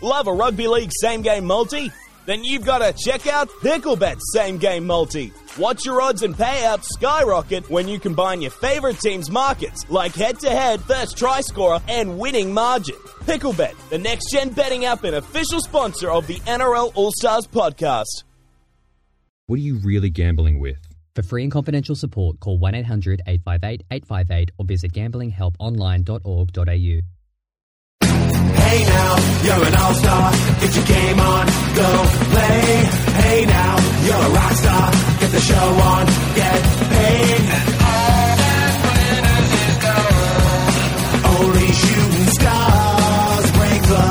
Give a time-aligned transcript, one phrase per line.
[0.00, 1.90] Love a rugby league same game multi?
[2.24, 5.32] Then you've got to check out Picklebet same game multi.
[5.58, 10.38] Watch your odds and payouts skyrocket when you combine your favorite team's markets, like head
[10.40, 12.94] to head, first try scorer, and winning margin.
[13.24, 18.22] Picklebet, the next gen betting app and official sponsor of the NRL All Stars podcast.
[19.46, 20.78] What are you really gambling with?
[21.16, 27.17] For free and confidential support, call 1 800 858 858 or visit gamblinghelponline.org.au.
[28.68, 30.30] Hey now, you're an all-star.
[30.60, 32.84] Get your game on, go play.
[33.16, 34.92] Hey now, you're a rock star.
[35.20, 36.04] Get the show on,
[36.36, 37.40] get paid.
[37.80, 41.48] All that glitters is gold.
[41.48, 44.04] Only shooting stars break the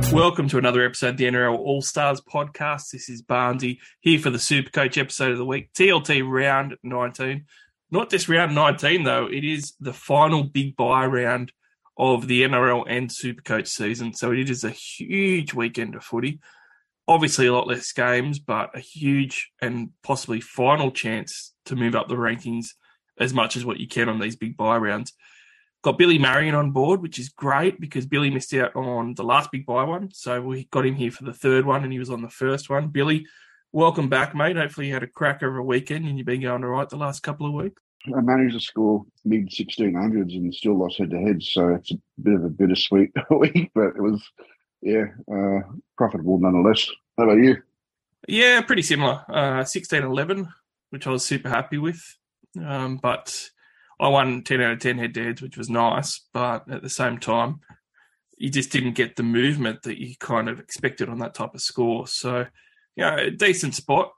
[0.00, 0.14] mold.
[0.14, 2.90] Welcome to another episode of the NRL All Stars podcast.
[2.90, 7.44] This is Barnesy here for the Super Coach episode of the week, TLT round 19.
[7.90, 11.52] Not just round 19, though, it is the final big bye round
[11.98, 14.12] of the NRL and Supercoach season.
[14.12, 16.40] So it is a huge weekend of footy.
[17.08, 22.08] Obviously, a lot less games, but a huge and possibly final chance to move up
[22.08, 22.70] the rankings
[23.18, 25.12] as much as what you can on these big bye rounds.
[25.82, 29.52] Got Billy Marion on board, which is great because Billy missed out on the last
[29.52, 30.10] big bye one.
[30.12, 32.68] So we got him here for the third one and he was on the first
[32.68, 32.88] one.
[32.88, 33.26] Billy,
[33.72, 34.56] welcome back, mate.
[34.56, 36.96] Hopefully you had a cracker of a weekend and you've been going all right the
[36.96, 37.80] last couple of weeks.
[38.14, 41.42] I managed to score mid 1600s and still lost head to head.
[41.42, 44.22] So it's a bit of a bittersweet week, but it was,
[44.82, 45.60] yeah, uh,
[45.96, 46.88] profitable nonetheless.
[47.16, 47.62] How about you?
[48.28, 49.24] Yeah, pretty similar.
[49.28, 50.48] Uh, 16 11,
[50.90, 52.02] which I was super happy with.
[52.62, 53.50] Um, but
[54.00, 56.20] I won 10 out of 10 head to heads, which was nice.
[56.32, 57.60] But at the same time,
[58.36, 61.62] you just didn't get the movement that you kind of expected on that type of
[61.62, 62.06] score.
[62.06, 62.46] So,
[62.94, 64.12] yeah, a decent spot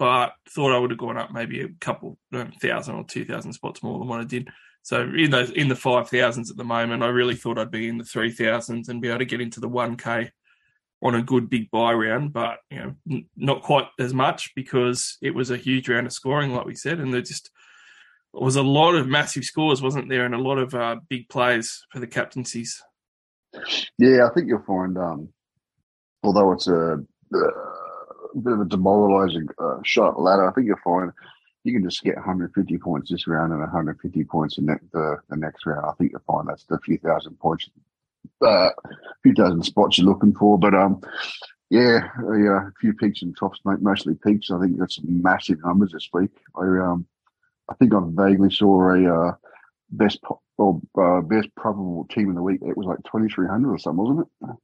[0.00, 2.16] but thought I would have gone up maybe a couple
[2.62, 4.48] thousand or two thousand spots more than what I did.
[4.82, 7.86] So in those in the five thousands at the moment, I really thought I'd be
[7.86, 10.30] in the three thousands and be able to get into the one k
[11.02, 15.18] on a good big bye round, but you know n- not quite as much because
[15.20, 17.50] it was a huge round of scoring, like we said, and there just
[18.32, 21.84] was a lot of massive scores, wasn't there, and a lot of uh, big plays
[21.92, 22.82] for the captaincies.
[23.98, 25.28] Yeah, I think you'll find, um,
[26.22, 27.79] although it's a uh,
[28.38, 30.48] bit of a demoralising uh, shot ladder.
[30.48, 31.12] I think you'll find
[31.64, 35.36] you can just get 150 points this round and 150 points in the, the, the
[35.36, 35.84] next round.
[35.86, 37.68] I think you'll find that's the few thousand points,
[38.44, 38.70] uh,
[39.22, 40.58] few thousand spots you're looking for.
[40.58, 41.02] But um,
[41.68, 44.50] yeah, yeah, a few peaks and tops, mostly peaks.
[44.50, 46.30] I think that's massive numbers this week.
[46.56, 47.06] I um,
[47.68, 49.34] I think I vaguely saw a uh,
[49.90, 50.20] best
[50.56, 52.60] or uh, best probable team in the week.
[52.62, 54.56] It was like 2300 or something, wasn't it?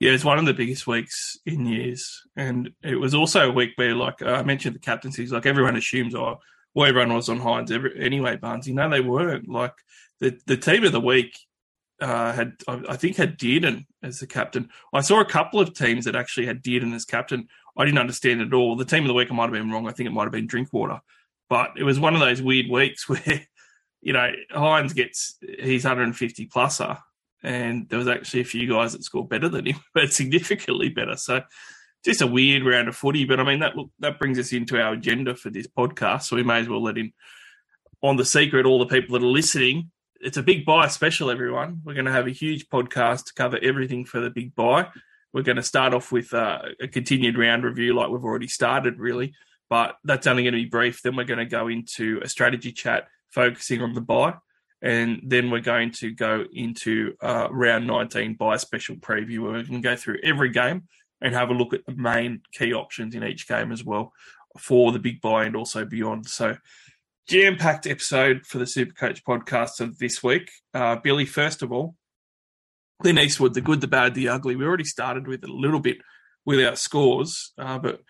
[0.00, 3.70] Yeah, it's one of the biggest weeks in years, and it was also a week
[3.76, 5.32] where, like I mentioned, the captaincies.
[5.32, 6.40] Like everyone assumes, oh,
[6.74, 8.36] well, everyone was on Hynes every, anyway.
[8.36, 9.48] Barnes, you know, they weren't.
[9.48, 9.74] Like
[10.20, 11.38] the the team of the week
[12.00, 14.68] uh, had, I think, had Dearden as the captain.
[14.92, 17.48] I saw a couple of teams that actually had Dearden as captain.
[17.76, 18.76] I didn't understand it at all.
[18.76, 19.88] The team of the week, I might have been wrong.
[19.88, 21.00] I think it might have been Drinkwater,
[21.48, 23.46] but it was one of those weird weeks where,
[24.00, 27.00] you know, Hynes gets he's 150 pluser
[27.44, 31.16] and there was actually a few guys that scored better than him, but significantly better.
[31.16, 31.42] So
[32.04, 33.24] just a weird round of footy.
[33.24, 36.42] But I mean that that brings us into our agenda for this podcast, so we
[36.42, 37.12] may as well let in
[38.02, 39.90] on the secret all the people that are listening.
[40.20, 41.82] It's a big bye special, everyone.
[41.84, 44.88] We're going to have a huge podcast to cover everything for the big bye.
[45.34, 48.98] We're going to start off with uh, a continued round review, like we've already started,
[48.98, 49.34] really.
[49.68, 51.02] But that's only going to be brief.
[51.02, 54.34] Then we're going to go into a strategy chat focusing on the bye
[54.84, 59.64] and then we're going to go into uh, round 19 bye special preview where we
[59.64, 60.82] can go through every game
[61.22, 64.12] and have a look at the main key options in each game as well
[64.58, 66.26] for the big bye and also beyond.
[66.26, 66.58] So,
[67.26, 70.50] jam packed episode for the Supercoach podcast of this week.
[70.74, 71.96] Uh, Billy, first of all,
[73.00, 74.54] Clint Eastwood, the good, the bad, the ugly.
[74.54, 75.96] We already started with a little bit
[76.44, 78.02] with our scores, uh, but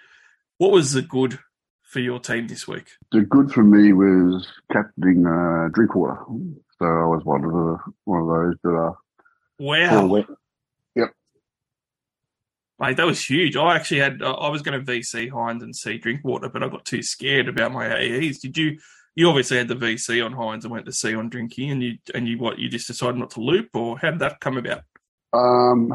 [0.59, 1.39] what was the good
[1.85, 2.89] for your team this week?
[3.13, 6.19] The good for me was captaining uh, Drinkwater.
[6.79, 8.97] So I was one of the one of those that are.
[9.59, 10.25] Wow.
[10.97, 11.11] Yep.
[12.81, 13.57] Mate, that was huge.
[13.57, 16.85] I actually had I was going to VC Hynes and see Drinkwater, but I got
[16.85, 18.39] too scared about my AEs.
[18.39, 18.79] Did you?
[19.17, 21.99] You obviously had the VC on Hynes and went to C on Drinky, and you
[22.15, 22.59] and you what?
[22.59, 24.83] You just decided not to loop, or how did that come about?
[25.33, 25.93] Um,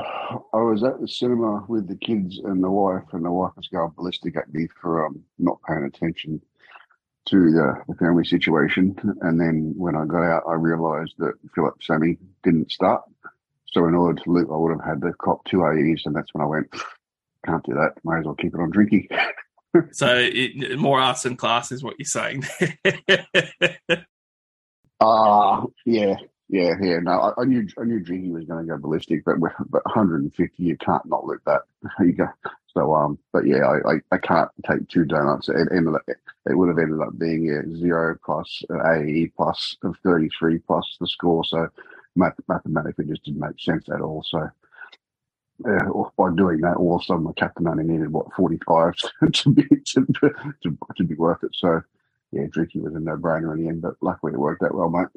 [0.53, 3.67] I was at the cinema with the kids and the wife, and the wife was
[3.67, 6.41] going ballistic at me for um, not paying attention
[7.29, 8.95] to the, the, family situation.
[9.21, 13.03] And then when I got out, I realised that Phillip Sami didn't start.
[13.71, 16.33] So in order to loop, I would have had to cop two AEs, and that's
[16.33, 16.73] when I went,
[17.45, 17.93] can't do that.
[18.03, 19.07] Might as well keep it on Drinky.
[19.91, 22.45] so it, more arts and class is what you're saying.
[25.01, 26.15] Ah, uh, yeah,
[26.49, 26.99] Yeah, yeah.
[26.99, 30.61] No, I, I knew I knew Drinky was going to go ballistic, but but 150,
[30.61, 31.61] you can't not look that.
[32.01, 32.27] you go.
[32.73, 35.49] So um, but yeah, I, I, I can't take two donuts.
[35.49, 39.75] It ended up, it would have ended up being a zero plus an AE plus
[39.83, 41.43] of 33 plus the score.
[41.43, 41.67] So
[42.15, 44.23] math, mathematically, just didn't make sense at all.
[44.27, 44.49] So
[45.67, 48.95] uh, by doing that, all of a sudden my captain only needed what 45
[49.33, 51.51] to be to, to, to be worth it.
[51.53, 51.81] So
[52.31, 54.89] yeah, Drinky was a no brainer in the end, but luckily it worked out well,
[54.89, 55.07] mate.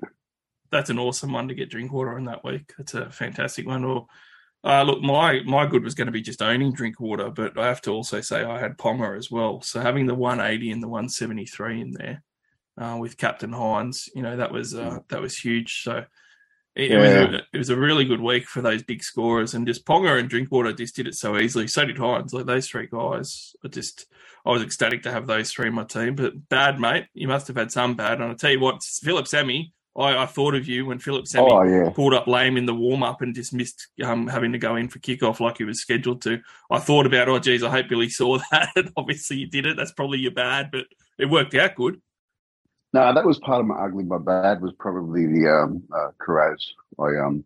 [0.71, 2.73] That's an awesome one to get Drinkwater in that week.
[2.79, 3.85] That's a fantastic one.
[3.85, 4.07] Or
[4.65, 7.81] uh, look, my my good was going to be just owning Drinkwater, but I have
[7.83, 9.61] to also say I had Ponga as well.
[9.61, 12.23] So having the 180 and the 173 in there
[12.79, 15.83] uh, with Captain Hynes, you know that was uh, that was huge.
[15.83, 16.05] So
[16.77, 16.97] it, yeah.
[16.97, 19.85] it, was a, it, was a, really good week for those big scorers, and just
[19.85, 21.67] Ponga and Drinkwater just did it so easily.
[21.67, 22.33] So did Hynes.
[22.33, 24.07] Like those three guys, I just
[24.47, 26.15] I was ecstatic to have those three in my team.
[26.15, 28.21] But bad, mate, you must have had some bad.
[28.21, 31.51] And I tell you what, Phillip Sami I, I, thought of you when Phillip Sami
[31.51, 31.91] oh, yeah.
[31.91, 34.89] pulled up lame in the warm up and just missed um, having to go in
[34.89, 36.41] for kickoff like he was scheduled to.
[36.71, 38.71] I thought about, oh, geez, I hope Billy saw that.
[38.75, 39.77] And obviously, you did it.
[39.77, 40.87] That's probably your bad, but
[41.19, 42.01] it worked out good.
[42.95, 44.05] No, that was part of my ugly.
[44.05, 46.11] My bad was probably the um, uh.
[47.03, 47.45] I um,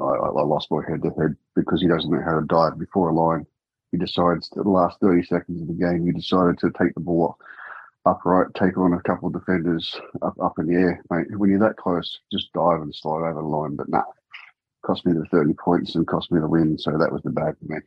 [0.00, 3.10] I, I lost my head to head because he doesn't know how to dive before
[3.10, 3.44] a line.
[3.90, 7.00] He decides at the last thirty seconds of the game, he decided to take the
[7.00, 7.38] ball
[8.04, 11.26] upright, take on a couple of defenders up, up in the air, mate.
[11.36, 13.76] When you're that close, just dive and slide over the line.
[13.76, 14.02] But nah,
[14.84, 16.78] cost me the 30 points and cost me the win.
[16.78, 17.78] So that was the bad for me.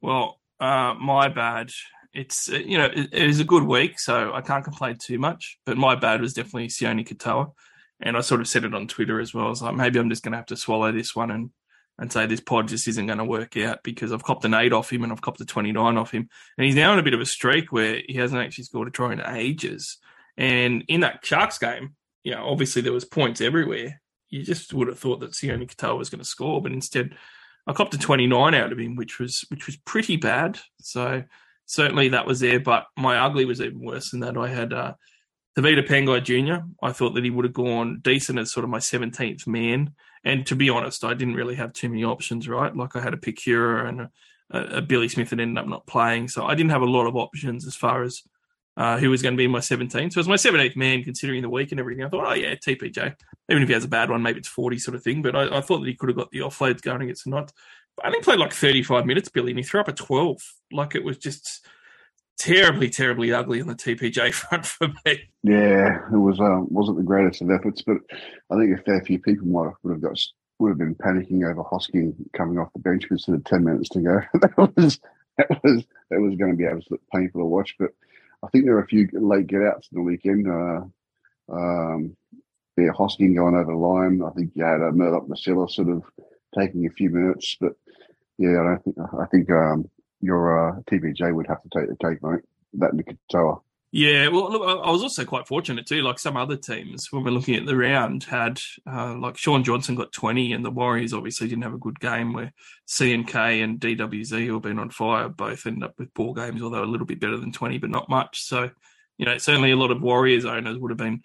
[0.00, 1.70] Well, uh, my bad.
[2.12, 5.18] It's, uh, you know, it, it is a good week, so I can't complain too
[5.18, 5.58] much.
[5.66, 7.52] But my bad was definitely Sione Katoa.
[8.00, 9.46] And I sort of said it on Twitter as well.
[9.46, 11.50] I was like, maybe I'm just going to have to swallow this one and
[11.98, 14.72] and say this pod just isn't going to work out because I've copped an eight
[14.72, 16.28] off him and I've copped a 29 off him.
[16.58, 18.90] And he's now in a bit of a streak where he hasn't actually scored a
[18.90, 19.98] try in ages.
[20.36, 24.00] And in that Sharks game, you know, obviously there was points everywhere.
[24.28, 27.16] You just would have thought that Sione Katoa was going to score, but instead
[27.66, 30.58] I copped a 29 out of him, which was which was pretty bad.
[30.80, 31.24] So
[31.64, 34.36] certainly that was there, but my ugly was even worse than that.
[34.36, 34.94] I had uh,
[35.56, 36.66] Tevita Pangai Jr.
[36.82, 39.94] I thought that he would have gone decent as sort of my 17th man.
[40.24, 42.74] And to be honest, I didn't really have too many options, right?
[42.74, 44.00] Like I had a Picura and
[44.50, 46.28] a, a, Billy Smith that ended up not playing.
[46.28, 48.22] So I didn't have a lot of options as far as
[48.76, 50.12] uh, who was going to be my 17th.
[50.12, 52.04] So it was my 17th man considering the week and everything.
[52.04, 53.14] I thought, oh, yeah, TPJ.
[53.48, 55.22] Even if he has a bad one, maybe it's 40 sort of thing.
[55.22, 57.52] But I, I thought that he could have got the offloads going against Knights.
[58.02, 60.38] I think played like 35 minutes, Billy, and he threw up a 12.
[60.72, 61.66] Like it was just
[62.38, 65.20] terribly, terribly ugly on the TPJ front for me.
[65.42, 67.98] Yeah, it was um, wasn't the greatest of efforts, but
[68.50, 70.18] I think a fair few people might have, would have got
[70.58, 74.20] would have been panicking over Hosking coming off the bench because ten minutes to go.
[74.40, 75.00] that was
[75.38, 77.74] that was that was going to be absolutely painful to watch.
[77.78, 77.90] But
[78.42, 80.48] I think there were a few late get outs in the weekend.
[80.48, 80.82] Uh,
[81.52, 82.16] um,
[82.76, 84.22] yeah, Hosking going over the line.
[84.22, 86.02] I think you had uh, Murdoch Masila sort of
[86.58, 87.72] taking a few minutes, but
[88.38, 91.96] yeah, I don't think I think um, your uh, TPJ would have to take the
[91.96, 92.42] cake, mate.
[92.74, 93.60] That Nikitoa.
[93.92, 96.02] Yeah, well, look, I was also quite fortunate too.
[96.02, 99.94] Like some other teams, when we're looking at the round, had uh, like Shaun Johnson
[99.94, 102.32] got 20, and the Warriors obviously didn't have a good game.
[102.32, 102.52] Where
[102.88, 106.84] CNK and DWZ, who have been on fire, both ended up with poor games, although
[106.84, 108.42] a little bit better than 20, but not much.
[108.42, 108.70] So,
[109.16, 111.22] you know, certainly a lot of Warriors owners would have been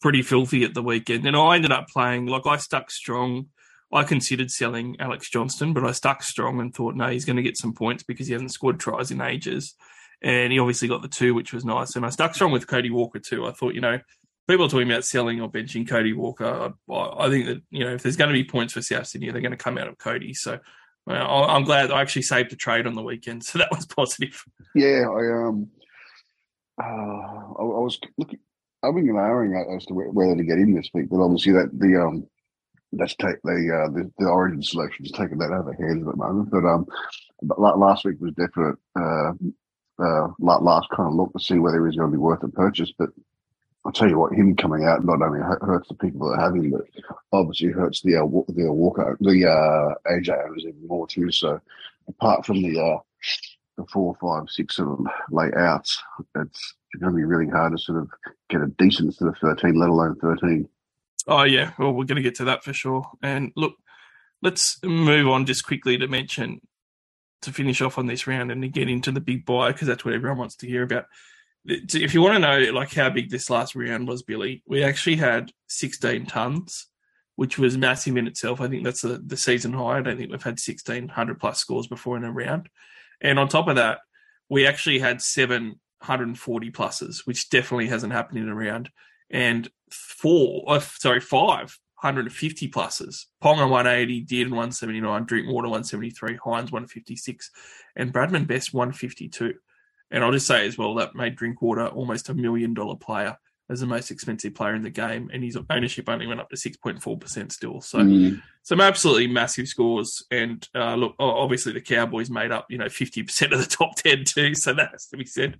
[0.00, 1.26] pretty filthy at the weekend.
[1.26, 3.48] And I ended up playing, like, I stuck strong
[3.92, 7.42] I considered selling Alex Johnston, but I stuck strong and thought, no, he's going to
[7.42, 9.74] get some points because he hasn't scored tries in ages.
[10.22, 11.94] And he obviously got the two, which was nice.
[11.94, 13.46] And I stuck strong with Cody Walker too.
[13.46, 14.00] I thought, you know,
[14.48, 16.72] people are talking about selling or benching Cody Walker.
[16.90, 19.30] I, I think that, you know, if there's going to be points for South Sydney,
[19.30, 20.34] they're going to come out of Cody.
[20.34, 20.58] So
[21.06, 23.44] well, I'm glad I actually saved a trade on the weekend.
[23.46, 24.42] So that was positive.
[24.74, 25.68] Yeah, I, um,
[26.82, 28.40] uh, I, I was looking,
[28.82, 32.02] I've been allowing as to whether to get in this week, but obviously that the,
[32.02, 32.26] um,
[32.98, 36.16] let's take the uh, the, the origin selection is taking that over hands at the
[36.16, 36.50] moment.
[36.50, 36.86] But um,
[37.42, 38.76] but last week was definite.
[38.98, 39.32] Uh,
[39.98, 42.92] uh, last kind of look to see whether he's going to be worth a purchase.
[42.98, 43.10] But
[43.84, 46.70] I'll tell you what, him coming out not only hurts the people that have him,
[46.70, 46.82] but
[47.32, 51.30] obviously hurts the uh, the Walker, the uh, AJ owners even more too.
[51.30, 51.60] So
[52.08, 52.98] apart from the uh,
[53.76, 56.02] the four, five, six of them lay outs,
[56.34, 58.08] it's going to be really hard to sort of
[58.48, 60.68] get a decent sort of thirteen, let alone thirteen.
[61.26, 63.04] Oh yeah, well we're going to get to that for sure.
[63.22, 63.74] And look,
[64.42, 66.60] let's move on just quickly to mention
[67.42, 70.04] to finish off on this round and to get into the big bye because that's
[70.04, 71.06] what everyone wants to hear about.
[71.64, 75.16] If you want to know like how big this last round was, Billy, we actually
[75.16, 76.86] had 16 tons,
[77.34, 78.60] which was massive in itself.
[78.60, 79.98] I think that's the, the season high.
[79.98, 82.68] I don't think we've had 1600 plus scores before in a round.
[83.20, 83.98] And on top of that,
[84.48, 88.90] we actually had 740 pluses, which definitely hasn't happened in a round
[89.30, 93.24] and four, uh, sorry, five 150 pluses.
[93.42, 97.50] Ponga 180, Dearden 179, Drinkwater 173, Hynes 156,
[97.96, 99.54] and Bradman Best 152.
[100.10, 103.36] And I'll just say as well that made Drinkwater almost a million dollar player
[103.68, 106.56] as the most expensive player in the game, and his ownership only went up to
[106.56, 107.80] 6.4% still.
[107.80, 108.40] So Mm.
[108.62, 110.24] some absolutely massive scores.
[110.30, 114.24] And uh, look, obviously the Cowboys made up, you know, 50% of the top 10
[114.24, 114.54] too.
[114.54, 115.58] So that has to be said.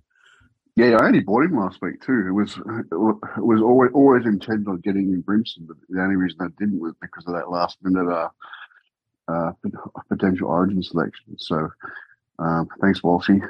[0.77, 2.25] Yeah, I only bought him last week too.
[2.27, 6.37] It was it was always always intended on getting him Brimson, but the only reason
[6.39, 8.29] I didn't was because of that last minute uh,
[9.27, 9.53] uh,
[10.07, 11.35] potential Origin selection.
[11.39, 11.69] So
[12.37, 13.41] um, thanks, Walshy.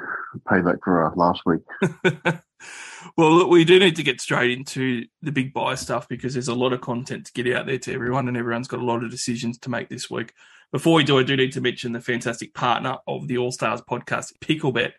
[0.48, 1.60] Payback for uh, last week.
[3.18, 6.48] well, look, we do need to get straight into the big bye stuff because there's
[6.48, 9.04] a lot of content to get out there to everyone, and everyone's got a lot
[9.04, 10.32] of decisions to make this week.
[10.72, 13.82] Before we do, I do need to mention the fantastic partner of the All Stars
[13.82, 14.92] podcast, Picklebet.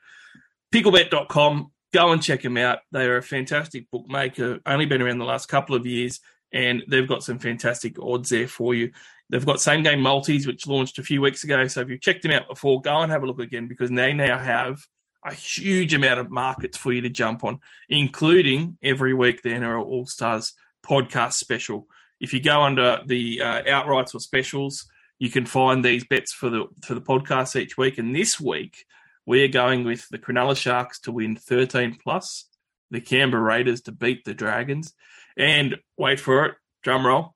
[0.71, 1.71] Picklebet.com.
[1.91, 2.79] Go and check them out.
[2.91, 6.19] They are a fantastic bookmaker, only been around the last couple of years,
[6.53, 8.91] and they've got some fantastic odds there for you.
[9.29, 11.67] They've got same game multis, which launched a few weeks ago.
[11.67, 14.13] So if you've checked them out before, go and have a look again because they
[14.13, 14.79] now have
[15.25, 19.85] a huge amount of markets for you to jump on, including every week the NRL
[19.85, 20.53] All Stars
[20.85, 21.87] podcast special.
[22.19, 24.87] If you go under the uh, outrights or specials,
[25.19, 27.97] you can find these bets for the for the podcast each week.
[27.97, 28.85] And this week,
[29.25, 32.45] we're going with the Cronulla Sharks to win 13 plus,
[32.91, 34.93] the Canberra Raiders to beat the Dragons,
[35.37, 37.35] and wait for it, drum roll,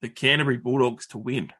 [0.00, 1.52] the Canterbury Bulldogs to win.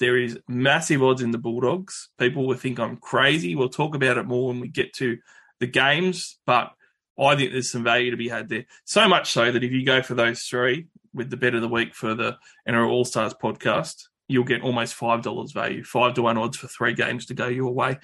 [0.00, 2.08] There is massive odds in the Bulldogs.
[2.18, 3.54] People will think I'm crazy.
[3.54, 5.18] We'll talk about it more when we get to
[5.60, 6.72] the games, but
[7.18, 8.64] I think there's some value to be had there.
[8.84, 11.68] So much so that if you go for those three with the bet of the
[11.68, 12.36] week for the
[12.68, 16.68] NRL All Stars podcast, you'll get almost five dollars value, five to one odds for
[16.68, 17.98] three games to go your way.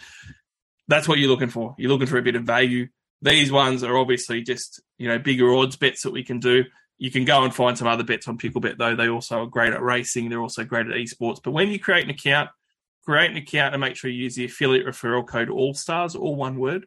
[0.89, 1.75] That's what you're looking for.
[1.79, 2.89] You're looking for a bit of value.
[3.21, 6.65] These ones are obviously just you know bigger odds bets that we can do.
[6.99, 8.97] You can go and find some other bets on Picklebet though.
[8.97, 10.29] They also are great at racing.
[10.29, 11.41] They're also great at esports.
[11.43, 12.51] But when you create an account,
[13.05, 16.35] create an account and make sure you use the affiliate referral code All Stars, all
[16.35, 16.87] one word.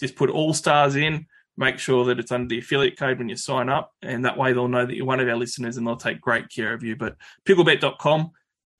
[0.00, 1.26] Just put All Stars in.
[1.56, 4.52] Make sure that it's under the affiliate code when you sign up, and that way
[4.54, 6.96] they'll know that you're one of our listeners and they'll take great care of you.
[6.96, 7.16] But
[7.46, 8.30] picklebet.com,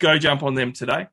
[0.00, 1.07] go jump on them today.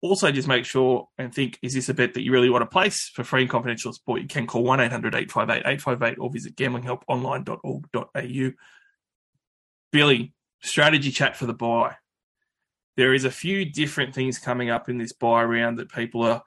[0.00, 2.66] Also, just make sure and think is this a bet that you really want to
[2.66, 3.10] place?
[3.14, 8.52] For free and confidential support, you can call 1 800 858 858 or visit gamblinghelponline.org.au.
[9.90, 11.96] Billy, strategy chat for the bye.
[12.96, 16.42] There is a few different things coming up in this bye round that people are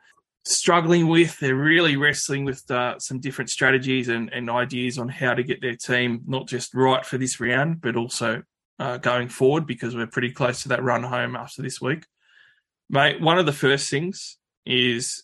[0.46, 1.38] struggling with.
[1.40, 5.62] They're really wrestling with uh, some different strategies and, and ideas on how to get
[5.62, 8.44] their team not just right for this round, but also
[8.80, 12.06] uh, going forward because we're pretty close to that run home after this week.
[12.94, 15.24] Mate, one of the first things is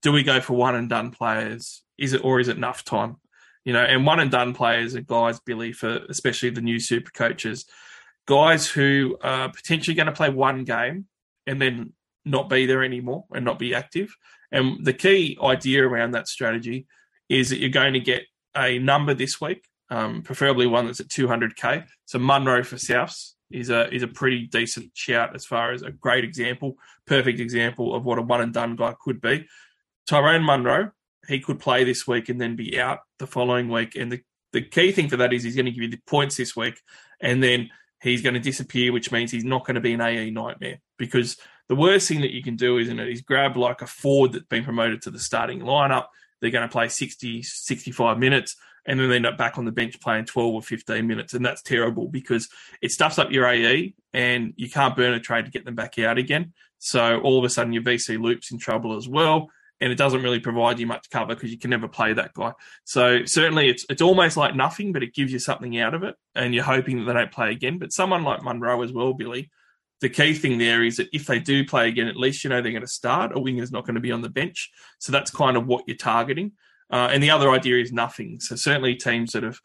[0.00, 1.82] do we go for one and done players?
[1.98, 3.16] Is it or is it enough time?
[3.64, 7.10] You know, and one and done players are guys, Billy, for especially the new super
[7.10, 7.66] coaches,
[8.28, 11.06] guys who are potentially going to play one game
[11.48, 14.14] and then not be there anymore and not be active.
[14.52, 16.86] And the key idea around that strategy
[17.28, 18.22] is that you're going to get
[18.56, 21.86] a number this week, um, preferably one that's at 200k.
[22.04, 25.90] So Munro for Souths is a is a pretty decent shout as far as a
[25.90, 26.76] great example,
[27.06, 29.46] perfect example of what a one and done guy could be.
[30.06, 30.92] Tyrone Munro,
[31.28, 33.94] he could play this week and then be out the following week.
[33.96, 34.20] And the,
[34.52, 36.80] the key thing for that is he's going to give you the points this week
[37.20, 37.70] and then
[38.02, 40.80] he's going to disappear, which means he's not going to be an AE nightmare.
[40.98, 41.36] Because
[41.68, 44.46] the worst thing that you can do, isn't it, is grab like a Ford that's
[44.46, 46.06] been promoted to the starting lineup.
[46.40, 49.72] They're going to play 60, 65 minutes and then they end up back on the
[49.72, 51.34] bench playing 12 or 15 minutes.
[51.34, 52.48] And that's terrible because
[52.80, 55.98] it stuffs up your AE and you can't burn a trade to get them back
[55.98, 56.52] out again.
[56.78, 59.50] So all of a sudden your VC loop's in trouble as well.
[59.82, 62.52] And it doesn't really provide you much cover because you can never play that guy.
[62.84, 66.16] So certainly it's it's almost like nothing, but it gives you something out of it.
[66.34, 67.78] And you're hoping that they don't play again.
[67.78, 69.50] But someone like Munro as well, Billy,
[70.00, 72.60] the key thing there is that if they do play again, at least you know
[72.60, 73.32] they're going to start.
[73.34, 74.70] A winger's not going to be on the bench.
[74.98, 76.52] So that's kind of what you're targeting.
[76.90, 78.40] Uh, and the other idea is nothing.
[78.40, 79.60] So certainly teams that have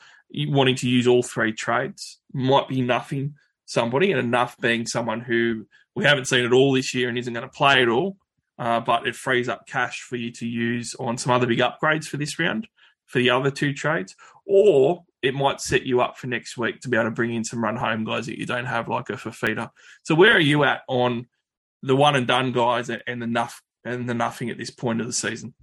[0.47, 5.65] wanting to use all three trades might be nothing somebody, and enough being someone who
[5.95, 8.17] we haven't seen at all this year and isn't going to play at all.
[8.57, 12.05] Uh, but it frees up cash for you to use on some other big upgrades
[12.05, 12.67] for this round
[13.05, 14.15] for the other two trades,
[14.45, 17.43] or it might set you up for next week to be able to bring in
[17.43, 19.69] some run home guys that you don't have, like a Fifita.
[20.03, 21.27] So where are you at on
[21.81, 25.07] the one and done guys and the nuff and the nothing at this point of
[25.07, 25.53] the season?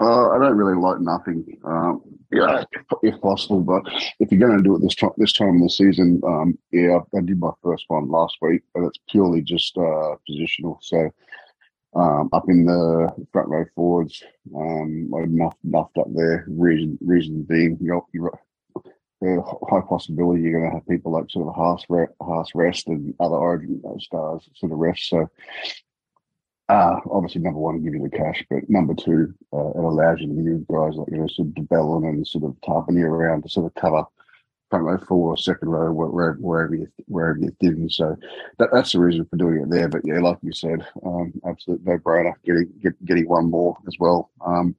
[0.00, 1.44] Uh, I don't really like nothing.
[1.62, 2.02] Um,
[2.32, 3.82] yeah, if, if, possible, but
[4.18, 7.00] if you're going to do it this time, this time of the season, um, yeah,
[7.14, 10.78] I, did my first one last week, but it's purely just uh, positional.
[10.80, 11.10] So
[11.94, 14.22] um, up in the front row forwards,
[14.56, 16.46] um, I nuffed, nuffed up there.
[16.48, 18.38] Reason, reason being, you're, you're,
[19.22, 21.84] a high possibility you're going to have people like sort of Haas,
[22.22, 25.10] Haas Rest and other Origin stars sort of rest.
[25.10, 25.28] So
[26.70, 30.28] uh, obviously, number one, give you the cash, but number two, uh, it allows you
[30.28, 33.42] to use guys like, you know, sort of de Belin and sort of Tapine around
[33.42, 34.04] to sort of cover
[34.70, 37.90] front row four or second row, wherever, wherever, you, wherever you're thin.
[37.90, 38.16] So
[38.60, 39.88] that, that's the reason for doing it there.
[39.88, 43.96] But yeah, like you said, um, absolute no brainer, getting, get, getting one more as
[43.98, 44.30] well.
[44.46, 44.76] Um,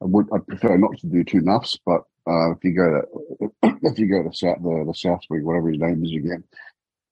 [0.00, 3.76] I would, I'd prefer not to do two nuffs, but, uh, if you go to,
[3.82, 6.44] if you go to South, the, the South Wing, whatever his name is again,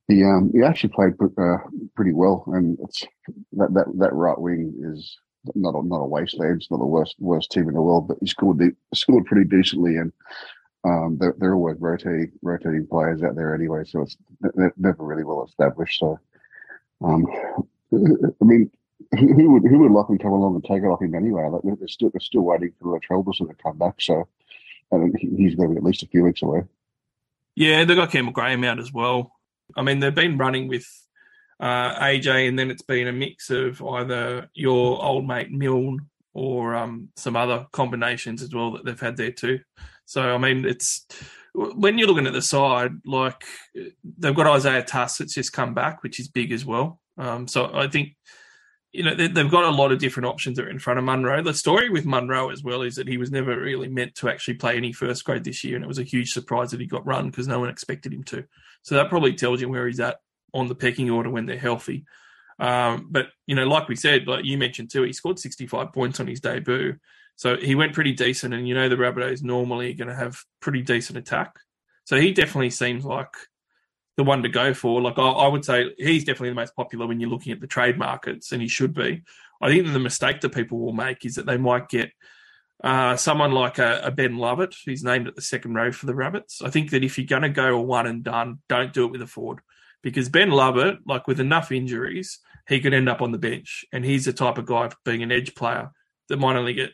[0.09, 1.57] he um he actually played uh,
[1.95, 3.05] pretty well, and it's
[3.57, 5.17] that that that right wing is
[5.55, 6.63] not a, not a wasteland.
[6.63, 9.49] It's not the worst worst team in the world, but he scored de- scored pretty
[9.49, 10.13] decently, and
[10.85, 14.17] um they're, they're always rotating rotating players out there anyway, so it's
[14.77, 16.01] never really well established.
[16.01, 16.19] So,
[17.03, 17.27] um,
[17.93, 18.71] I mean,
[19.19, 21.49] who would who would likely come along and take it off him anyway?
[21.49, 24.29] Like they're still they're still waiting for Latrell to come back, so
[24.91, 26.63] and he's going to be at least a few weeks away.
[27.57, 29.33] Yeah, they got Campbell Graham out as well.
[29.77, 30.87] I mean, they've been running with
[31.61, 36.75] uh, AJ, and then it's been a mix of either your old mate Milne or
[36.75, 39.61] um, some other combinations as well that they've had there too.
[40.05, 41.07] So, I mean, it's
[41.55, 43.43] when you're looking at the side, like
[44.19, 47.01] they've got Isaiah Tass that's just come back, which is big as well.
[47.17, 48.17] Um, so, I think
[48.93, 51.05] you know they, have got a lot of different options that are in front of
[51.05, 51.43] Munro.
[51.43, 54.55] The story with Munro as well is that he was never really meant to actually
[54.55, 57.07] play any first grade this year, and it was a huge surprise that he got
[57.07, 58.45] run because no one expected him to.
[58.83, 60.19] So that probably tells you where he's at
[60.55, 62.07] on the pecking order when they're healthy.
[62.59, 66.21] Um, but you know, like we said, like you mentioned too, he scored 65 points
[66.21, 66.97] on his debut,
[67.37, 68.55] so he went pretty decent.
[68.55, 71.57] And you know, the Rabbitohs normally going to have pretty decent attack,
[72.05, 73.35] so he definitely seems like
[74.17, 75.03] the one to go for.
[75.03, 77.67] Like I, I, would say, he's definitely the most popular when you're looking at the
[77.67, 79.23] trade markets, and he should be.
[79.61, 82.13] I think the mistake that people will make is that they might get
[82.85, 86.15] uh, someone like a, a, Ben Lovett, who's named at the second row for the
[86.15, 86.61] Rabbits.
[86.61, 89.13] I think that if you're going to go a one and done, don't do it
[89.13, 89.61] with a Ford
[90.05, 94.05] because Ben Lovett, like with enough injuries, he could end up on the bench, and
[94.05, 95.91] he's the type of guy being an edge player
[96.29, 96.93] that might only get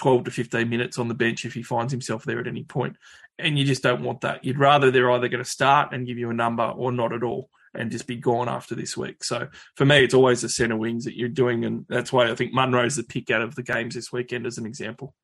[0.00, 2.94] 12 to 15 minutes on the bench if he finds himself there at any point.
[2.94, 2.96] point
[3.38, 4.44] and you just don't want that.
[4.44, 7.22] You'd rather they're either going to start and give you a number or not at
[7.22, 9.24] all and just be gone after this week.
[9.24, 12.34] So for me, it's always the centre wings that you're doing, and that's why I
[12.34, 15.14] think Munro's the pick out of the games this weekend as an example.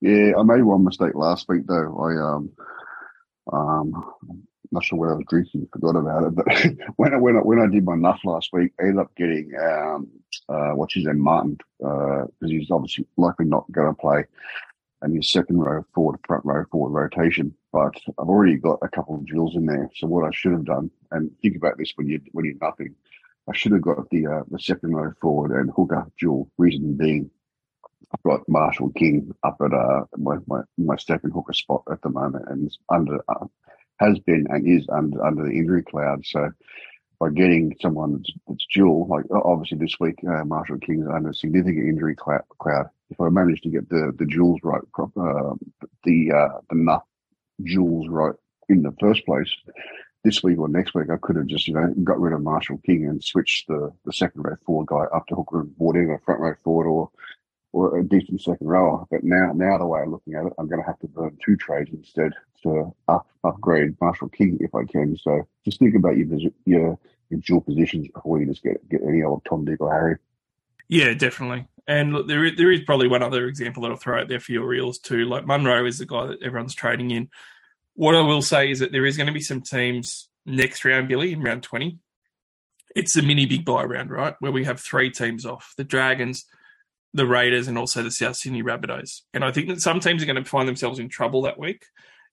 [0.00, 1.96] Yeah, I made one mistake last week though.
[1.98, 2.52] I um
[3.50, 6.34] um not sure what I was drinking, forgot about it.
[6.34, 6.46] But
[6.96, 9.52] when I when I when I did my nuff last week, I ended up getting
[9.60, 10.08] um
[10.48, 14.24] uh what's his name Martin because uh, he's obviously likely not going to play
[15.02, 17.54] and his second row forward, front row forward rotation.
[17.72, 19.90] But I've already got a couple of drills in there.
[19.96, 22.94] So what I should have done, and think about this when you when you're nothing,
[23.48, 26.50] I should have got the uh, the second row forward and hooker dual.
[26.58, 27.30] Reason being,
[28.12, 32.10] I've got Marshall King up at uh, my, my my second hooker spot at the
[32.10, 33.46] moment, and under uh,
[33.98, 36.24] has been and is under under the injury cloud.
[36.24, 36.50] So
[37.18, 41.88] by getting someone that's, that's dual, like obviously this week, uh, Marshall King's under significant
[41.88, 42.90] injury cloud.
[43.08, 45.54] If I manage to get the the duals right, uh,
[46.04, 47.04] the uh, the nut
[47.62, 48.34] duals right
[48.68, 49.50] in the first place,
[50.26, 52.80] this week or next week, I could have just you know got rid of Marshall
[52.84, 56.10] King and switched the the second row forward guy up to hooker and brought in
[56.10, 57.10] a front row forward or
[57.76, 59.04] or a decent second rower.
[59.10, 61.36] But now, now the way I'm looking at it, I'm going to have to burn
[61.44, 65.14] two trades instead to up, upgrade Marshall King if I can.
[65.18, 66.26] So just think about your
[66.64, 70.16] your, your dual positions before you just get get any old Tom, Dick, or Harry.
[70.88, 71.66] Yeah, definitely.
[71.86, 74.40] And look, there is, there is probably one other example that I'll throw out there
[74.40, 75.26] for your reels too.
[75.26, 77.28] Like Munro is the guy that everyone's trading in.
[77.92, 81.08] What I will say is that there is going to be some teams next round,
[81.08, 81.98] Billy, in round 20.
[82.94, 84.34] It's a mini big bye round, right?
[84.40, 86.46] Where we have three teams off the Dragons,
[87.16, 89.22] the Raiders and also the South Sydney Rabbitohs.
[89.32, 91.86] And I think that some teams are going to find themselves in trouble that week.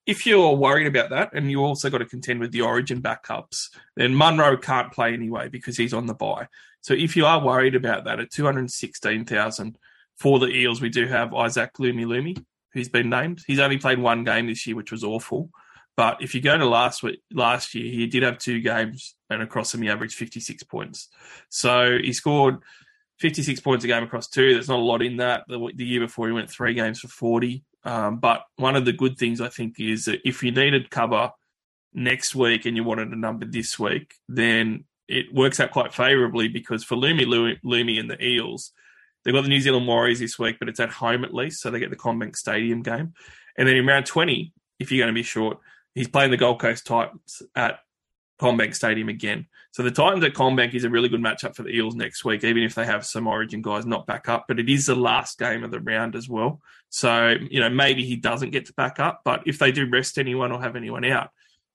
[0.06, 3.70] If you're worried about that and you also got to contend with the origin backups,
[3.96, 6.48] then Munro can't play anyway because he's on the bye.
[6.82, 9.78] So if you are worried about that at 216,000
[10.18, 12.44] for the Eels, we do have Isaac Lumi Lumi,
[12.74, 13.42] who's been named.
[13.48, 15.50] He's only played one game this year, which was awful.
[15.96, 19.42] But if you go to last week, last year, he did have two games, and
[19.42, 21.08] across them he averaged 56 points.
[21.50, 22.58] So he scored
[23.24, 24.54] 56 points a game across two.
[24.54, 25.46] There's not a lot in that.
[25.48, 27.64] The, the year before, he went three games for 40.
[27.86, 31.32] Um, but one of the good things I think is that if you needed cover
[31.94, 36.50] next week and you wanted a number this week, then it works out quite favourably
[36.50, 38.74] because for Lumi, Lumi and the Eels,
[39.24, 41.72] they've got the New Zealand Warriors this week, but it's at home at least, so
[41.72, 43.14] they get the CommBank Stadium game.
[43.58, 45.60] And then in round 20, if you're going to be short,
[45.96, 47.80] he's playing the Gold Coast Titans at
[48.40, 49.48] CommBank Stadium again.
[49.72, 52.44] So the Titans at Combank is a really good matchup for the Eels next week,
[52.44, 54.46] even if they have some Origin guys not back up.
[54.48, 56.62] But it is the last game of the round as well.
[56.90, 59.22] So, you know, maybe he doesn't get to back up.
[59.26, 61.30] But if they do rest anyone or have anyone out,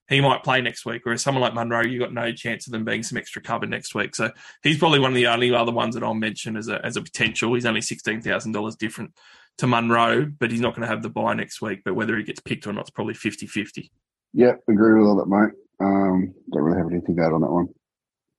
[0.09, 1.03] he might play next week.
[1.05, 3.95] Whereas someone like Munro, you've got no chance of them being some extra cover next
[3.95, 4.15] week.
[4.15, 4.31] So
[4.63, 7.03] he's probably one of the only other ones that I'll mention as a, as a
[7.03, 7.55] potential.
[7.55, 9.13] He's only $16,000 different
[9.59, 11.83] to Munro, but he's not going to have the bye next week.
[11.85, 13.91] But whether he gets picked or not, it's probably 50 50.
[14.33, 15.53] Yeah, agree with all that, mate.
[15.81, 17.69] Um, don't really have anything to add on that one.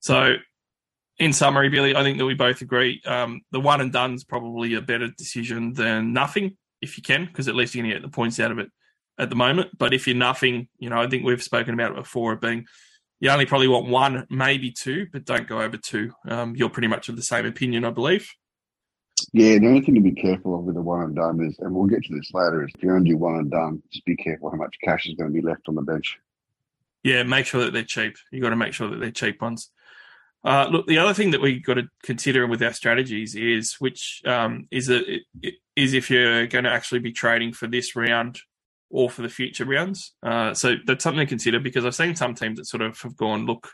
[0.01, 0.35] So,
[1.17, 4.23] in summary, Billy, I think that we both agree um, the one and done is
[4.23, 7.99] probably a better decision than nothing if you can, because at least you're going to
[7.99, 8.69] get the points out of it
[9.17, 9.77] at the moment.
[9.77, 12.65] But if you're nothing, you know, I think we've spoken about it before of being
[13.19, 16.13] you only probably want one, maybe two, but don't go over two.
[16.27, 18.29] Um, you're pretty much of the same opinion, I believe.
[19.33, 21.75] Yeah, the only thing to be careful of with the one and done is, and
[21.75, 24.05] we'll get to this later, is if you're going to do one and done, just
[24.05, 26.17] be careful how much cash is going to be left on the bench.
[27.03, 28.15] Yeah, make sure that they're cheap.
[28.31, 29.71] You got to make sure that they're cheap ones.
[30.43, 34.21] Uh, look, the other thing that we got to consider with our strategies is which
[34.25, 35.03] um, is that
[35.75, 38.39] is if you're going to actually be trading for this round
[38.89, 40.13] or for the future rounds.
[40.23, 43.17] Uh, so that's something to consider because I've seen some teams that sort of have
[43.17, 43.69] gone, look,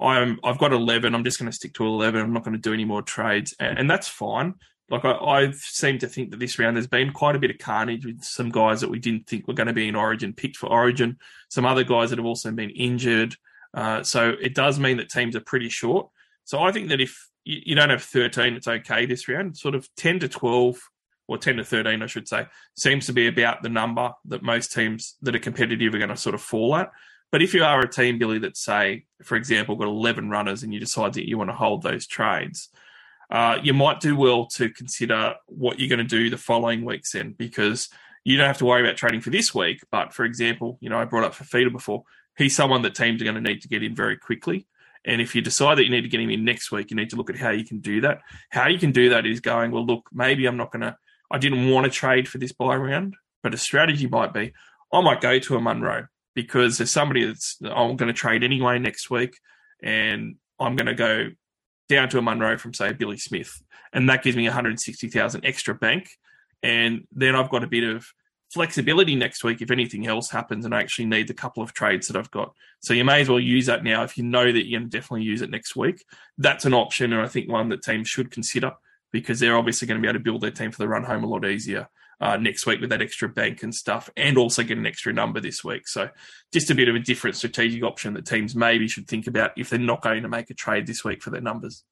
[0.00, 1.14] I'm I've got eleven.
[1.14, 2.20] I'm just going to stick to eleven.
[2.20, 4.54] I'm not going to do any more trades, and, and that's fine.
[4.90, 7.58] Like I, I've seemed to think that this round there's been quite a bit of
[7.58, 10.56] carnage with some guys that we didn't think were going to be in Origin picked
[10.56, 11.18] for Origin.
[11.48, 13.34] Some other guys that have also been injured.
[13.72, 16.08] Uh, so it does mean that teams are pretty short.
[16.44, 19.56] So I think that if you, you don't have 13, it's okay this round.
[19.56, 20.78] Sort of 10 to 12
[21.26, 24.72] or 10 to 13, I should say, seems to be about the number that most
[24.72, 26.90] teams that are competitive are going to sort of fall at.
[27.32, 30.72] But if you are a team, Billy, that say, for example, got 11 runners and
[30.72, 32.68] you decide that you want to hold those trades,
[33.30, 37.12] uh, you might do well to consider what you're going to do the following weeks
[37.12, 37.88] then, because
[38.24, 39.80] you don't have to worry about trading for this week.
[39.90, 42.04] But for example, you know, I brought up Fifita before.
[42.36, 44.66] He's someone that teams are going to need to get in very quickly.
[45.04, 47.10] And if you decide that you need to get him in next week, you need
[47.10, 48.20] to look at how you can do that.
[48.48, 50.96] How you can do that is going, well, look, maybe I'm not going to,
[51.30, 54.52] I didn't want to trade for this bye round, but a strategy might be
[54.94, 58.78] I might go to a Munro because there's somebody that's I'm going to trade anyway
[58.78, 59.36] next week,
[59.82, 61.30] and I'm going to go
[61.88, 66.08] down to a Munro from say Billy Smith, and that gives me 160,000 extra bank,
[66.62, 68.06] and then I've got a bit of
[68.52, 72.06] flexibility next week if anything else happens and I actually need the couple of trades
[72.06, 72.54] that I've got.
[72.80, 74.96] So you may as well use that now if you know that you're going to
[74.96, 76.04] definitely use it next week.
[76.38, 78.72] That's an option, and I think one that teams should consider
[79.12, 81.24] because they're obviously going to be able to build their team for the run home
[81.24, 81.88] a lot easier
[82.20, 85.40] uh, next week with that extra bank and stuff, and also get an extra number
[85.40, 85.88] this week.
[85.88, 86.08] So
[86.52, 89.70] just a bit of a different strategic option that teams maybe should think about if
[89.70, 91.84] they're not going to make a trade this week for their numbers.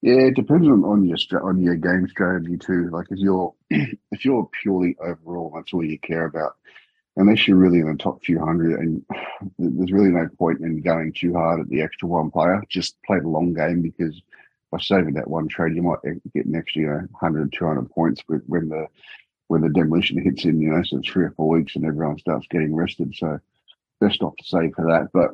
[0.00, 2.88] Yeah, it depends on, on your on your game strategy too.
[2.90, 6.56] Like if you're if you're purely overall, that's all you care about.
[7.16, 9.04] Unless you're really in the top few hundred, and
[9.58, 12.62] there's really no point in going too hard at the extra one player.
[12.68, 14.20] Just play the long game because
[14.70, 15.98] by saving that one trade, you might
[16.34, 18.86] get an extra you know, 100, 200 points when the
[19.48, 22.46] when the demolition hits in, you know, so three or four weeks and everyone starts
[22.50, 23.14] getting rested.
[23.16, 23.38] So
[24.00, 25.08] best off to save for that.
[25.12, 25.30] But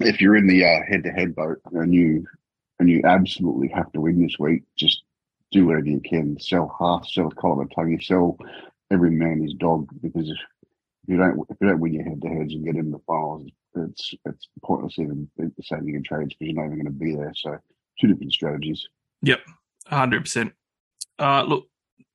[0.00, 2.26] if you're in the head to head boat and you
[2.78, 5.02] and you absolutely have to win this week, just
[5.50, 6.38] do whatever you can.
[6.38, 8.38] Sell half, sell a column of tongue, sell
[8.90, 10.38] every man his dog because if
[11.06, 13.50] you don't if you don't win your head to heads and get into the finals,
[13.74, 15.28] it's it's pointless even
[15.62, 17.32] saving in trades because you're not even going to be there.
[17.34, 17.58] So
[17.98, 18.86] two different strategies.
[19.22, 19.40] Yep,
[19.86, 20.52] hundred uh, percent.
[21.18, 21.69] Look,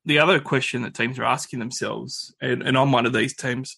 [0.06, 3.78] the other question that teams are asking themselves, and, and I'm one of these teams,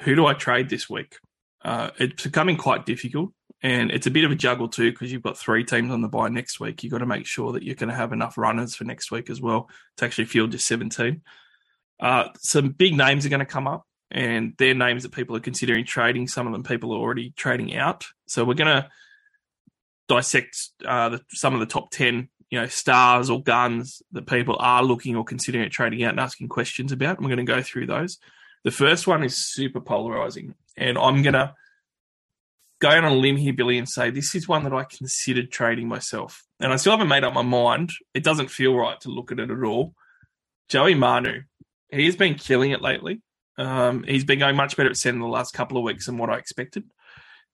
[0.00, 1.16] who do I trade this week?
[1.64, 3.30] Uh, it's becoming quite difficult,
[3.62, 6.08] and it's a bit of a juggle too because you've got three teams on the
[6.08, 6.82] bye next week.
[6.82, 9.30] You've got to make sure that you're going to have enough runners for next week
[9.30, 11.22] as well to actually field your 17.
[12.00, 15.40] Uh, some big names are going to come up, and they're names that people are
[15.40, 16.26] considering trading.
[16.26, 18.06] Some of them people are already trading out.
[18.26, 18.88] So we're going to
[20.08, 24.56] dissect uh, the, some of the top 10 you know stars or guns that people
[24.58, 27.18] are looking or considering at trading out and asking questions about.
[27.18, 28.18] I'm going to go through those.
[28.64, 31.54] The first one is super polarizing, and I'm going to
[32.80, 35.88] go on a limb here, Billy, and say this is one that I considered trading
[35.88, 37.90] myself, and I still haven't made up my mind.
[38.12, 39.94] It doesn't feel right to look at it at all.
[40.68, 41.42] Joey Manu,
[41.90, 43.22] he has been killing it lately.
[43.58, 46.30] Um, he's been going much better at centre the last couple of weeks than what
[46.30, 46.84] I expected.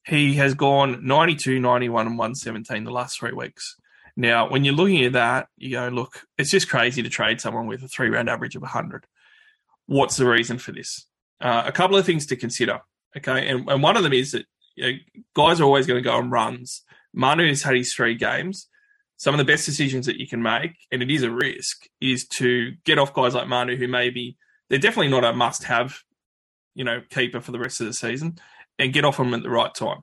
[0.06, 3.76] He has gone 92, 91, and 117 the last three weeks.
[4.16, 7.66] Now, when you're looking at that, you go, look, it's just crazy to trade someone
[7.66, 9.06] with a three round average of 100.
[9.86, 11.06] What's the reason for this?
[11.40, 12.80] Uh, a couple of things to consider.
[13.16, 13.48] Okay.
[13.48, 14.98] And, and one of them is that you know,
[15.34, 16.82] guys are always going to go on runs.
[17.12, 18.68] Manu has had his three games.
[19.18, 22.26] Some of the best decisions that you can make, and it is a risk, is
[22.36, 24.36] to get off guys like Manu who maybe
[24.68, 25.96] they're definitely not a must have,
[26.74, 28.38] you know, keeper for the rest of the season
[28.78, 30.00] and get off them at the right time.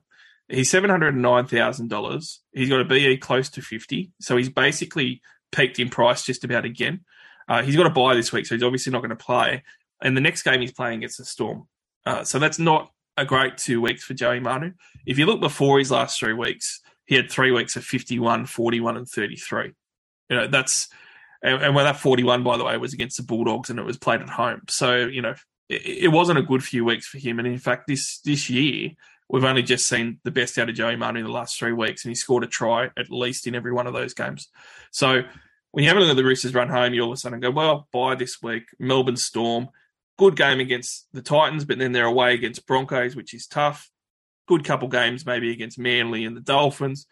[0.48, 2.40] He's seven hundred and nine thousand dollars.
[2.52, 6.64] He's got a BE close to fifty, so he's basically peaked in price just about
[6.64, 7.00] again.
[7.48, 9.62] Uh, he's got a bye this week, so he's obviously not going to play.
[10.02, 11.66] And the next game he's playing against the Storm,
[12.04, 14.72] uh, so that's not a great two weeks for Joey Manu.
[15.06, 18.96] If you look before his last three weeks, he had three weeks of 51, 41,
[18.96, 19.72] and 33.
[20.30, 20.88] You know, that's,
[21.42, 23.98] and, and when that 41, by the way, was against the Bulldogs and it was
[23.98, 24.62] played at home.
[24.68, 25.34] So, you know,
[25.68, 27.38] it, it wasn't a good few weeks for him.
[27.38, 28.90] And in fact, this, this year,
[29.28, 32.04] we've only just seen the best out of Joey Manu in the last three weeks,
[32.04, 34.48] and he scored a try at least in every one of those games.
[34.90, 35.22] So
[35.70, 37.40] when you have a look at the Roosters run home, you all of a sudden
[37.40, 39.68] go, well, bye this week, Melbourne Storm,
[40.18, 43.90] good game against the Titans, but then they're away against Broncos, which is tough.
[44.46, 47.06] Good couple games maybe against Manly and the Dolphins.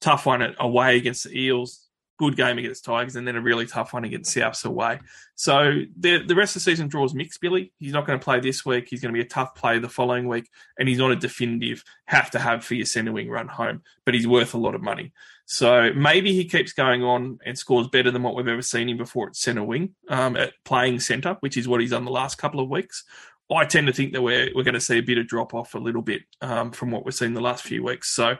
[0.00, 1.81] Tough one away against the Eels.
[2.22, 5.00] Good game against Tigers, and then a really tough one against Souths away.
[5.34, 7.40] So the the rest of the season draws mixed.
[7.40, 8.86] Billy, he's not going to play this week.
[8.88, 11.82] He's going to be a tough play the following week, and he's not a definitive
[12.06, 13.82] have to have for your centre wing run home.
[14.04, 15.12] But he's worth a lot of money.
[15.46, 18.98] So maybe he keeps going on and scores better than what we've ever seen him
[18.98, 22.38] before at centre wing, um, at playing centre, which is what he's done the last
[22.38, 23.02] couple of weeks.
[23.50, 25.74] I tend to think that we're we're going to see a bit of drop off
[25.74, 28.14] a little bit um, from what we've seen the last few weeks.
[28.14, 28.36] So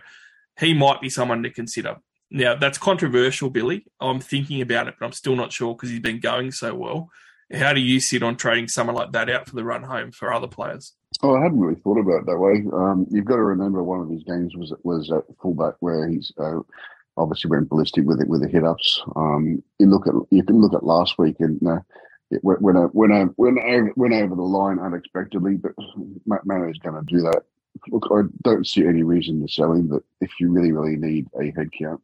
[0.57, 1.97] he might be someone to consider.
[2.33, 3.85] Now that's controversial, Billy.
[4.01, 7.11] I'm thinking about it, but I'm still not sure because he's been going so well.
[7.53, 10.33] How do you sit on trading someone like that out for the run home for
[10.33, 10.95] other players?
[11.23, 12.64] Oh, I hadn't really thought about it that way.
[12.73, 16.33] Um, you've got to remember one of his games was was at fullback where he's
[16.38, 16.61] uh,
[17.18, 19.03] obviously went ballistic with it with the hit ups.
[19.14, 21.81] Um, you look at you can look at last week and uh,
[22.31, 25.73] it went went went over, went over, went over the line unexpectedly, but
[26.25, 27.42] Manu is going to do that.
[27.88, 31.27] Look, I don't see any reason to sell him, but if you really really need
[31.38, 32.01] a head count,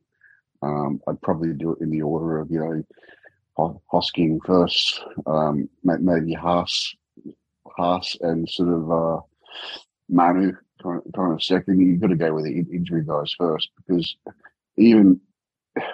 [0.63, 2.85] um, I'd probably do it in the order of you know
[3.93, 6.95] Hosking first, um, maybe Haas,
[7.77, 9.21] Haas, and sort of uh,
[10.09, 11.81] Manu kind of, second.
[11.81, 14.17] You've got to go with the injury guys first because
[14.77, 15.21] even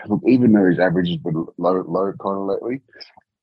[0.09, 2.83] look, even though his average has been low, low kind of lately,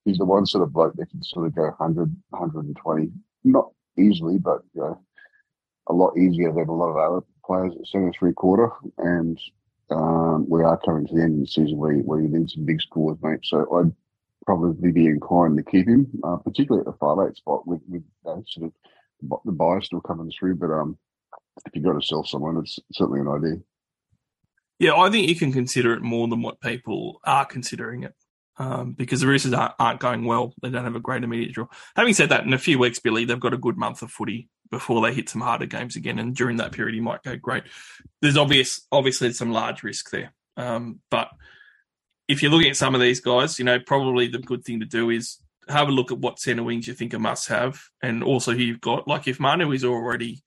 [0.05, 3.11] he's the one sort of bloke that can sort of go 100, 120,
[3.43, 5.01] not easily, but you know,
[5.87, 8.69] a lot easier than a lot of other players at centre three quarter.
[8.97, 9.39] And
[9.91, 12.65] um, we are coming to the end of the season where, where you need some
[12.65, 13.39] big scores, mate.
[13.43, 13.91] So I'd
[14.45, 18.03] probably be inclined to keep him, uh, particularly at the five eight spot with, with
[18.23, 18.71] sort of
[19.45, 20.55] the bye still coming through.
[20.55, 20.97] But um,
[21.65, 23.61] if you've got to sell someone, it's certainly an idea.
[24.79, 28.15] Yeah, I think you can consider it more than what people are considering it.
[28.57, 30.53] Um, because the Roosters aren't, aren't, going well.
[30.61, 31.67] They don't have a great immediate draw.
[31.95, 34.49] Having said that, in a few weeks, Billy, they've got a good month of footy
[34.71, 36.17] before they hit some harder games again.
[36.17, 37.63] And during that period, he might go great.
[38.21, 40.33] There's obvious, obviously some large risk there.
[40.57, 41.29] Um, but
[42.27, 44.85] if you're looking at some of these guys, you know, probably the good thing to
[44.85, 48.23] do is have a look at what centre wings you think a must have, and
[48.23, 49.07] also who you've got.
[49.07, 50.41] Like if Manu is already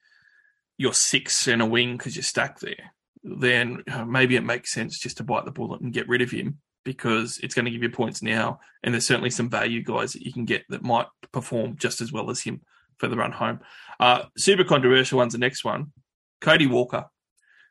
[0.79, 5.19] your sixth centre wing because you're stacked there, then uh, maybe it makes sense just
[5.19, 7.91] to bite the bullet and get rid of him because it's going to give you
[7.91, 8.61] points now.
[8.83, 12.13] And there's certainly some value guys that you can get that might perform just as
[12.13, 12.63] well as him
[12.99, 13.61] for the run home.
[14.01, 15.93] Uh, super controversial one's the next one
[16.41, 17.07] Cody Walker.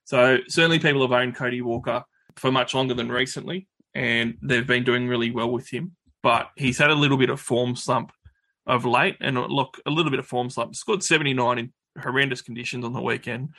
[0.06, 2.04] So certainly people have owned Cody Walker
[2.36, 5.96] for much longer than recently, and they've been doing really well with him.
[6.22, 8.12] But he's had a little bit of form slump
[8.66, 10.76] of late, and look, a little bit of form slump.
[10.76, 13.50] Scored 79 in horrendous conditions on the weekend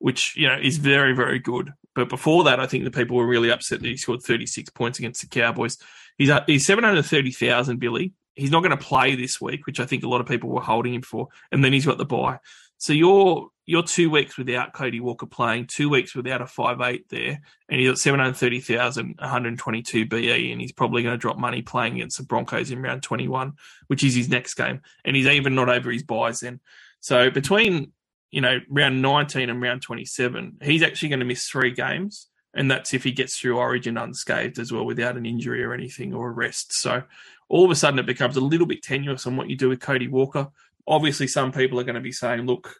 [0.00, 1.72] which you know is very very good.
[1.94, 4.98] But before that, I think the people were really upset that he scored 36 points
[4.98, 5.78] against the Cowboys.
[6.18, 8.12] He's uh, he's 730,000 Billy.
[8.40, 10.60] He's not going to play this week, which I think a lot of people were
[10.60, 12.38] holding him for, and then he's got the bye.
[12.78, 17.08] So you're you're two weeks without Cody Walker playing, two weeks without a five eight
[17.08, 21.96] there, and he's got 730,000, 122 BE, and he's probably going to drop money playing
[21.96, 23.52] against the Broncos in round 21,
[23.86, 26.60] which is his next game, and he's even not over his byes then.
[27.00, 27.92] So between
[28.30, 32.28] you know, round 19 and round 27, he's actually going to miss three games.
[32.52, 36.12] And that's if he gets through Origin unscathed as well without an injury or anything
[36.12, 36.72] or a rest.
[36.72, 37.04] So
[37.50, 39.80] all of a sudden it becomes a little bit tenuous on what you do with
[39.80, 40.48] Cody Walker.
[40.86, 42.76] Obviously, some people are going to be saying, look,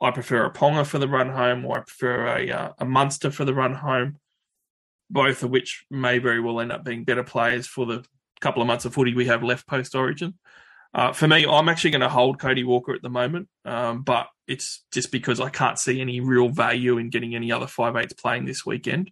[0.00, 3.30] I prefer a Ponga for the run home or I prefer a, uh, a Munster
[3.30, 4.18] for the run home,
[5.10, 8.04] both of which may very well end up being better players for the
[8.40, 10.34] couple of months of footy we have left post Origin.
[10.92, 14.26] Uh, for me, I'm actually going to hold Cody Walker at the moment, um, but
[14.46, 18.12] it's just because I can't see any real value in getting any other five eights
[18.12, 19.10] playing this weekend.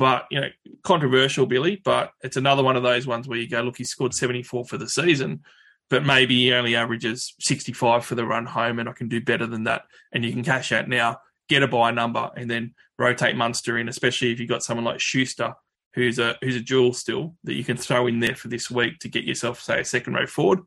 [0.00, 0.48] But you know,
[0.82, 1.78] controversial, Billy.
[1.84, 4.78] But it's another one of those ones where you go, look, he scored 74 for
[4.78, 5.42] the season,
[5.90, 9.46] but maybe he only averages 65 for the run home, and I can do better
[9.46, 9.82] than that.
[10.10, 11.18] And you can cash out now,
[11.50, 15.00] get a bye number, and then rotate Munster in, especially if you've got someone like
[15.00, 15.52] Schuster,
[15.92, 19.00] who's a who's a jewel still that you can throw in there for this week
[19.00, 20.60] to get yourself, say, a second row forward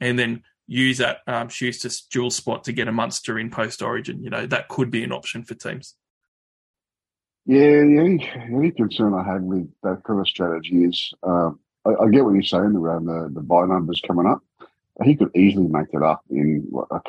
[0.00, 4.24] and then use that um, Schuster's dual spot to get a Munster in post Origin.
[4.24, 5.94] You know that could be an option for teams.
[7.44, 12.08] Yeah, the only, concern I had with that kind of strategy is um, I, I
[12.08, 14.42] get what you're saying around the, the bye numbers coming up.
[15.02, 17.00] He could easily make it up in a,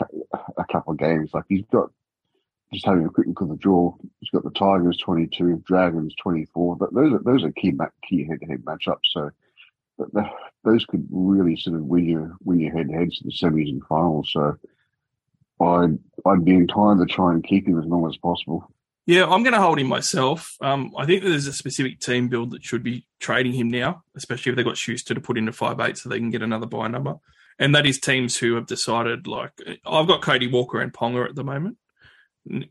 [0.58, 1.32] a couple of games.
[1.34, 1.91] Like he's got,
[2.74, 6.78] just having a quick look at the draw, he's got the Tigers 22, Dragons 24.
[6.78, 7.78] But those are, those are key
[8.10, 9.06] key head to head matchups.
[9.12, 9.30] So
[10.00, 10.28] the,
[10.63, 13.69] those could really sort of win you win your head to heads to the semis
[13.69, 14.32] and finals.
[14.34, 14.58] So
[15.60, 18.72] I'd I'd be inclined to try and keep him as long as possible.
[19.06, 20.56] Yeah, I'm going to hold him myself.
[20.62, 24.52] Um, I think there's a specific team build that should be trading him now, especially
[24.52, 26.88] if they've got Schuster to put into five eight so they can get another bye
[26.88, 27.16] number.
[27.60, 29.52] And that is teams who have decided, like,
[29.86, 31.78] I've got Cody Walker and Ponga at the moment.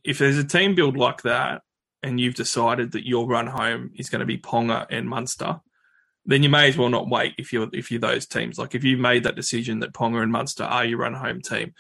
[0.03, 1.63] If there's a team build like that,
[2.03, 5.61] and you've decided that your run home is going to be Ponga and Munster,
[6.27, 8.59] then you may as well not wait if you're if you're those teams.
[8.59, 11.75] Like if you've made that decision that Ponga and Munster are your run home team,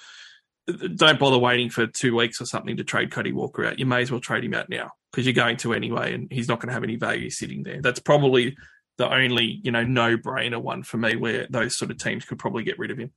[0.66, 3.79] don't bother waiting for two weeks or something to trade Cody Walker out.
[3.79, 6.48] You may as well trade him out now because you're going to anyway, and he's
[6.48, 7.81] not going to have any value sitting there.
[7.83, 8.57] That's probably
[8.98, 12.38] the only you know no brainer one for me where those sort of teams could
[12.38, 13.12] probably get rid of him.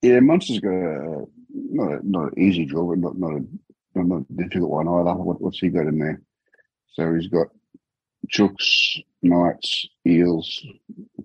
[0.00, 4.22] Yeah, Munster's got a not a, not an easy draw, but not not a not,
[4.22, 5.14] a difficult one either.
[5.14, 6.20] What, what's he got in there?
[6.94, 7.48] So he's got
[8.28, 10.66] Chooks, Knights, Eels,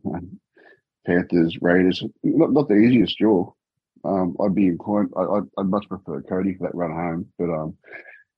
[1.06, 2.04] Panthers, Raiders.
[2.24, 3.52] Not not the easiest draw.
[4.04, 5.14] Um, I'd be inclined.
[5.16, 7.78] I, I'd, I'd much prefer Cody for that run home, but um,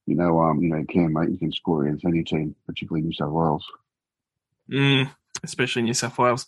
[0.05, 3.13] you know, um, you know, Cam mate, you can score against any team, particularly New
[3.13, 3.65] South Wales.
[4.69, 5.09] Mm,
[5.43, 6.45] especially New South Wales.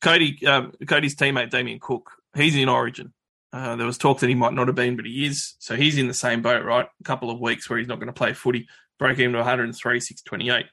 [0.00, 3.12] Cody, um, Cody's teammate Damien Cook, he's in Origin.
[3.52, 5.54] Uh, there was talk that he might not have been, but he is.
[5.58, 6.86] So he's in the same boat, right?
[6.86, 10.00] A couple of weeks where he's not going to play footy, broke him to 103,
[10.00, 10.66] 628.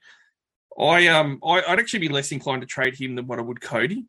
[0.80, 3.62] I um I, I'd actually be less inclined to trade him than what I would
[3.62, 4.06] Cody,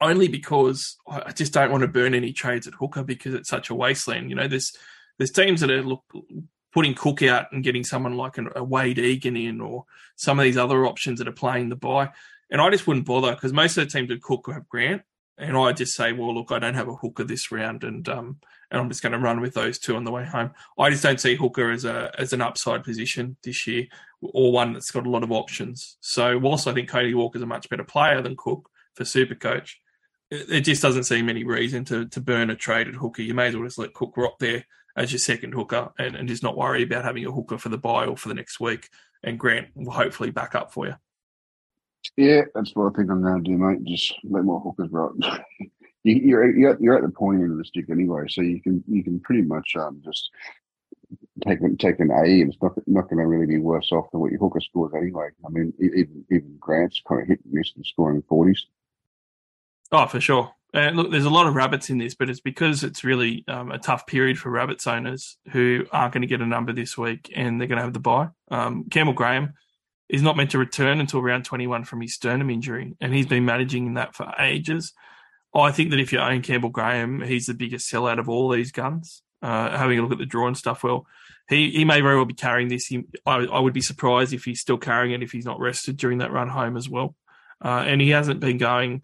[0.00, 3.70] only because I just don't want to burn any trades at hooker because it's such
[3.70, 4.30] a wasteland.
[4.30, 4.72] You know, there's
[5.18, 6.04] there's teams that are look
[6.72, 9.84] putting Cook out and getting someone like an, a Wade Egan in, or
[10.16, 12.10] some of these other options that are playing the bye,
[12.50, 15.02] and I just wouldn't bother because most of the teams at Cook have Grant,
[15.36, 18.38] and I just say, well, look, I don't have a hooker this round, and um
[18.70, 20.50] and I'm just going to run with those two on the way home.
[20.78, 23.86] I just don't see hooker as a as an upside position this year
[24.20, 25.96] or one that's got a lot of options.
[26.00, 29.80] So whilst I think Cody Walker's a much better player than Cook for Super Coach,
[30.30, 33.22] it, just doesn't seem any reason to to burn a traded hooker.
[33.22, 34.64] You may as well just let Cook rot there
[34.96, 37.78] as your second hooker and, and just not worry about having a hooker for the
[37.78, 38.88] bye or for the next week.
[39.22, 40.94] And Grant will hopefully back up for you.
[42.16, 43.84] Yeah, that's what I think I'm going to do, mate.
[43.84, 45.12] Just let more hookers rot.
[46.04, 48.60] you, you're you're at, you're at the point end of the stick anyway, so you
[48.60, 50.30] can you can pretty much um just
[51.46, 54.30] take take an A, it's not not going to really be worse off than what
[54.30, 55.28] your hooker scores anyway.
[55.44, 58.66] I mean, even even Grant's kind of hit and miss and scoring forties.
[59.92, 60.52] Oh, for sure.
[60.74, 63.72] And look, there's a lot of Rabbitohs in this, but it's because it's really um,
[63.72, 67.32] a tough period for Rabbitohs owners who aren't going to get a number this week
[67.34, 68.28] and they're going to have the bye.
[68.50, 69.54] Um, Campbell Graham
[70.08, 73.44] is not meant to return until round 21 from his sternum injury, and he's been
[73.44, 74.92] managing that for ages.
[75.54, 78.72] I think that if you own Campbell Graham, he's the biggest sellout of all these
[78.72, 79.22] guns.
[79.40, 81.06] Uh, having a look at the draw and stuff, well,
[81.48, 82.86] he, he may very well be carrying this.
[82.86, 85.96] He, I, I would be surprised if he's still carrying it if he's not rested
[85.96, 87.14] during that run home as well.
[87.64, 89.02] Uh, and he hasn't been going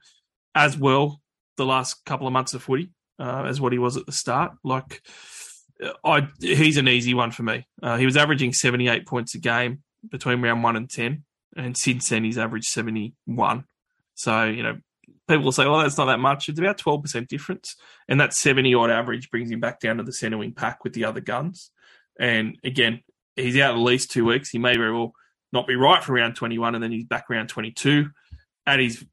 [0.55, 1.21] as well
[1.57, 4.53] the last couple of months of footy uh, as what he was at the start.
[4.63, 5.03] Like,
[6.05, 7.67] I he's an easy one for me.
[7.83, 11.25] Uh, he was averaging 78 points a game between round one and 10,
[11.57, 13.65] and since then he's averaged 71.
[14.15, 14.79] So, you know,
[15.29, 16.49] people will say, well, that's not that much.
[16.49, 17.77] It's about 12% difference.
[18.09, 20.93] And that 70 odd average brings him back down to the centre wing pack with
[20.93, 21.71] the other guns.
[22.19, 23.01] And again,
[23.35, 24.51] he's out at least two weeks.
[24.51, 25.15] He may very well
[25.53, 28.11] not be right for round 21, and then he's back round 22
[28.67, 29.05] at his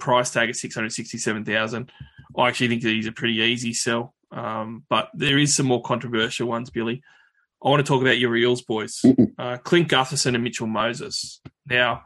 [0.00, 1.92] price tag at 667,000.
[2.36, 4.14] I actually think that he's a pretty easy sell.
[4.32, 7.02] Um, but there is some more controversial ones, Billy.
[7.62, 9.04] I want to talk about your Eels boys,
[9.38, 11.40] uh, Clint Gutherson and Mitchell Moses.
[11.66, 12.02] Now,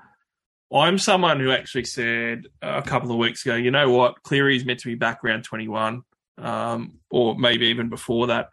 [0.73, 4.65] I'm someone who actually said a couple of weeks ago, you know what, Cleary is
[4.65, 6.03] meant to be back around 21,
[6.39, 8.49] um, or maybe even before that.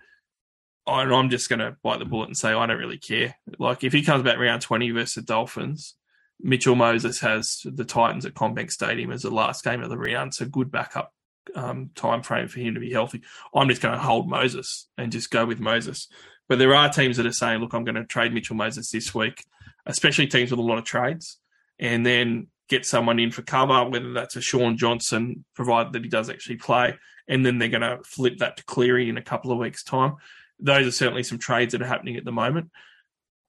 [0.86, 3.36] And I'm just going to bite the bullet and say I don't really care.
[3.58, 5.96] Like if he comes back around 20 versus the Dolphins,
[6.44, 10.34] Mitchell Moses has the Titans at CommBank Stadium as the last game of the round,
[10.34, 11.14] so good backup
[11.56, 13.22] um, time frame for him to be healthy.
[13.54, 16.08] I'm just going to hold Moses and just go with Moses.
[16.48, 19.14] But there are teams that are saying, look, I'm going to trade Mitchell Moses this
[19.16, 19.46] week,
[19.86, 21.38] especially teams with a lot of trades,
[21.80, 26.10] and then get someone in for cover, whether that's a Shaun Johnson, provided that he
[26.10, 29.52] does actually play, and then they're going to flip that to Cleary in a couple
[29.52, 30.16] of weeks' time.
[30.60, 32.70] Those are certainly some trades that are happening at the moment.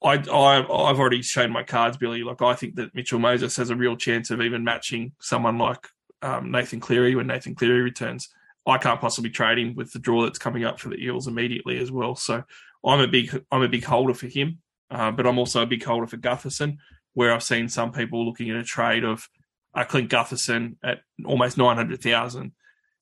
[0.05, 2.23] I, I I've already shown my cards, Billy.
[2.23, 5.89] Like I think that Mitchell Moses has a real chance of even matching someone like
[6.23, 8.29] um, Nathan Cleary when Nathan Cleary returns.
[8.67, 11.79] I can't possibly trade him with the draw that's coming up for the Eels immediately
[11.79, 12.15] as well.
[12.15, 12.45] So
[12.85, 14.59] I'm a big I'm a big holder for him.
[14.91, 16.77] Uh, but I'm also a big holder for Gutherson,
[17.15, 19.27] where I've seen some people looking at a trade of
[19.75, 22.53] uh, Clint Gutherson at almost 900,000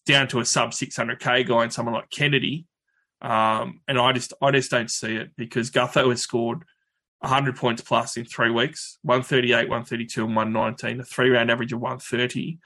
[0.07, 2.67] down to a sub 600k guy and someone like Kennedy.
[3.21, 6.65] Um, and I just I just don't see it because Gutho has scored
[7.21, 11.81] 100 points plus in three weeks 138, 132, and 119, a three round average of
[11.81, 12.59] 130.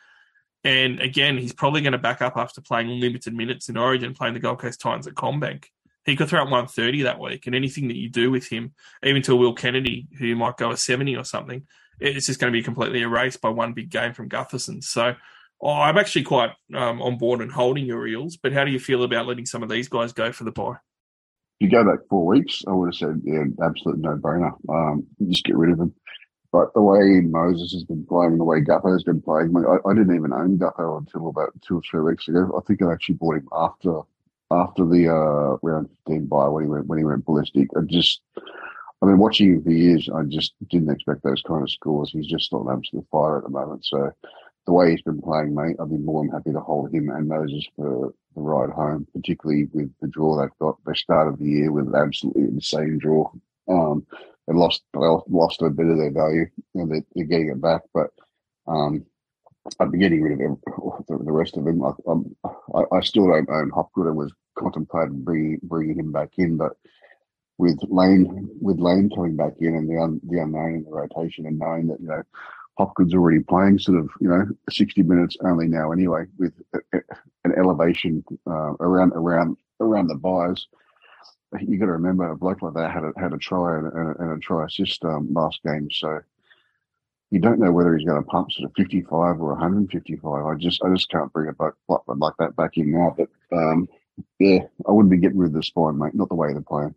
[0.63, 4.35] And again, he's probably going to back up after playing limited minutes in Origin, playing
[4.35, 5.67] the Gold Coast Titans at CommBank.
[6.07, 9.23] He could throw out 130 that week, and anything that you do with him, even
[9.23, 11.67] to Will Kennedy, who might go a 70 or something,
[12.01, 14.83] it's just going to be completely erased by one big game from Gutherson.
[14.83, 15.15] So
[15.61, 18.37] oh, I'm actually quite um, on board and holding your Eels.
[18.37, 20.77] But how do you feel about letting some of these guys go for the buy?
[21.61, 24.53] If you go back four weeks, I would have said, yeah, absolute no brainer.
[24.69, 25.95] Um, just get rid of him.
[26.53, 29.95] But the way Moses has been playing, the way Gutho has been playing, I, I
[29.95, 32.53] didn't even own Gutho until about two or three weeks ago.
[32.57, 34.03] I think I actually bought him after
[34.51, 37.69] after the uh, round 15 bye when he went when he went ballistic.
[37.77, 38.21] I just,
[39.03, 42.11] I mean, watching him for years, I just didn't expect those kind of scores.
[42.13, 43.85] He's just not an absolute fire at the moment.
[43.85, 44.13] So
[44.67, 47.29] the way he's been playing, mate, I'd be more than happy to hold him and
[47.29, 50.76] Moses for the ride home, particularly with the draw they've got.
[50.87, 53.30] They started the year with absolutely insane draw.
[53.68, 54.07] Um,
[54.47, 56.47] they lost they lost a bit of their value.
[56.74, 58.11] and they're, they're, getting it back, but
[58.66, 59.05] um,
[59.80, 60.59] I'd be getting rid of
[61.09, 61.82] the, rest of them.
[61.82, 64.07] I, I, I, still don't own Hopgood.
[64.07, 66.72] I was contemplating bringing bringing him back in, but
[67.57, 71.47] with Lane with Lane coming back in and the un, the unknown in the rotation
[71.47, 72.22] and knowing that you know
[72.79, 76.53] Hopgood's already playing sort of you know sixty minutes only now anyway with
[76.93, 80.66] an elevation uh, around around around the byes
[81.61, 84.22] you got to remember a bloke like that had a, had a try and, a,
[84.22, 86.20] and a try assist um, last game, so
[87.31, 90.47] you don't know whether he's going to pump sort of 55 or 155.
[90.47, 93.16] I just I just can't bring a bloke like that back in now.
[93.16, 93.89] But um,
[94.39, 96.14] yeah, I wouldn't be getting rid of the spine, mate.
[96.14, 96.95] Not the way they're playing.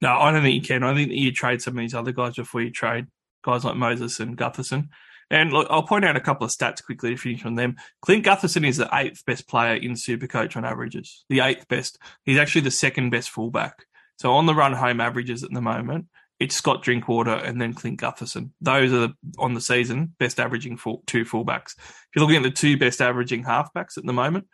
[0.00, 0.84] No, I don't think you can.
[0.84, 3.06] I think you trade some of these other guys before you trade
[3.42, 4.88] guys like Moses and Gutherson.
[5.30, 7.76] And look, I'll point out a couple of stats quickly to finish on them.
[8.00, 11.24] Clint Gutherson is the eighth best player in Supercoach on averages.
[11.28, 11.98] The eighth best.
[12.24, 13.84] He's actually the second best fullback.
[14.18, 16.06] So on the run home averages at the moment,
[16.40, 18.50] it's Scott Drinkwater and then Clint Gutherson.
[18.60, 21.74] Those are the, on the season best averaging full, two fullbacks.
[21.76, 24.46] If you're looking at the two best averaging halfbacks at the moment,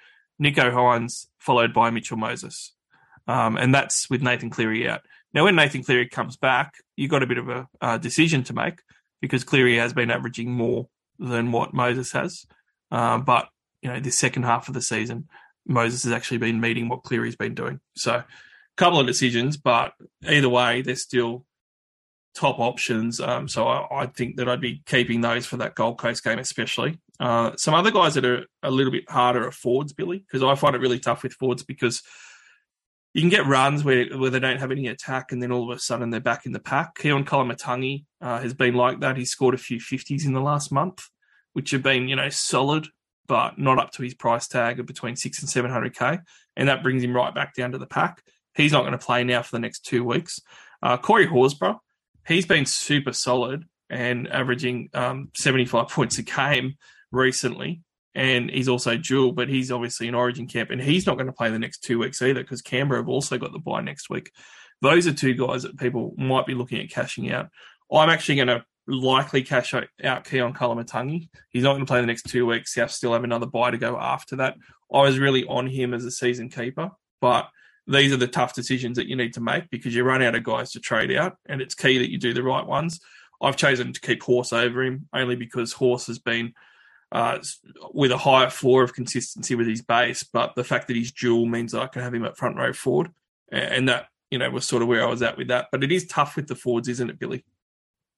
[0.42, 2.72] Nicho Hynes followed by Mitchell Moses,
[3.28, 5.02] um, and that's with Nathan Cleary out.
[5.32, 8.52] Now, when Nathan Cleary comes back, you've got a bit of a uh, decision to
[8.52, 8.80] make
[9.20, 10.88] because Cleary has been averaging more
[11.18, 12.46] than what Moses has.
[12.90, 13.48] Uh, but
[13.82, 15.28] you know, this second half of the season,
[15.66, 17.80] Moses has actually been meeting what Cleary's been doing.
[17.96, 18.26] So a
[18.76, 19.92] couple of decisions, but
[20.26, 21.44] either way, they're still
[22.34, 23.20] top options.
[23.20, 26.38] Um, so I, I, think that I'd be keeping those for that Gold Coast game,
[26.38, 26.98] especially.
[27.20, 30.54] Uh, some other guys that are a little bit harder are Fords, Billy, because I
[30.56, 32.02] find it really tough with Fords because
[33.14, 35.76] you can get runs where, where they don't have any attack and then all of
[35.76, 36.98] a sudden they're back in the pack.
[36.98, 39.16] Keon Koloamatangi uh, has been like that.
[39.16, 41.08] He's scored a few 50s in the last month,
[41.52, 42.88] which have been, you know, solid,
[43.28, 46.22] but not up to his price tag of between six and 700K.
[46.56, 48.20] And that brings him right back down to the pack.
[48.56, 50.40] He's not going to play now for the next two weeks.
[50.82, 51.78] Uh, Corey Horsburgh,
[52.26, 56.74] he's been super solid and averaging um, 75 points a game
[57.12, 57.83] recently.
[58.14, 61.32] And he's also dual, but he's obviously in Origin camp, and he's not going to
[61.32, 64.30] play the next two weeks either because Canberra have also got the bye next week.
[64.82, 67.48] Those are two guys that people might be looking at cashing out.
[67.92, 71.28] I'm actually going to likely cash out Keon Koloamatangi.
[71.50, 72.74] He's not going to play the next two weeks.
[72.74, 74.56] Has still have another bye to go after that.
[74.92, 76.90] I was really on him as a season keeper,
[77.20, 77.48] but
[77.86, 80.44] these are the tough decisions that you need to make because you run out of
[80.44, 83.00] guys to trade out, and it's key that you do the right ones.
[83.42, 86.54] I've chosen to keep Horse over him only because Horse has been
[87.14, 87.38] uh,
[87.92, 91.46] with a higher floor of consistency with his base, but the fact that he's dual
[91.46, 93.10] means that I can have him at front row forward,
[93.52, 95.68] and that you know was sort of where I was at with that.
[95.70, 97.44] But it is tough with the forwards, isn't it, Billy?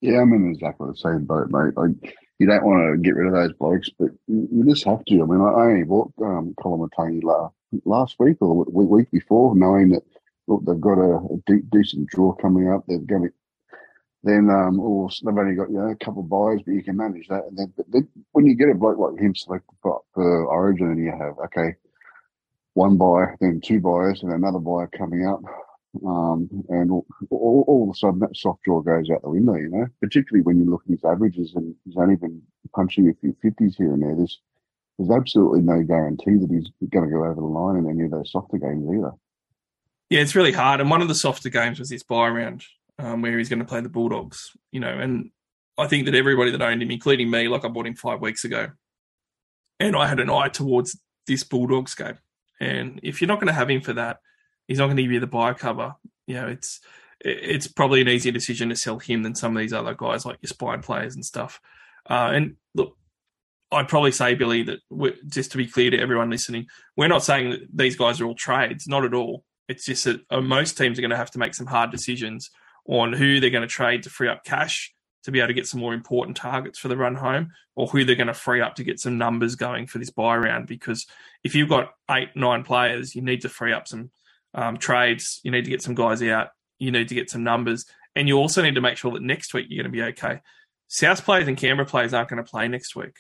[0.01, 1.77] Yeah, I'm in exactly the same boat, mate.
[1.77, 5.23] Like, you don't want to get rid of those blokes, but you just have to.
[5.23, 9.91] I mean, I only bought um, Koloamatangi last last week or the week before, knowing
[9.91, 10.03] that
[10.47, 12.85] look they've got a, a de- decent draw coming up.
[12.89, 13.33] They're going to
[14.23, 16.97] then um, or they've only got you know a couple of byes, but you can
[16.97, 17.45] manage that.
[17.45, 20.91] And then, but then when you get a bloke like him selected for, for Origin,
[20.91, 21.77] and you have okay,
[22.75, 25.43] one bye, then two byes, and another bye coming up,
[26.05, 29.55] um, and all, all, all, of a sudden that soft draw goes out the window.
[29.55, 32.43] You know, particularly when you look at his averages and he's only been
[32.75, 34.17] punching a few fifties here and there.
[34.17, 34.41] There's
[34.99, 38.11] there's absolutely no guarantee that he's going to go over the line in any of
[38.11, 39.13] those softer games either.
[40.09, 40.81] Yeah, it's really hard.
[40.81, 42.65] And one of the softer games was this bye round
[42.99, 45.31] um, where he's going to play the Bulldogs, you know, and
[45.79, 48.45] I think that everybody that owned him, including me, like I bought him five weeks
[48.45, 48.69] ago,
[49.79, 52.19] and I had an eye towards this Bulldogs game.
[52.61, 54.19] And if you're not going to have him for that,
[54.67, 55.95] he's not going to give you the bye cover.
[56.27, 56.81] You know, it's
[57.21, 60.39] it's probably an easier decision to sell him than some of these other guys like
[60.43, 61.61] your spine players and stuff.
[62.09, 62.97] Uh, and look,
[63.73, 64.79] I'd probably say, Billy, that
[65.29, 66.67] just to be clear to everyone listening,
[66.97, 69.45] we're not saying that these guys are all trades, not at all.
[69.69, 72.51] It's just that uh, most teams are going to have to make some hard decisions
[72.89, 74.93] on who they're going to trade to free up cash
[75.25, 78.05] to be able to get some more important targets for the run home, or who
[78.05, 80.69] they're going to free up to get some numbers going for this bye round.
[80.69, 81.05] Because
[81.43, 84.11] if you've got eight, nine players, you need to free up some
[84.55, 85.41] um, trades.
[85.43, 86.51] You need to get some guys out.
[86.79, 89.53] You need to get some numbers, and you also need to make sure that next
[89.53, 90.41] week you're going to be okay.
[90.89, 93.17] South players and Canberra players aren't going to play next week.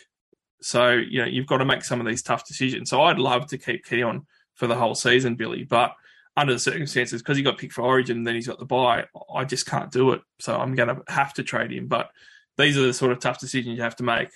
[0.63, 2.91] So, you know, you've got to make some of these tough decisions.
[2.91, 5.95] So I'd love to keep Keon for the whole season, Billy, but
[6.37, 9.07] under the circumstances, because he got picked for Origin and then he's got the bye,
[9.35, 10.23] I just can't do it.
[10.39, 11.87] So I'm going to have to trade him.
[11.87, 12.11] But
[12.59, 14.29] these are the sort of tough decisions you have to make.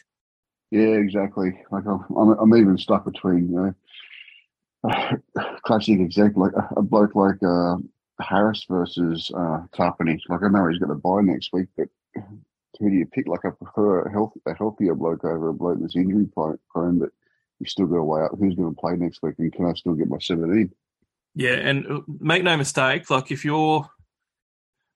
[0.70, 1.61] Yeah, exactly.
[1.70, 3.74] Like I'm, I'm, I'm even stuck between, you
[4.84, 5.18] know,
[5.64, 7.76] classic example, like a, bloke like uh,
[8.20, 10.18] Harris versus uh, Tapine.
[10.28, 13.26] Like I know he's got a bye next week, but who do you pick?
[13.26, 17.11] Like I prefer a, health, a healthier bloke over a bloke that's injury prone, but
[17.59, 19.74] you still got to weigh up who's going to play next week and can I
[19.74, 20.70] still get my 17?
[21.35, 23.89] Yeah, and uh, make no mistake, like if you're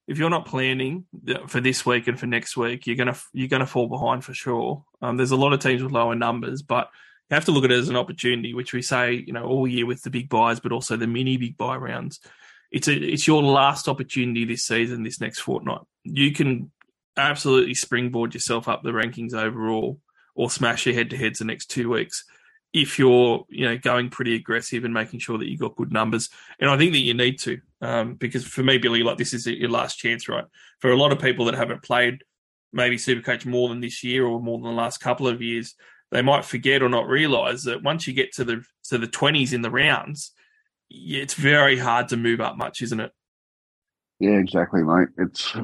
[0.07, 1.07] if you're not planning
[1.47, 4.85] for this week and for next week, you're gonna you're gonna fall behind for sure.
[5.01, 6.89] Um, there's a lot of teams with lower numbers, but
[7.31, 9.67] you have to look at it as an opportunity, which we say you know all
[9.67, 12.21] year with the big byes, but also the mini big bye rounds.
[12.71, 15.83] It's a it's your last opportunity this season, this next fortnight.
[16.03, 16.73] You can
[17.17, 20.01] absolutely springboard yourself up the rankings overall,
[20.35, 22.25] or smash your head to heads the next two weeks
[22.75, 26.29] if you're you know going pretty aggressive and making sure that you got good numbers.
[26.59, 29.47] And I think that you need to um, because for me, Billy, like this is
[29.47, 30.45] your last chance, right?
[30.81, 32.23] For a lot of people that haven't played
[32.73, 35.77] maybe Supercoach more than this year or more than the last couple of years,
[36.11, 39.53] they might forget or not realise that once you get to the to the twenties
[39.53, 40.33] in the rounds,
[40.91, 43.13] it's very hard to move up much, isn't it?
[44.19, 45.09] Yeah, exactly, mate.
[45.17, 45.55] It's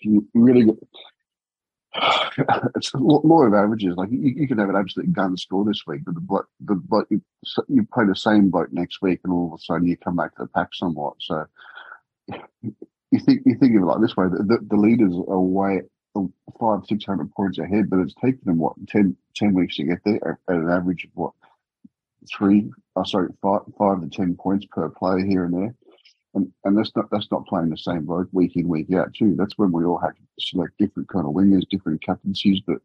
[0.00, 0.66] you really
[2.76, 3.96] it's more of averages.
[3.96, 6.14] Like you, you can have an absolute gun score this week, but
[6.60, 7.22] the you,
[7.68, 10.34] you play the same bloke next week, and all of a sudden you come back
[10.36, 11.14] to the pack somewhat.
[11.20, 11.44] So
[13.10, 15.82] you think you think of it like this way: the, the, the leaders are way
[16.58, 19.98] five six hundred points ahead, but it's taken them what 10, 10 weeks to get
[20.04, 21.32] there at an average of what
[22.30, 25.74] three, oh sorry, five five to ten points per player here and there.
[26.34, 29.34] And, and that's not that's not playing the same bloke week in week out too.
[29.36, 32.60] That's when we all have to select different kind of wingers, different captaincies.
[32.66, 32.78] But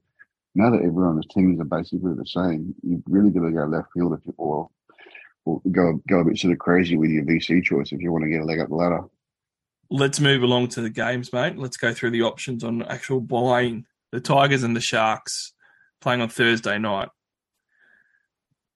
[0.54, 4.14] now that everyone's teams are basically the same, you've really got to go left field
[4.14, 4.70] if you or
[5.46, 8.24] or go go a bit sort of crazy with your VC choice if you want
[8.24, 9.04] to get a leg up the ladder.
[9.90, 11.58] Let's move along to the games, mate.
[11.58, 15.54] Let's go through the options on actual buying the Tigers and the Sharks
[16.02, 17.08] playing on Thursday night.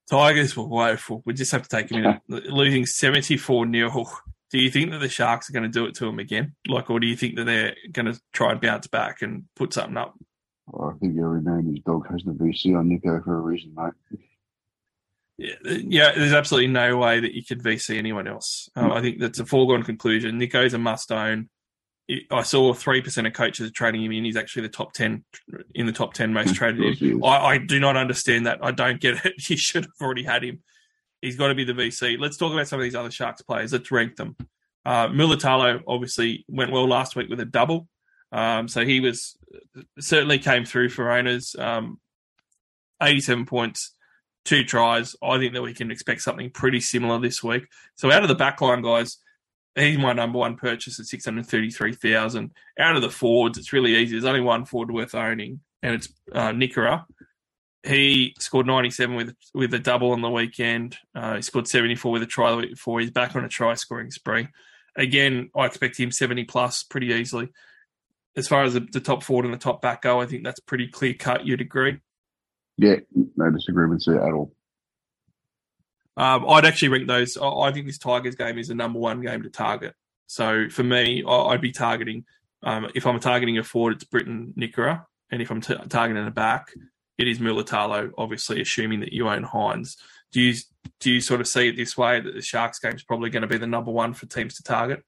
[0.09, 1.21] Tigers were woeful.
[1.25, 2.21] We just have to take a minute.
[2.27, 4.05] Losing 74 0
[4.51, 6.55] do you think that the Sharks are going to do it to them again?
[6.67, 9.73] Like, or do you think that they're going to try and bounce back and put
[9.73, 10.17] something up?
[10.67, 13.73] Well, I think every man his dog has the VC on Nicho for a reason,
[13.75, 14.19] mate.
[15.37, 16.11] Yeah, yeah.
[16.15, 18.69] There's absolutely no way that you could VC anyone else.
[18.75, 20.39] Uh, I think that's a foregone conclusion.
[20.39, 21.49] Nicho's a must own.
[22.29, 24.25] I saw three percent of coaches trading him in.
[24.25, 25.23] He's actually the top ten
[25.73, 27.01] in the top ten most traded.
[27.23, 28.59] I, I do not understand that.
[28.61, 29.33] I don't get it.
[29.49, 30.61] You should have already had him.
[31.21, 32.19] He's got to be the VC.
[32.19, 33.73] Let's talk about some of these other Sharks players.
[33.73, 34.35] Let's rank them.
[34.83, 35.09] Uh,
[35.87, 37.87] obviously went well last week with a double.
[38.31, 39.37] Um, so he was
[39.99, 41.55] certainly came through for owners.
[41.57, 41.99] Um,
[43.01, 43.93] 87 points,
[44.45, 45.15] two tries.
[45.21, 47.63] I think that we can expect something pretty similar this week.
[47.95, 49.17] So out of the backline guys,
[49.75, 52.51] he's my number one purchase at 633,000.
[52.79, 54.13] Out of the forwards, it's really easy.
[54.13, 56.51] There's only one forward worth owning, and it's uh.
[57.83, 60.97] He scored 97 with with a double on the weekend.
[61.15, 62.99] Uh, he scored 74 with a try the week before.
[62.99, 64.47] He's back on a try scoring spree.
[64.95, 67.49] Again, I expect him 70 plus pretty easily.
[68.35, 70.59] As far as the, the top forward and the top back go, I think that's
[70.59, 71.45] pretty clear cut.
[71.45, 71.99] You'd agree?
[72.77, 72.97] Yeah,
[73.35, 74.53] no disagreements there at all.
[76.17, 77.37] Um, I'd actually rank those.
[77.37, 79.95] I, I think this Tigers game is the number one game to target.
[80.27, 82.25] So for me, I, I'd be targeting.
[82.63, 86.31] Um, if I'm targeting a forward, it's Briton Nikora, and if I'm t- targeting a
[86.31, 86.71] back,
[87.21, 89.95] it is Mulitalo, obviously assuming that you own Hynes.
[90.31, 90.55] Do you
[90.99, 93.41] do you sort of see it this way that the Sharks game is probably going
[93.41, 95.03] to be the number one for teams to target?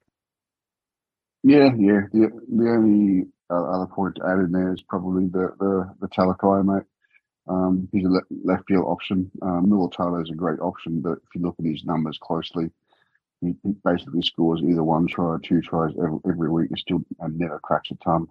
[1.44, 2.02] Yeah, yeah.
[2.12, 6.84] The, the only other point to there is probably the the, the Talakai, mate.
[7.48, 9.30] Um, he's a left, left field option.
[9.42, 12.70] Um, Mulitalo is a great option, but if you look at his numbers closely,
[13.42, 16.70] he, he basically scores either one try or two tries every, every week.
[16.74, 18.28] He still and never cracks a ton.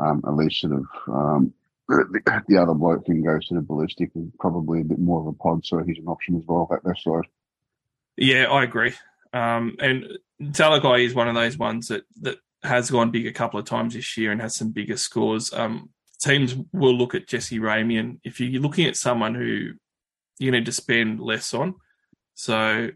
[0.00, 1.52] Um, at least sort of um,
[1.88, 5.26] the, the other bloke can go sort of ballistic and probably a bit more of
[5.26, 7.28] a pod, so he's an option as well at that side.
[8.16, 8.92] Yeah, I agree.
[9.32, 13.58] Um, and Talakai is one of those ones that, that has gone big a couple
[13.60, 15.52] of times this year and has some bigger scores.
[15.52, 19.72] Um, teams will look at Jesse Ramien if you're looking at someone who
[20.38, 21.74] you need to spend less on.
[22.34, 22.90] So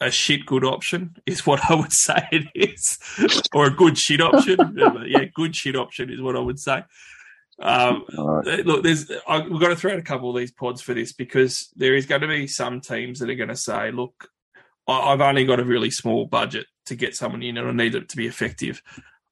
[0.00, 2.98] a shit good option is what I would say it is,
[3.54, 4.58] or a good shit option.
[5.06, 6.82] yeah, good shit option is what I would say.
[7.60, 8.66] Um, right.
[8.66, 11.12] Look, there's I, we've got to throw out a couple of these pods for this
[11.12, 14.28] because there is going to be some teams that are going to say, "Look,
[14.88, 17.94] I, have only got a really small budget to get someone in, and I need
[17.94, 18.82] it to be effective."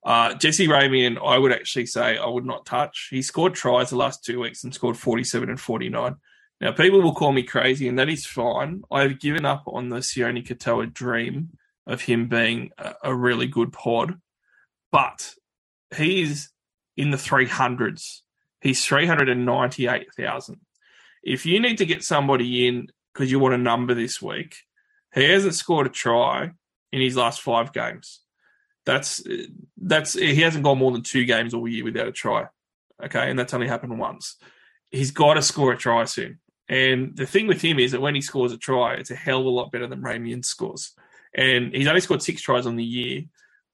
[0.05, 3.09] Uh, Jesse Ramien, I would actually say I would not touch.
[3.11, 6.17] He scored tries the last two weeks and scored 47 and 49.
[6.61, 8.83] Now, people will call me crazy, and that is fine.
[8.91, 11.51] I've given up on the Sione Katoa dream
[11.87, 14.19] of him being a, a really good pod,
[14.93, 15.35] but
[15.97, 16.51] he is
[16.97, 18.21] in the 300s.
[18.61, 20.61] He's 398,000.
[21.23, 24.57] If you need to get somebody in because you want a number this week,
[25.15, 26.51] he hasn't scored a try
[26.93, 28.21] in his last five games.
[28.87, 29.23] That's
[29.77, 32.47] that's he hasn't gone more than two games all year without a try.
[33.03, 34.37] Okay, and that's only happened once.
[34.91, 36.39] He's got to score a try soon.
[36.69, 39.41] And the thing with him is that when he scores a try, it's a hell
[39.41, 40.93] of a lot better than Ramien scores.
[41.35, 43.25] And he's only scored six tries on the year,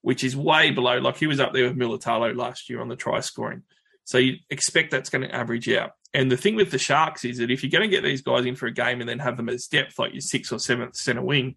[0.07, 0.99] which is way below.
[0.99, 3.65] Like he was up there with Mulitalo last year on the try scoring.
[4.05, 5.95] So you expect that's going to average out.
[6.15, 8.47] And the thing with the Sharks is that if you're going to get these guys
[8.47, 10.95] in for a game and then have them as depth, like your sixth or seventh
[10.95, 11.57] centre wing,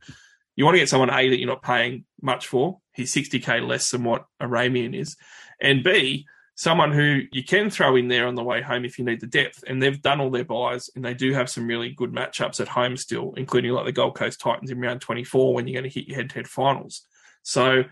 [0.56, 2.80] you want to get someone A that you're not paying much for.
[2.92, 5.16] He's 60k less than what a Ramien is,
[5.62, 6.26] and B
[6.56, 9.28] someone who you can throw in there on the way home if you need the
[9.28, 9.64] depth.
[9.68, 12.68] And they've done all their byes, and they do have some really good matchups at
[12.68, 16.00] home still, including like the Gold Coast Titans in round 24 when you're going to
[16.00, 17.06] hit your head-to-head finals.
[17.44, 17.84] So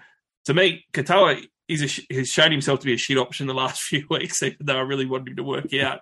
[0.48, 3.82] to me, Katoa is a, has shown himself to be a shit option the last
[3.84, 6.00] few weeks, even though I really wanted him to work out.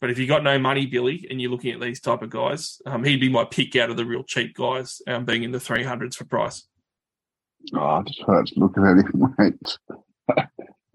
[0.00, 2.80] But if you got no money, Billy, and you're looking at these type of guys,
[2.86, 5.58] um, he'd be my pick out of the real cheap guys, um, being in the
[5.58, 6.66] 300s for price.
[7.74, 9.78] Oh, I just hurts looking at him, mate.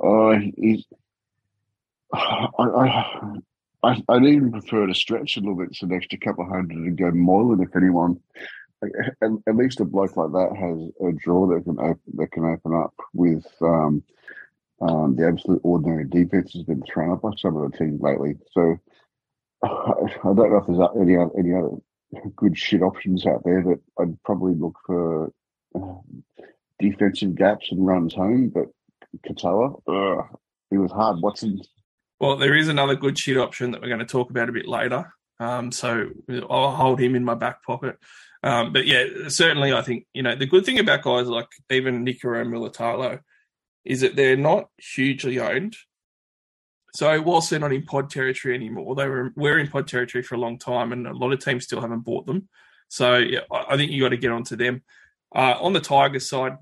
[0.02, 0.86] oh, he's.
[2.14, 3.40] I, I,
[3.84, 6.78] I, I'd even prefer to stretch a little bit, so an extra couple of hundred
[6.78, 8.22] and go Moylan if anyone.
[8.84, 12.46] At, at, least a bloke like that has a draw that can open that can
[12.46, 14.04] open up with um,
[14.82, 18.36] um, the absolute ordinary defense has been thrown up by some of the teams lately.
[18.52, 18.78] So
[19.64, 19.70] I
[20.24, 21.78] don't know if there's any other, any other
[22.36, 25.32] good shit options out there, but I'd probably look for
[25.76, 25.96] uh,
[26.80, 28.50] defensive gaps and runs home.
[28.50, 28.68] But
[29.28, 30.28] Katoa,
[30.72, 31.22] it was hard.
[31.22, 31.62] Watson.
[32.20, 34.68] Well, there is another good shit option that we're going to talk about a bit
[34.68, 35.14] later.
[35.40, 36.10] Um, so
[36.50, 37.98] I'll hold him in my back pocket.
[38.46, 42.06] Um, but yeah, certainly, I think you know the good thing about guys like even
[42.06, 43.20] Nikora Mulitalo
[43.84, 45.76] is that they're not hugely owned.
[46.94, 50.36] So whilst they're not in pod territory anymore, they were were in pod territory for
[50.36, 52.48] a long time, and a lot of teams still haven't bought them.
[52.88, 54.84] So yeah, I think you got to get onto them.
[55.36, 56.58] Uh, on the Tigers side,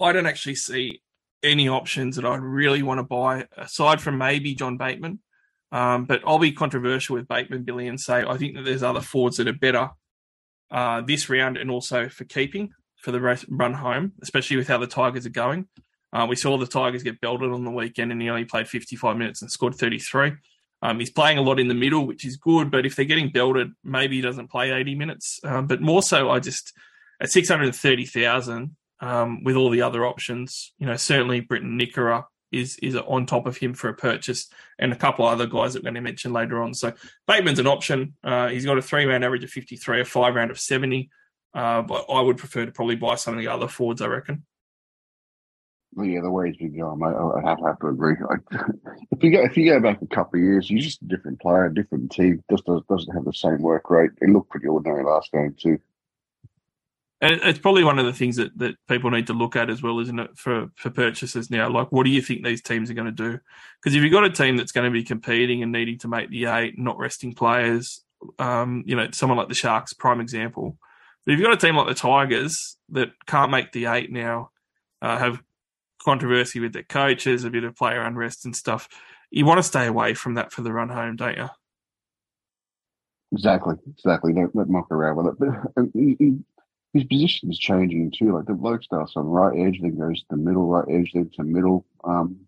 [0.00, 1.02] I don't actually see
[1.44, 5.20] any options that I really want to buy aside from maybe John Bateman.
[5.70, 9.00] Um, but I'll be controversial with Bateman, Billy, and say I think that there's other
[9.00, 9.90] forwards that are better
[10.74, 14.86] uh, this round and also for keeping for the run home, especially with how the
[14.86, 15.68] Tigers are going.
[16.12, 19.16] Uh, we saw the Tigers get belted on the weekend and he only played 55
[19.16, 20.32] minutes and scored 33.
[20.82, 23.30] Um, he's playing a lot in the middle, which is good, but if they're getting
[23.30, 25.38] belted, maybe he doesn't play 80 minutes.
[25.44, 26.72] Um, but more so, I just,
[27.20, 32.96] at 630,000, um, with all the other options, you know, certainly Briton Nikora is is
[32.96, 35.94] on top of him for a purchase, and a couple other guys that we're going
[35.94, 36.74] to mention later on.
[36.74, 36.92] So
[37.26, 38.14] Bateman's an option.
[38.22, 41.10] Uh, he's got a three round average of 53, a five round of 70.
[41.52, 44.44] Uh, but I would prefer to probably buy some of the other forwards, I reckon
[46.02, 48.16] yeah, the way he's been going, I, I have, have to agree.
[49.12, 51.40] If you go if you go back a couple of years, he's just a different
[51.40, 52.42] player, a different team.
[52.50, 54.10] Just does, doesn't have the same work rate.
[54.20, 55.78] He looked pretty ordinary last game too.
[57.26, 59.98] It's probably one of the things that, that people need to look at as well,
[60.00, 61.70] isn't it, for for purchases now?
[61.70, 63.38] Like, what do you think these teams are going to do?
[63.80, 66.30] Because if you've got a team that's going to be competing and needing to make
[66.30, 68.04] the eight, not resting players,
[68.38, 70.76] um, you know, someone like the Sharks, prime example.
[71.24, 74.50] But if you've got a team like the Tigers that can't make the eight now,
[75.00, 75.42] uh, have
[76.04, 78.88] controversy with their coaches, a bit of player unrest and stuff.
[79.30, 81.48] You want to stay away from that for the run home, don't you?
[83.32, 84.32] Exactly, exactly.
[84.32, 85.38] Don't, don't muck around with it.
[85.74, 85.84] But
[86.94, 88.34] his position is changing too.
[88.34, 91.30] Like the bloke starts on right edge, then goes to the middle, right edge, then
[91.34, 91.84] to middle.
[92.04, 92.46] Um,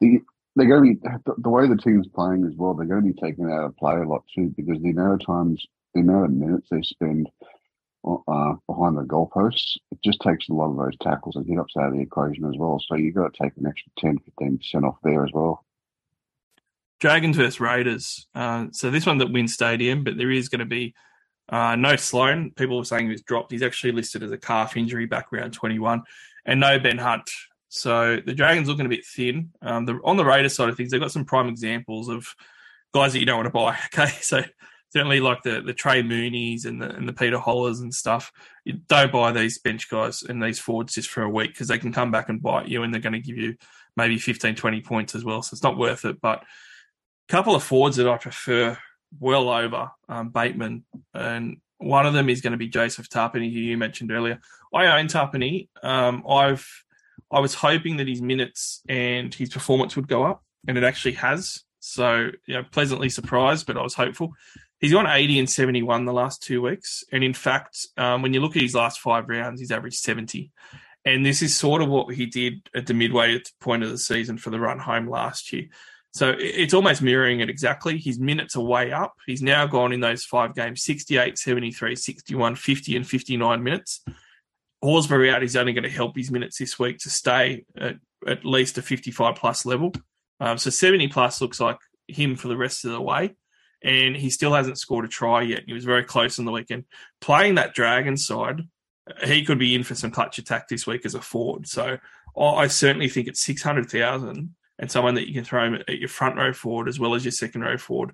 [0.00, 0.20] the,
[0.54, 2.74] they're going to be the, the way the team's playing as well.
[2.74, 5.26] They're going to be taking out of play a lot too because the amount of
[5.26, 5.64] times,
[5.94, 7.30] the amount of minutes they spend
[8.04, 11.74] uh, behind the goalposts, it just takes a lot of those tackles and hit ups
[11.78, 12.78] out of the equation as well.
[12.86, 15.64] So you've got to take an extra 10, 15% off there as well.
[17.00, 18.26] Dragons versus Raiders.
[18.34, 20.94] Uh, so this one that wins stadium, but there is going to be
[21.52, 22.50] uh, no Sloan.
[22.50, 23.52] People were saying he was dropped.
[23.52, 26.02] He's actually listed as a calf injury back around 21.
[26.46, 27.30] And no Ben Hunt.
[27.68, 29.50] So the Dragons looking a bit thin.
[29.60, 32.26] Um, the, on the Raiders side of things, they've got some prime examples of
[32.94, 33.78] guys that you don't want to buy.
[33.94, 34.42] Okay, so
[34.92, 38.32] certainly like the the Trey Mooneys and the and the Peter Hollers and stuff.
[38.64, 41.78] You don't buy these bench guys and these forwards just for a week because they
[41.78, 43.56] can come back and bite you and they're going to give you
[43.96, 45.42] maybe 15, 20 points as well.
[45.42, 46.20] So it's not worth it.
[46.20, 46.42] But
[47.28, 48.78] a couple of forwards that I prefer
[49.20, 50.84] well over um, Bateman
[51.14, 54.40] and one of them is going to be Joseph Tapine, who you mentioned earlier.
[54.72, 55.68] I own Tapine.
[55.82, 56.66] Um, I've
[57.30, 61.14] I was hoping that his minutes and his performance would go up, and it actually
[61.14, 61.64] has.
[61.80, 64.34] So, you know, pleasantly surprised, but I was hopeful.
[64.78, 67.04] He's gone 80 and 71 the last two weeks.
[67.10, 70.50] And in fact, um, when you look at his last five rounds, he's averaged 70.
[71.04, 74.38] And this is sort of what he did at the midway point of the season
[74.38, 75.66] for the run home last year.
[76.12, 77.98] So it's almost mirroring it exactly.
[77.98, 79.14] His minutes are way up.
[79.26, 84.04] He's now gone in those five games 68, 73, 61, 50, and 59 minutes.
[84.84, 87.96] Horsburgh out is only going to help his minutes this week to stay at,
[88.26, 89.92] at least a 55 plus level.
[90.38, 93.34] Um, so 70 plus looks like him for the rest of the way.
[93.82, 95.62] And he still hasn't scored a try yet.
[95.66, 96.84] He was very close on the weekend.
[97.20, 98.62] Playing that Dragon side,
[99.24, 101.66] he could be in for some clutch attack this week as a forward.
[101.66, 101.98] So
[102.38, 106.36] I certainly think it's 600,000 and someone that you can throw him at your front
[106.36, 108.12] row forward as well as your second row forward.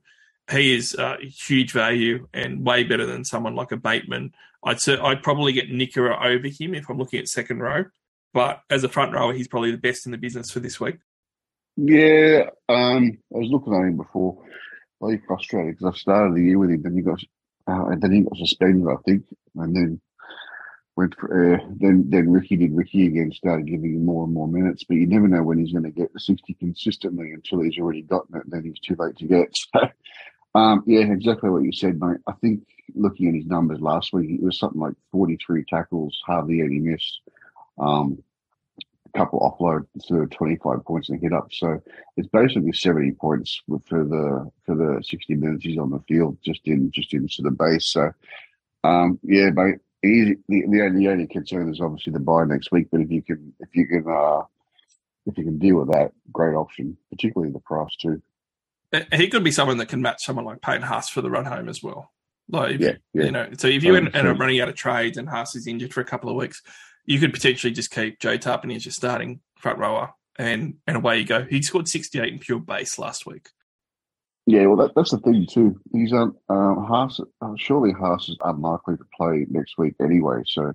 [0.50, 4.34] He is uh, huge value and way better than someone like a Bateman.
[4.62, 7.86] I'd I'd probably get Nikora over him if I'm looking at second row,
[8.34, 10.98] but as a front rower, he's probably the best in the business for this week.
[11.76, 14.44] Yeah, um, I was looking at him before.
[15.00, 17.22] Very frustrated because I started the year with him, then he got
[17.66, 19.24] uh, and then he got suspended, I think,
[19.56, 20.00] and then
[21.04, 24.84] uh, then then Ricky did Ricky again, started giving him more and more minutes.
[24.84, 28.02] But you never know when he's going to get the sixty consistently until he's already
[28.02, 28.50] gotten it.
[28.50, 29.54] Then he's too late to get.
[30.54, 32.16] So, um, yeah, exactly what you said, mate.
[32.26, 36.20] I think looking at his numbers last week, it was something like forty three tackles,
[36.26, 37.20] hardly any miss.
[37.78, 38.22] Um,
[39.14, 41.48] a couple offload for 25 points and hit up.
[41.52, 41.80] So
[42.16, 46.60] it's basically 70 points for the for the 60 minutes he's on the field, just
[46.64, 47.92] in just into the base.
[47.92, 48.10] So
[48.84, 49.78] um, yeah, mate.
[50.04, 50.36] Easy.
[50.48, 52.88] The, the, only, the only concern is obviously the bye next week.
[52.90, 54.42] But if you can if you can uh,
[55.26, 58.22] if you can deal with that, great option, particularly the price too.
[59.12, 61.68] He could be someone that can match someone like Payne Haas for the run home
[61.68, 62.10] as well.
[62.48, 63.24] Like, yeah, yeah.
[63.24, 65.66] you know, so if you end, end up running out of trades and Haas is
[65.66, 66.62] injured for a couple of weeks,
[67.04, 71.18] you could potentially just keep Joe Tapine as your starting front rower, and and away
[71.18, 71.44] you go.
[71.44, 73.48] He scored 68 in pure base last week.
[74.50, 75.78] Yeah, well, that, that's the thing too.
[75.92, 77.20] He's um, uh, Haas.
[77.42, 80.40] Uh, surely Haas is unlikely to play next week anyway.
[80.46, 80.72] So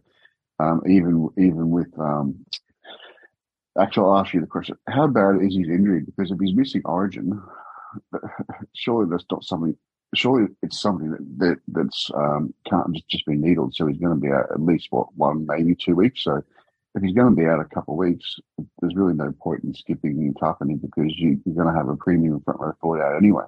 [0.59, 2.45] um, even even with um,
[3.81, 6.01] actually, I'll ask you the question: How bad is his injury?
[6.01, 7.41] Because if he's missing Origin,
[8.75, 9.75] surely that's not something.
[10.13, 13.73] Surely it's something that, that that's um, can't just, be needled.
[13.73, 16.25] So he's going to be out at least what one, maybe two weeks.
[16.25, 16.43] So
[16.93, 18.35] if he's going to be out a couple of weeks,
[18.81, 22.39] there's really no point in skipping Tapine because you, you're going to have a premium
[22.41, 23.45] front row forward out anyway.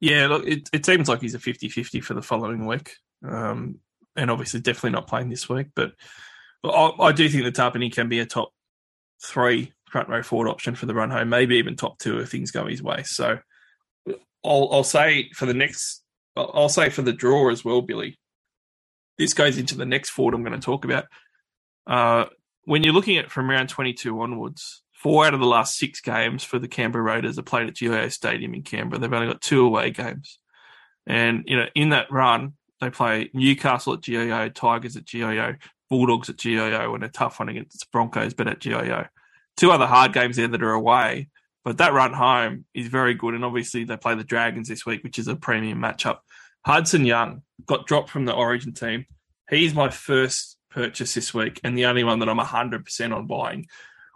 [0.00, 2.96] Yeah, look, it, it seems like he's a 50 50 for the following week.
[3.26, 3.80] Um,
[4.14, 5.68] and obviously, definitely not playing this week.
[5.74, 5.92] But
[6.64, 8.50] I, I do think that Tapine can be a top
[9.24, 12.50] three front row forward option for the run home, maybe even top two if things
[12.50, 13.02] go his way.
[13.04, 13.38] So
[14.44, 16.02] I'll, I'll say for the next,
[16.36, 18.18] I'll say for the draw as well, Billy.
[19.18, 21.06] This goes into the next forward I'm going to talk about.
[21.86, 22.26] Uh,
[22.64, 26.42] when you're looking at from round 22 onwards, four out of the last six games
[26.42, 28.98] for the Canberra Raiders are played at GIO Stadium in Canberra.
[28.98, 30.38] They've only got two away games.
[31.06, 35.56] And, you know, in that run, they play Newcastle at GIO, Tigers at GIO,
[35.88, 39.06] Bulldogs at GIO, and a tough one against Broncos, but at GIO.
[39.56, 41.28] Two other hard games there that are away.
[41.64, 43.34] But that run home is very good.
[43.34, 46.18] And obviously, they play the Dragons this week, which is a premium matchup.
[46.64, 49.06] Hudson Young got dropped from the Origin team.
[49.50, 53.66] He's my first purchase this week and the only one that I'm 100% on buying.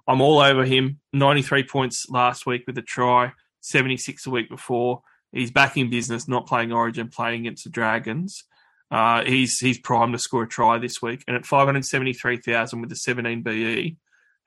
[0.06, 1.00] I'm all over him.
[1.12, 5.02] 93 points last week with a try, 76 a week before.
[5.32, 8.44] He's back in business, not playing Origin, playing against the Dragons.
[8.90, 12.96] Uh, he's he's primed to score a try this week, and at 573,000 with a
[12.96, 13.96] 17 BE,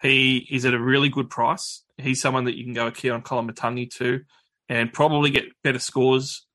[0.01, 1.83] he is at a really good price.
[1.97, 4.21] He's someone that you can go a Keon Koloamatangi to,
[4.67, 6.45] and probably get better scores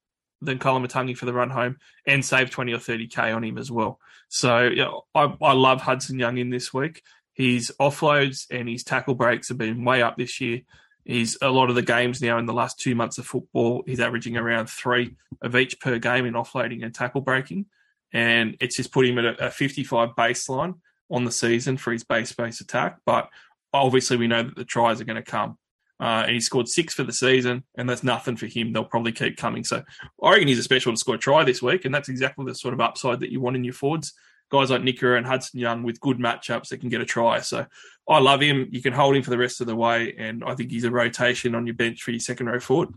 [0.43, 3.99] than Koloamatangi for the run home, and save 20 or 30k on him as well.
[4.29, 7.03] So yeah, I, I love Hudson Young in this week.
[7.39, 10.63] His offloads and his tackle breaks have been way up this year.
[11.05, 13.85] He's a lot of the games now in the last two months of football.
[13.87, 17.67] He's averaging around three of each per game in offloading and tackle breaking,
[18.13, 20.75] and it's just put him at a, a 55 baseline
[21.11, 22.99] on the season for his base base attack.
[23.07, 23.31] But
[23.73, 25.57] obviously, we know that the tries are going to come.
[26.01, 28.73] Uh, and he scored six for the season, and that's nothing for him.
[28.73, 29.65] They'll probably keep coming.
[29.65, 29.83] So
[30.23, 32.55] I reckon he's a special to score a try this week, and that's exactly the
[32.55, 34.13] sort of upside that you want in your forwards.
[34.51, 37.41] Guys like Nikora and Hudson Young with good matchups that can get a try.
[37.41, 37.67] So
[38.09, 38.69] I love him.
[38.71, 40.91] You can hold him for the rest of the way, and I think he's a
[40.91, 42.91] rotation on your bench for your second row forward.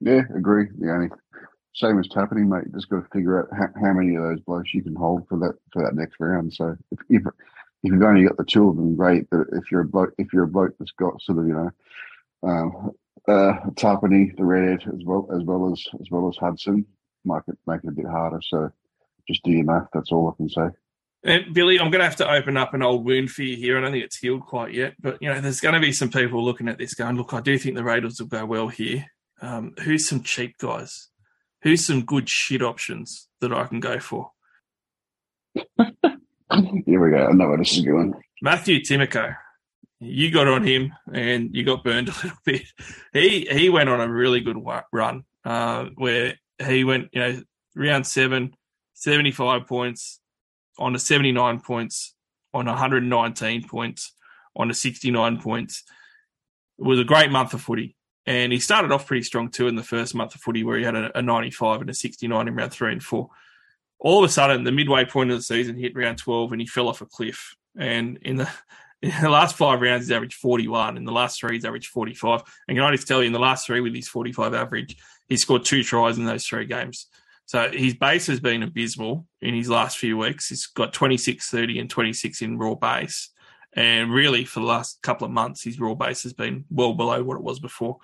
[0.00, 0.66] Yeah, agree.
[0.78, 1.08] The only
[1.74, 2.72] same as happening, mate.
[2.72, 5.38] Just got to figure out how, how many of those blokes you can hold for
[5.38, 6.52] that for that next round.
[6.52, 9.28] So if if, if you've only got the two of them, great.
[9.30, 11.70] But if you're a bloke, if you're a bloke that's got sort of you know,
[12.48, 12.90] um,
[13.26, 16.84] uh, Tapine, the redhead, as well as well as as well as Hudson,
[17.24, 18.40] might make it a bit harder.
[18.42, 18.70] So
[19.26, 19.88] just do your math.
[19.92, 20.68] That's all I can say.
[21.24, 23.78] And Billy, I'm going to have to open up an old wound for you here.
[23.78, 26.10] I don't think it's healed quite yet, but you know, there's going to be some
[26.10, 29.06] people looking at this going, "Look, I do think the Raiders will go well here.
[29.40, 31.08] Um, who's some cheap guys?
[31.62, 34.32] Who's some good shit options that I can go for?"
[36.86, 37.26] Here we go.
[37.26, 38.14] I know where this is going.
[38.42, 39.36] Matthew Timoko.
[40.00, 42.64] You got on him and you got burned a little bit.
[43.14, 44.58] He he went on a really good
[44.92, 47.42] run uh, where he went, you know,
[47.74, 48.54] round seven,
[49.04, 50.18] 75 points,
[50.78, 52.14] on to 79 points,
[52.54, 54.12] on 119 points,
[54.56, 55.84] on to 69 points.
[56.78, 57.96] It was a great month of footy.
[58.26, 60.84] And he started off pretty strong too in the first month of footy, where he
[60.84, 63.28] had a, a 95 and a 69 in round three and four.
[63.98, 66.66] All of a sudden, the midway point of the season hit round 12 and he
[66.66, 67.54] fell off a cliff.
[67.78, 68.48] And in the
[69.02, 70.96] in the last five rounds, he's averaged 41.
[70.96, 72.42] In the last three, he's averaged 45.
[72.68, 74.96] And can I just tell you, in the last three with his 45 average,
[75.28, 77.08] he scored two tries in those three games.
[77.46, 80.48] So his base has been abysmal in his last few weeks.
[80.48, 83.30] He's got 26, 30, and 26 in raw base.
[83.74, 87.22] And really, for the last couple of months, his raw base has been well below
[87.22, 87.98] what it was before.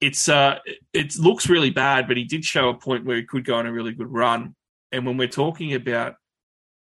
[0.00, 0.58] It's uh,
[0.94, 3.66] it looks really bad, but he did show a point where he could go on
[3.66, 4.54] a really good run.
[4.90, 6.14] And when we're talking about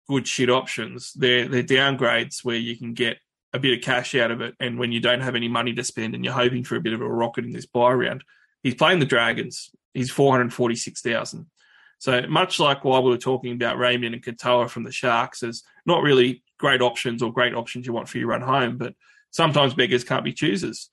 [0.09, 3.17] good shit options, they're they're downgrades where you can get
[3.55, 4.55] a bit of cash out of it.
[4.61, 6.93] And when you don't have any money to spend and you're hoping for a bit
[6.93, 8.23] of a rocket in this bye round,
[8.62, 9.71] he's playing the Dragons.
[9.95, 11.47] He's 446,000.
[11.99, 15.63] So much like while we were talking about Ramien and Katoa from the Sharks as
[15.87, 18.95] not really great options or great options you want for your run home, but
[19.31, 20.91] sometimes beggars can't be choosers.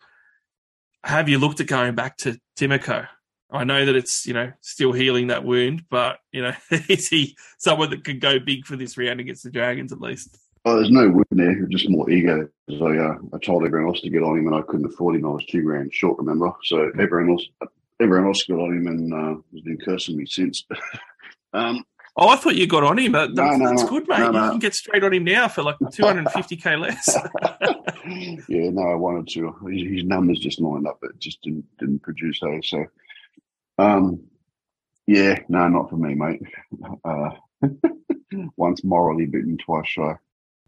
[1.03, 3.07] Have you looked at going back to Timoko?
[3.51, 6.53] I know that it's you know still healing that wound, but you know
[6.89, 10.37] is he someone that could go big for this round against the Dragons at least?
[10.65, 12.47] Oh, there's no wound there, just more ego.
[12.69, 15.25] I uh, I told everyone else to get on him, and I couldn't afford him.
[15.25, 16.51] I was two grand short, remember?
[16.63, 17.45] So everyone else
[18.01, 20.65] everyone else got on him and uh, has been cursing me since.
[21.53, 21.83] um,
[22.17, 23.13] oh, I thought you got on him.
[23.13, 24.25] That's, no, no, that's no, good, mate.
[24.25, 27.17] you can get straight on him now for like 250k less.
[28.47, 29.51] yeah, no, I wanted to.
[29.69, 32.69] His, his numbers just lined up, but just didn't didn't produce those.
[32.69, 32.85] So,
[33.77, 34.21] um,
[35.07, 36.41] yeah, no, not for me, mate.
[37.03, 37.31] Uh,
[38.57, 40.15] once morally beaten, twice shy.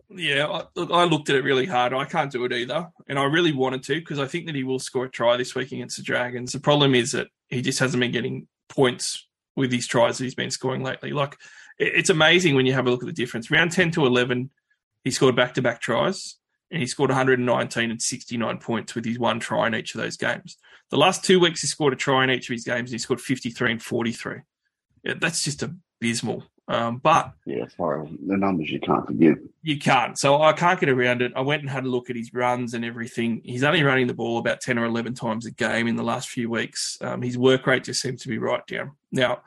[0.10, 0.47] Yeah,
[0.78, 1.93] I, I looked at it really hard.
[1.93, 4.64] I can't do it either, and I really wanted to because I think that he
[4.64, 6.51] will score a try this week against the Dragons.
[6.51, 10.36] The problem is that he just hasn't been getting points with these tries that he's
[10.36, 11.12] been scoring lately.
[11.12, 11.38] Like
[11.80, 13.49] it, it's amazing when you have a look at the difference.
[13.49, 14.51] Round ten to eleven,
[15.03, 16.36] he scored back to back tries,
[16.72, 20.18] and he scored 119 and 69 points with his one try in each of those
[20.18, 20.58] games.
[20.91, 22.99] The last two weeks, he scored a try in each of his games, and he
[22.99, 24.38] scored 53 and 43.
[25.03, 26.43] Yeah, that's just abysmal.
[26.68, 29.38] Um, but Yeah, sorry, the numbers you can't forgive.
[29.61, 30.18] you can't.
[30.18, 31.32] So I can't get around it.
[31.36, 33.41] I went and had a look at his runs and everything.
[33.43, 36.30] He's only running the ball about 10 or 11 times a game in the last
[36.30, 36.97] few weeks.
[37.01, 38.93] Um, his work rate just seems to be right down.
[39.11, 39.41] Now,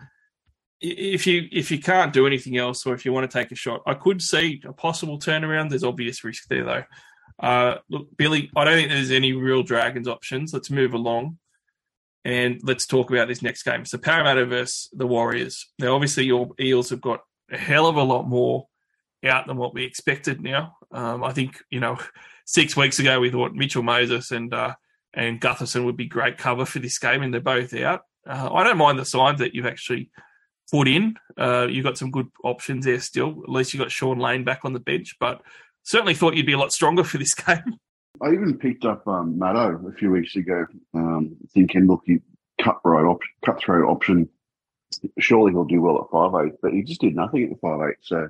[0.81, 3.57] if you if you can't do anything else or if you want to take a
[3.57, 5.71] shot, I could see a possible turnaround.
[5.71, 6.85] There's obvious risk there though.
[7.41, 10.53] Uh, look, Billy, I don't think there's any real Dragons options.
[10.53, 11.39] Let's move along.
[12.25, 13.85] And let's talk about this next game.
[13.85, 15.67] So Parramatta versus the Warriors.
[15.79, 18.67] Now, obviously, your Eels have got a hell of a lot more
[19.25, 20.77] out than what we expected now.
[20.93, 21.99] Um, I think, you know,
[22.45, 24.75] six weeks ago we thought Mitchell Moses and uh,
[25.15, 28.03] and Gutherson would be great cover for this game, and they're both out.
[28.29, 30.11] Uh, I don't mind the signs that you've actually
[30.71, 31.15] put in.
[31.37, 33.43] Uh, you've got some good options there still.
[33.43, 35.41] At least you got Shaun Lane back on the bench, but
[35.83, 37.79] certainly thought you'd be a lot stronger for this game.
[38.23, 42.21] I even picked up um, Maddo a few weeks ago, um, thinking, look, he
[42.61, 44.29] cutthroat op- cutthroat option.
[45.19, 47.81] Surely he'll do well at five eight, but he just did nothing at the five
[47.89, 47.97] eight.
[48.03, 48.29] So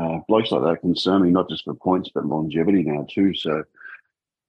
[0.00, 3.34] uh, blokes like that concern me not just for points but longevity now too.
[3.34, 3.62] So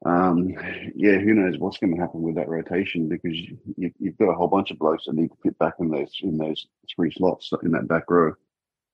[0.05, 0.49] um,
[0.95, 4.29] yeah, who knows what's going to happen with that rotation because you, you, you've got
[4.29, 7.11] a whole bunch of blokes that need to fit back in those in those three
[7.11, 8.34] slots in that back row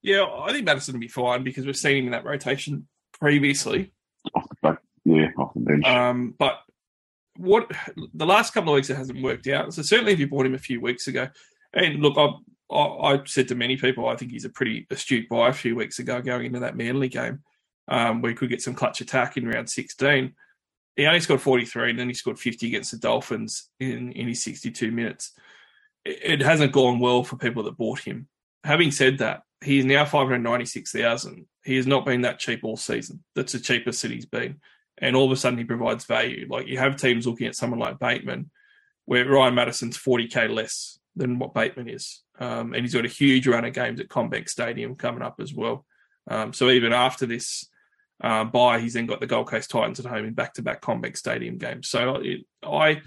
[0.02, 2.88] Yeah, I think Matterson will be fine because we've seen him in that rotation
[3.20, 3.92] previously.
[4.36, 4.80] off the back.
[5.10, 5.86] Yeah, off the bench.
[5.86, 6.60] Um, but
[7.38, 7.72] what
[8.14, 9.74] the last couple of weeks it hasn't worked out.
[9.74, 11.30] So certainly, if you bought him a few weeks ago,
[11.74, 15.28] and look, I, I, I said to many people, I think he's a pretty astute
[15.30, 17.42] buy a few weeks ago going into that Manly game,
[17.88, 20.34] um, where he could get some clutch attack in round sixteen.
[20.96, 24.28] He only scored forty three, and then he scored fifty against the Dolphins in in
[24.28, 25.32] his sixty two minutes.
[26.06, 28.28] It, it hasn't gone well for people that bought him.
[28.64, 31.46] Having said that, he is now 596,000.
[31.64, 33.24] He has not been that cheap all season.
[33.36, 34.60] That's the cheapest that he's been.
[35.02, 36.48] And all of a sudden he provides value.
[36.50, 38.52] Like you have teams looking at someone like Bateman,
[39.06, 42.22] where Ryan Matterson's 40k less than what Bateman is.
[42.40, 45.54] Um, and he's got a huge run of games at CommBank Stadium coming up as
[45.54, 45.86] well.
[46.30, 47.66] Um, so even after this
[48.22, 51.58] uh, bye, he's then got the Gold Coast Titans at home in back-to-back CommBank Stadium
[51.58, 51.88] games.
[51.88, 53.02] So it, I,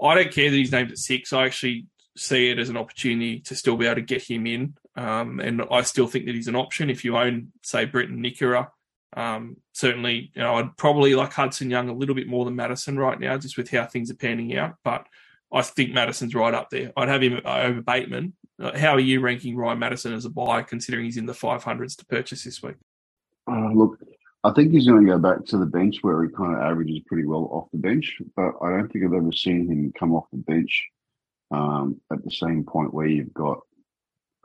[0.00, 1.32] I don't care that he's named at six.
[1.32, 4.74] I actually see it as an opportunity to still be able to get him in.
[4.96, 8.68] Um, and I still think that he's an option if you own, say, Briton Nikora.
[9.16, 12.98] Um, certainly, you know, I'd probably like Hudson Young a little bit more than Matterson
[12.98, 14.74] right now, just with how things are panning out.
[14.84, 15.06] But
[15.52, 16.92] I think Matterson's right up there.
[16.96, 18.34] I'd have him over Bateman.
[18.60, 21.96] Uh, how are you ranking Ryan Matterson as a buy, considering he's in the 500s
[21.96, 22.76] to purchase this week?
[23.50, 23.98] Uh, look,
[24.44, 27.00] I think he's going to go back to the bench where he kind of averages
[27.06, 30.26] pretty well off the bench, but I don't think I've ever seen him come off
[30.30, 30.88] the bench
[31.50, 33.60] um, at the same point where you've got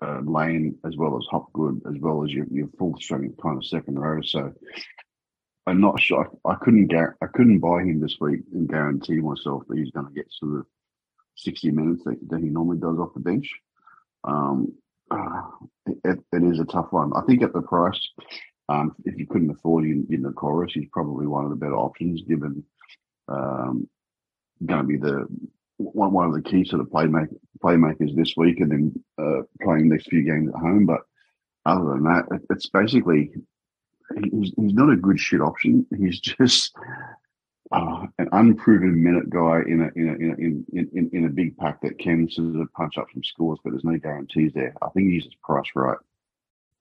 [0.02, 3.66] uh, Lane as well as Hopgood as well as your, your full strength kind of
[3.66, 4.22] second row.
[4.22, 4.54] So
[5.68, 6.30] I'm not sure.
[6.46, 9.92] I, I couldn't gar- I couldn't buy him this week and guarantee myself that he's
[9.92, 10.66] going to get sort of
[11.38, 13.50] 60 minutes that, that he normally does off the bench.
[14.24, 14.74] Um,
[15.12, 15.42] uh,
[16.04, 17.12] it, it is a tough one.
[17.16, 18.00] I think at the price,
[18.70, 21.76] um, if you couldn't afford him in the chorus, he's probably one of the better
[21.76, 22.64] options given
[23.28, 23.88] um,
[24.66, 25.28] going to be the
[25.78, 29.90] one, one of the key sort of playmaker, playmakers this week and then uh, playing
[29.90, 30.86] next few games at home.
[30.86, 31.02] But
[31.66, 33.32] other than that, it, it's basically
[34.24, 35.86] he's, he's not a good shit option.
[35.98, 36.76] He's just
[37.72, 41.30] uh, an unproven minute guy in a in a, in, a, in, in, in a
[41.30, 44.74] big pack that can sort of punch up some scores, but there's no guarantees there.
[44.82, 45.98] I think he's priced right.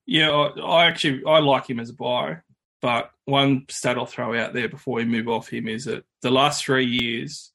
[0.06, 2.38] Yeah, I, I actually I like him as a buy,
[2.82, 6.30] but one stat I'll throw out there before we move off him is that the
[6.30, 7.50] last three years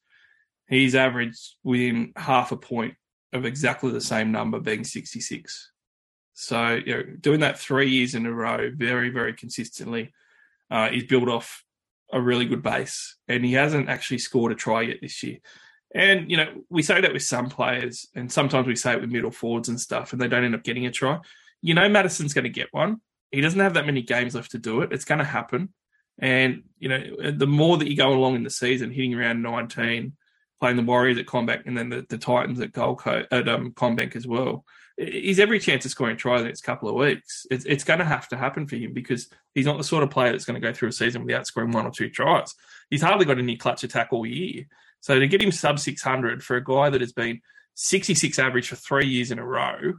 [0.70, 2.94] he's averaged within half a point
[3.32, 5.70] of exactly the same number, being 66.
[6.32, 10.12] So, you know, doing that three years in a row, very, very consistently,
[10.70, 11.64] uh, he's built off
[12.12, 15.38] a really good base, and he hasn't actually scored a try yet this year.
[15.94, 19.10] And you know, we say that with some players, and sometimes we say it with
[19.10, 21.18] middle forwards and stuff, and they don't end up getting a try.
[21.62, 23.00] You know, Matterson's going to get one.
[23.30, 24.92] He doesn't have that many games left to do it.
[24.92, 25.72] It's going to happen.
[26.18, 30.16] And you know, the more that you go along in the season, hitting around 19,
[30.60, 33.72] playing the Warriors at CommBank and then the, the Titans at Gold Coast at um,
[33.72, 34.64] CommBank as well.
[34.96, 37.46] He's every chance of scoring a try in the next couple of weeks.
[37.50, 40.10] It's, it's going to have to happen for him because he's not the sort of
[40.10, 42.54] player that's going to go through a season without scoring one or two tries.
[42.90, 44.66] He's hardly got any clutch attack all year.
[45.00, 47.40] So to get him sub 600 for a guy that has been
[47.74, 49.94] 66 average for three years in a row,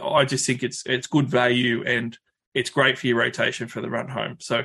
[0.00, 2.16] I just think it's it's good value and
[2.54, 4.36] it's great for your rotation for the run home.
[4.40, 4.64] So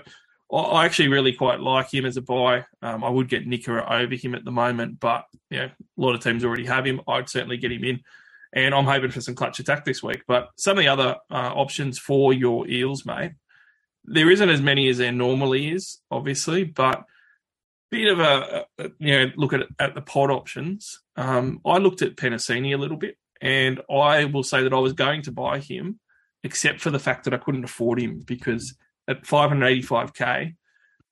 [0.54, 2.66] I actually really quite like him as a buy.
[2.82, 6.16] Um, I would get Nikora over him at the moment, but you know, a lot
[6.16, 7.02] of teams already have him.
[7.08, 8.02] I'd certainly get him in.
[8.54, 10.24] And I'm hoping for some clutch attack this week.
[10.28, 13.32] But some of the other uh, options for your Eels, mate,
[14.04, 17.06] there isn't as many as there normally is, obviously, but
[17.92, 21.02] bit of a, a you know look at at the pod options.
[21.16, 24.94] Um, I looked at Penisini a little bit, and I will say that I was
[24.94, 26.00] going to buy him,
[26.44, 28.76] except for the fact that I couldn't afford him because
[29.12, 30.56] at 585k,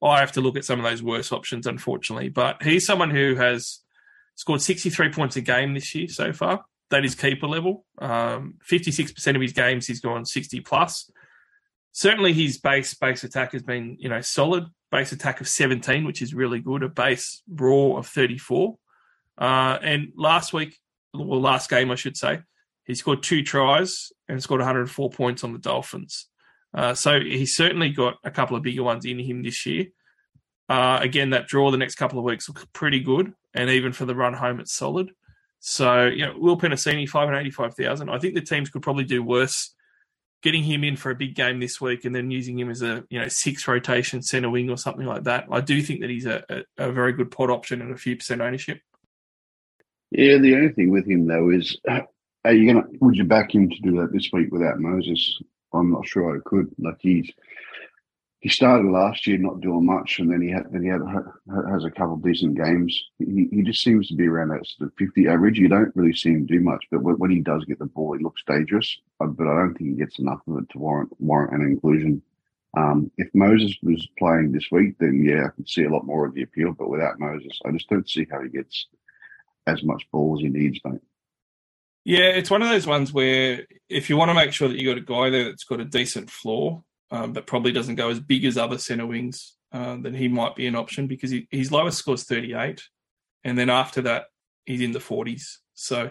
[0.01, 2.29] I have to look at some of those worse options, unfortunately.
[2.29, 3.79] But he's someone who has
[4.35, 6.63] scored 63 points a game this year so far.
[6.89, 7.85] That is keeper level.
[7.99, 11.11] Um, 56% of his games he's gone 60 plus.
[11.91, 14.65] Certainly his base base attack has been, you know, solid.
[14.91, 16.81] Base attack of 17, which is really good.
[16.81, 18.77] A base raw of 34.
[19.37, 20.79] Uh, and last week,
[21.13, 22.39] well, last game, I should say,
[22.85, 26.28] he scored two tries and scored 104 points on the Dolphins.
[26.73, 29.87] Uh, so he's certainly got a couple of bigger ones in him this year.
[30.67, 34.05] Uh, again, that draw the next couple of weeks looks pretty good, and even for
[34.05, 35.11] the run home, it's solid.
[35.59, 38.09] So, you know, Will Penisini, 585,000.
[38.09, 39.73] I think the teams could probably do worse
[40.41, 43.03] getting him in for a big game this week and then using him as a,
[43.09, 45.47] you know, six rotation centre wing or something like that.
[45.51, 48.15] I do think that he's a, a, a very good pot option and a few
[48.15, 48.79] percent ownership.
[50.11, 51.77] Yeah, the only thing with him, though, is
[52.45, 55.41] are you to, would you back him to do that this week without Moses?
[55.73, 56.67] I'm not sure I could.
[56.77, 57.31] Like he's
[58.41, 61.01] he started last year not doing much, and then he had then he had
[61.71, 63.03] has a couple decent games.
[63.19, 65.59] He he just seems to be around that sort of 50 average.
[65.59, 68.23] You don't really see him do much, but when he does get the ball, he
[68.23, 68.97] looks dangerous.
[69.19, 72.21] Uh, but I don't think he gets enough of it to warrant warrant an inclusion.
[72.77, 76.25] Um, if Moses was playing this week, then yeah, I could see a lot more
[76.25, 76.71] of the appeal.
[76.71, 78.87] But without Moses, I just don't see how he gets
[79.67, 81.01] as much ball as he needs, mate.
[82.09, 84.89] Yeah, it's one of those ones where if you want to make sure that you
[84.89, 88.19] got a guy there that's got a decent floor, um, but probably doesn't go as
[88.19, 91.71] big as other centre wings, uh, then he might be an option because he, his
[91.71, 92.81] lowest score is 38.
[93.43, 94.23] And then after that,
[94.65, 95.57] he's in the 40s.
[95.75, 96.09] So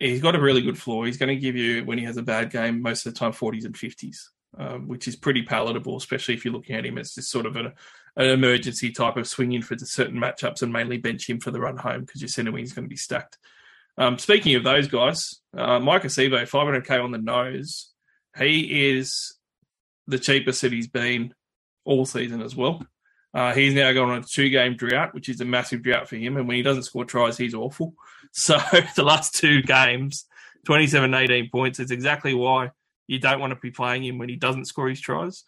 [0.00, 1.06] he's got a really good floor.
[1.06, 3.30] He's going to give you, when he has a bad game, most of the time
[3.30, 4.16] 40s and 50s,
[4.58, 7.54] um, which is pretty palatable, especially if you're looking at him as just sort of
[7.54, 7.72] an,
[8.16, 11.60] an emergency type of swing in for certain matchups and mainly bench him for the
[11.60, 13.38] run home because your centre wing is going to be stacked.
[14.00, 17.90] Um, speaking of those guys, uh, Maika Sivo, 500k on the nose.
[18.38, 19.36] He is
[20.06, 21.34] the cheapest that he's been
[21.84, 22.82] all season as well.
[23.34, 26.16] Uh, he's now gone on a two game drought, which is a massive drought for
[26.16, 26.38] him.
[26.38, 27.94] And when he doesn't score tries, he's awful.
[28.32, 28.58] So
[28.94, 30.24] the last two games,
[30.64, 31.80] 27 18 points.
[31.80, 32.70] It's exactly why
[33.08, 35.42] you don't want to be playing him when he doesn't score his tries.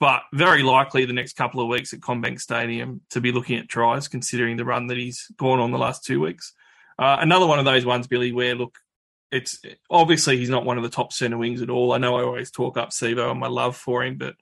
[0.00, 3.68] But very likely the next couple of weeks at CommBank Stadium to be looking at
[3.68, 6.54] tries, considering the run that he's gone on the last two weeks.
[6.98, 8.78] Uh, another one of those ones, Billy, where look,
[9.30, 11.92] it's obviously he's not one of the top centre wings at all.
[11.92, 14.36] I know I always talk up Sivo and my love for him, but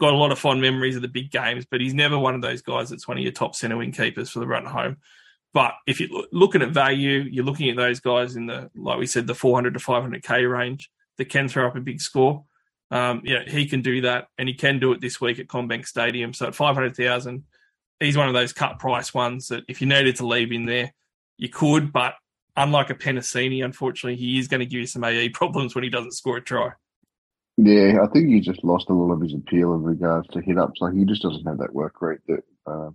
[0.00, 1.66] got a lot of fond memories of the big games.
[1.70, 4.30] But he's never one of those guys that's one of your top centre wing keepers
[4.30, 4.98] for the run home.
[5.52, 9.06] But if you're looking at value, you're looking at those guys in the, like we
[9.06, 12.44] said, the 400 to 500k range that can throw up a big score.
[12.90, 15.86] Um, yeah, he can do that, and he can do it this week at CommBank
[15.86, 16.32] Stadium.
[16.32, 17.44] So at 500,000,
[18.00, 20.92] he's one of those cut price ones that if you needed to leave in there,
[21.38, 21.92] you could.
[21.92, 22.14] But
[22.56, 25.90] unlike a Penisini, unfortunately, he is going to give you some AE problems when he
[25.90, 26.72] doesn't score a try.
[27.56, 30.58] Yeah, I think he just lost a lot of his appeal in regards to hit
[30.58, 30.80] ups.
[30.80, 32.90] Like he just doesn't have that work rate that uh,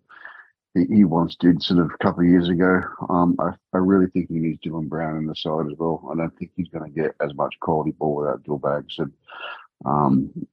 [0.73, 2.81] he, he, once did sort of a couple of years ago.
[3.09, 6.09] Um, I, I really think he needs Dylan Brown in the side as well.
[6.09, 8.95] I don't think he's going to get as much quality ball without dual bags.
[8.99, 9.11] And
[9.85, 10.47] um,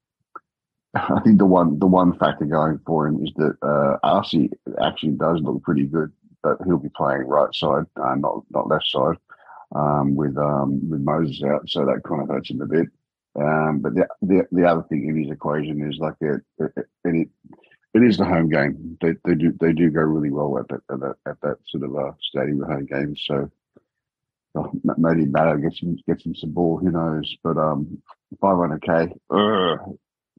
[0.94, 4.50] I think the one the one factor going for him is that uh, Arcee
[4.82, 6.10] actually does look pretty good,
[6.42, 9.16] but he'll be playing right side, uh, not not left side,
[9.74, 12.88] um, with um, with Moses out, so that kind of hurts him a bit.
[13.36, 17.28] Um, but the, the the other thing in his equation is like it, it, it,
[17.94, 18.98] it is the home game.
[19.00, 21.84] They they do they do go really well at that at that, at that sort
[21.84, 23.16] of uh, stadium home game.
[23.16, 23.50] So
[24.56, 26.78] oh, maybe Matter gets him gets him some ball.
[26.78, 27.36] Who knows?
[27.42, 28.02] But um,
[28.42, 29.12] 500k,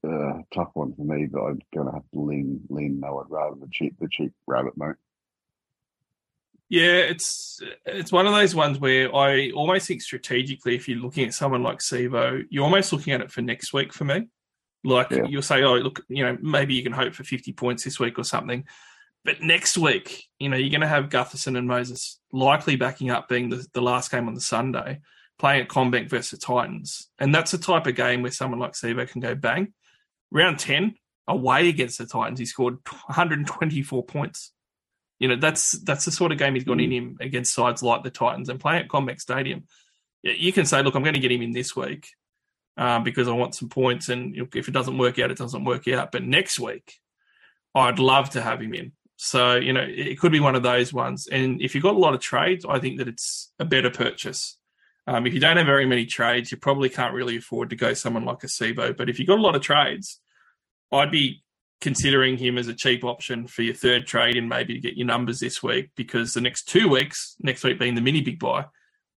[0.03, 1.27] uh, tough one for me.
[1.27, 4.95] But I'm gonna have to lean lean Noah rather than cheap the cheap rabbit, mate.
[6.71, 11.27] Yeah, it's it's one of those ones where I almost think strategically, if you're looking
[11.27, 14.29] at someone like Sivo, you're almost looking at it for next week for me.
[14.85, 15.25] Like yeah.
[15.27, 18.17] you'll say, oh, look, you know, maybe you can hope for 50 points this week
[18.17, 18.63] or something.
[19.25, 23.27] But next week, you know, you're going to have Gutherson and Moses likely backing up
[23.27, 25.01] being the, the last game on the Sunday,
[25.39, 27.09] playing at CommBank versus Titans.
[27.19, 29.73] And that's the type of game where someone like Sivo can go bang.
[30.31, 30.95] Round 10,
[31.27, 32.75] away against the Titans, he scored
[33.07, 34.53] 124 points.
[35.21, 36.93] You know, that's that's the sort of game he's got in mm.
[36.93, 39.65] him against sides like the Titans and playing at CommBank Stadium.
[40.23, 42.07] You can say, look, I'm going to get him in this week
[42.75, 44.09] um, because I want some points.
[44.09, 46.11] And if it doesn't work out, it doesn't work out.
[46.11, 46.95] But next week,
[47.75, 48.93] I'd love to have him in.
[49.17, 51.27] So, you know, it could be one of those ones.
[51.27, 54.57] And if you've got a lot of trades, I think that it's a better purchase.
[55.05, 57.93] Um, if you don't have very many trades, you probably can't really afford to go
[57.93, 58.97] someone like a Sivo.
[58.97, 60.19] But if you've got a lot of trades,
[60.91, 61.43] I'd be
[61.81, 65.07] considering him as a cheap option for your third trade and maybe to get your
[65.07, 68.65] numbers this week because the next two weeks, next week being the mini big bye,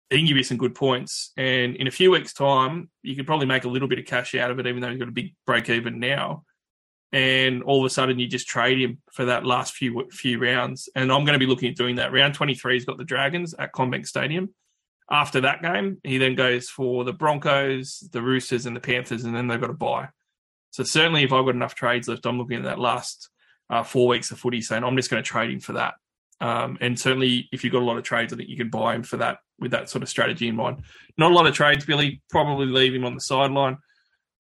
[0.09, 1.33] he can give you some good points.
[1.37, 4.35] And in a few weeks' time, you could probably make a little bit of cash
[4.35, 6.45] out of it, even though you've got a big break even now.
[7.13, 10.89] And all of a sudden, you just trade him for that last few few rounds.
[10.95, 12.13] And I'm going to be looking at doing that.
[12.13, 14.55] Round 23, he's got the Dragons at CommBank Stadium.
[15.11, 19.35] After that game, he then goes for the Broncos, the Roosters, and the Panthers, and
[19.35, 20.09] then they've got a bye.
[20.73, 23.29] So certainly, if I've got enough trades left, I'm looking at that last
[23.71, 25.95] uh, four weeks of footy, saying I'm just going to trade him for that.
[26.41, 28.95] Um, and certainly, if you've got a lot of trades, I think you can buy
[28.95, 30.83] him for that with that sort of strategy in mind.
[31.17, 32.21] Not a lot of trades, Billy.
[32.31, 33.79] Probably leave him on the sideline.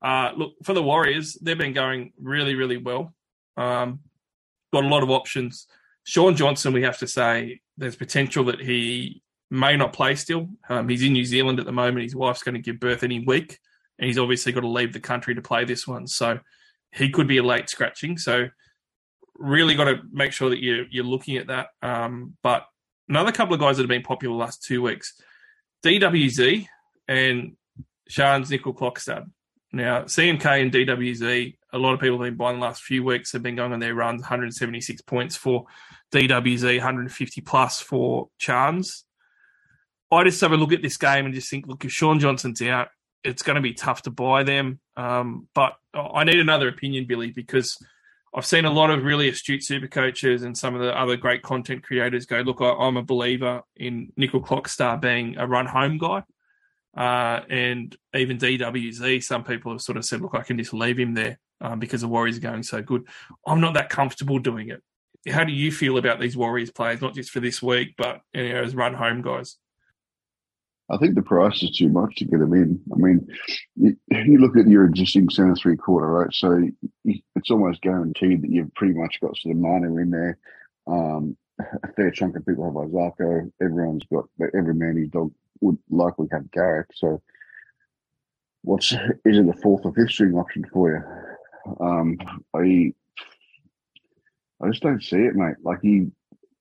[0.03, 3.15] Uh, look for the Warriors; they've been going really, really well.
[3.57, 4.01] Um,
[4.73, 5.69] got a lot of options.
[6.05, 10.49] Shaun Johnson, we have to say, there's potential that he may not play still.
[10.69, 12.03] Um, he's in New Zealand at the moment.
[12.03, 13.59] His wife's going to give birth any week,
[13.99, 16.07] and he's obviously got to leave the country to play this one.
[16.07, 16.41] So
[16.93, 18.19] he could be a late scratching.
[18.19, 18.49] So
[19.37, 21.69] really got to make sure that you're you're looking at that.
[21.83, 22.65] Um, but
[23.09, 25.15] another couple of guys that have been popular last two weeks,
[25.85, 26.67] DWZ
[27.09, 27.57] and
[28.11, 29.31] Charnze Nicoll-Klokstad.
[29.73, 33.33] Now CMK and DWZ, a lot of people have been buying the last few weeks
[33.33, 34.21] have been going on their runs.
[34.21, 35.65] 176 points for
[36.13, 39.05] DWZ, 150 plus for Charnze.
[40.11, 42.61] I just have a look at this game and just think, look, if Shaun Johnson's
[42.61, 42.89] out,
[43.25, 44.81] it's going to be tough to buy them.
[44.97, 47.79] Um, but I need another opinion, Billy, because
[48.35, 51.43] I've seen a lot of really astute super coaches and some of the other great
[51.43, 56.23] content creators go, look, I, am a believer in Nicoll-Klokstad being a run home guy.
[56.97, 60.99] Uh, and even DWZ, some people have sort of said, look, I can just leave
[60.99, 63.07] him there um, because the Warriors are going so good.
[63.47, 64.83] I'm not that comfortable doing it.
[65.31, 68.49] How do you feel about these Warriors players, not just for this week, but you
[68.49, 69.57] know, as run home guys?
[70.93, 72.79] I think the price is too much to get them in.
[72.93, 73.27] I mean,
[73.77, 76.33] you, you look at your existing centre three quarter, right?
[76.33, 76.69] So
[77.05, 80.39] it's almost guaranteed that you've pretty much got sort of Manu in there.
[80.87, 81.37] Um,
[81.83, 83.51] a fair chunk of people have Isaako.
[83.63, 85.33] Everyone's got every man his dog
[85.63, 86.89] would likely have Garrick.
[86.95, 87.23] So
[88.63, 91.75] what's is it a fourth or fifth string option for you?
[91.81, 92.19] Um,
[92.55, 92.93] I
[94.63, 95.57] I just don't see it, mate.
[95.63, 96.11] Like he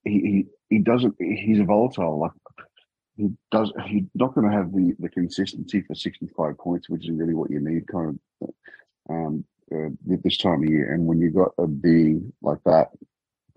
[0.05, 1.15] he he, he doesn't.
[1.19, 2.19] He's a volatile.
[2.19, 2.31] Like
[3.21, 3.71] he does.
[3.87, 7.33] He's not going to have the the consistency for sixty five points, which is really
[7.35, 8.49] what you need, kind of.
[9.09, 12.89] Um, uh, this time of year, and when you've got a B like that,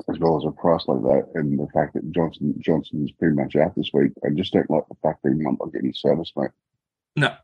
[0.09, 3.35] as well as a price like that, and the fact that Johnson Johnson is pretty
[3.35, 5.82] much out this week, I just don't like the fact that he might not get
[5.82, 6.51] any service, mate.
[7.16, 7.35] No.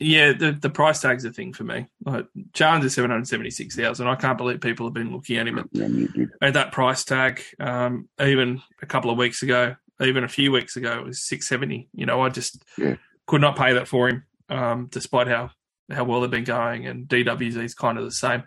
[0.00, 1.86] Yeah, the, the price tag's a thing for me.
[2.04, 4.08] Like is seven hundred seventy six thousand.
[4.08, 7.42] I can't believe people have been looking at him at, Yeah, at that price tag.
[7.60, 11.48] Um, even a couple of weeks ago, even a few weeks ago, it was six
[11.48, 11.88] seventy.
[11.94, 12.96] You know, I just Yeah.
[13.26, 15.50] could not pay that for him, um, despite how
[15.92, 16.86] how well they've been going.
[16.86, 18.44] And DWZ is kind of the same.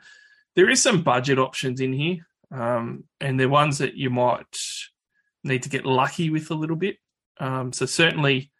[0.55, 4.57] There is some budget options in here, um, and they're ones that you might
[5.43, 6.97] need to get lucky with a little bit.
[7.39, 8.51] Um, so certainly.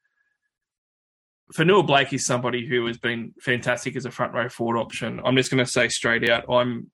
[1.53, 5.21] Fonua-Blake is somebody who has been fantastic as a front row forward option.
[5.23, 6.91] I'm just going to say straight out, I'm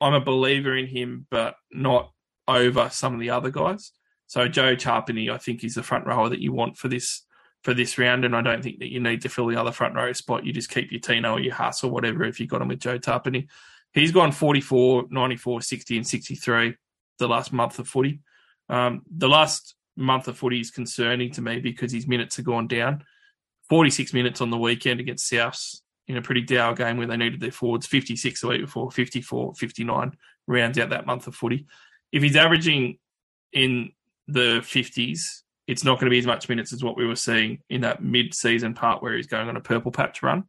[0.00, 2.12] I'm a believer in him, but not
[2.48, 3.90] over some of the other guys.
[4.30, 7.26] So Joe Tapine, I think, is the front rower that you want for this
[7.64, 9.96] for this round, and I don't think that you need to fill the other front
[9.96, 10.46] row spot.
[10.46, 12.78] You just keep your Tino or your Huss or whatever if you got him with
[12.78, 13.48] Joe Tapine.
[13.92, 16.76] He's gone 44, 94, 60, and 63
[17.18, 18.20] the last month of footy.
[18.68, 22.68] Um, the last month of footy is concerning to me because his minutes have gone
[22.68, 23.02] down.
[23.68, 27.40] 46 minutes on the weekend against Souths in a pretty dour game where they needed
[27.40, 30.12] their forwards, 56 the week before, 54, 59
[30.46, 31.66] rounds out that month of footy.
[32.12, 32.98] If he's averaging
[33.52, 33.90] in
[34.32, 37.58] the 50s, it's not going to be as much minutes as what we were seeing
[37.68, 40.44] in that mid-season part where he's going on a purple patch run.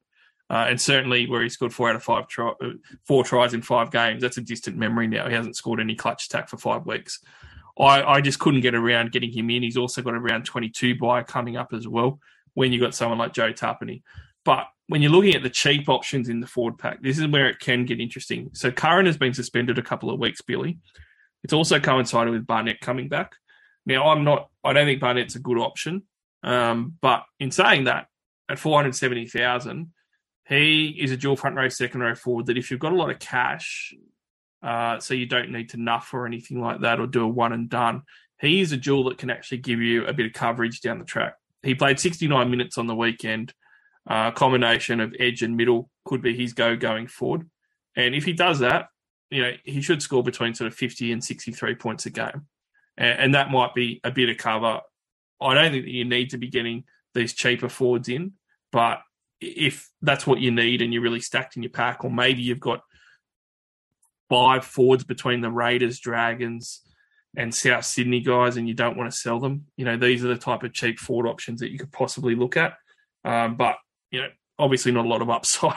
[0.49, 2.71] Uh, and certainly where he scored four out of five try, uh,
[3.07, 5.27] four tries in five games, that's a distant memory now.
[5.27, 7.19] He hasn't scored any clutch attack for five weeks.
[7.79, 9.63] I, I just couldn't get around getting him in.
[9.63, 12.19] He's also got around 22 bye coming up as well
[12.53, 14.01] when you've got someone like Joe Tapine.
[14.43, 17.47] But when you're looking at the cheap options in the forward pack, this is where
[17.47, 18.49] it can get interesting.
[18.53, 20.79] So Curran has been suspended a couple of weeks, Billy.
[21.43, 23.35] It's also coincided with Barnett coming back.
[23.85, 26.03] Now, I'm not, I don't think Barnett's a good option.
[26.43, 28.07] Um, but in saying that,
[28.49, 29.91] at 470,000,
[30.47, 33.09] he is a dual front row, second row forward that if you've got a lot
[33.09, 33.93] of cash,
[34.61, 37.53] uh, so you don't need to nuff or anything like that or do a one
[37.53, 38.03] and done,
[38.39, 41.05] he is a dual that can actually give you a bit of coverage down the
[41.05, 41.35] track.
[41.63, 43.53] He played 69 minutes on the weekend.
[44.09, 47.47] Uh, combination of edge and middle could be his go going forward.
[47.95, 48.87] And if he does that,
[49.29, 52.47] you know, he should score between sort of 50 and 63 points a game.
[53.01, 54.79] And, and that might be a bit of cover.
[55.41, 56.83] I don't think that you need to be getting
[57.15, 58.33] these cheaper forwards in,
[58.71, 58.99] but
[59.41, 62.59] if that's what you need and you're really stacked in your pack, or maybe you've
[62.59, 62.81] got
[64.29, 66.81] five forwards between the Raiders, Dragons,
[67.35, 70.27] and South Sydney guys, and you don't want to sell them, you know, these are
[70.27, 72.73] the type of cheap forward options that you could possibly look at.
[73.25, 73.77] Um, but,
[74.11, 74.27] you know,
[74.59, 75.73] obviously not a lot of upside.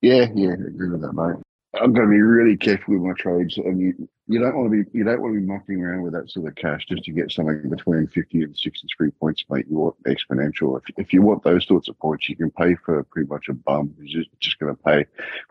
[0.00, 1.42] Yeah, yeah, I agree with that, mate.
[1.78, 4.84] I'm going to be really careful with my trades, and you, you don't want to
[4.84, 7.10] be you don't want to be mucking around with that sort of cash just to
[7.10, 9.66] get something between 50 and 63 points, mate.
[9.68, 10.78] You want exponential.
[10.78, 13.54] If if you want those sorts of points, you can pay for pretty much a
[13.54, 15.04] bum who's just, just going to pay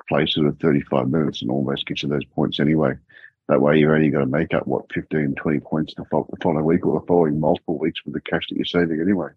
[0.07, 2.93] play sort of 35 minutes and almost get you those points anyway.
[3.49, 6.63] That way, you're only going to make up what 15, 20 points the the following
[6.63, 9.31] week or the following multiple weeks with the cash that you're saving anyway.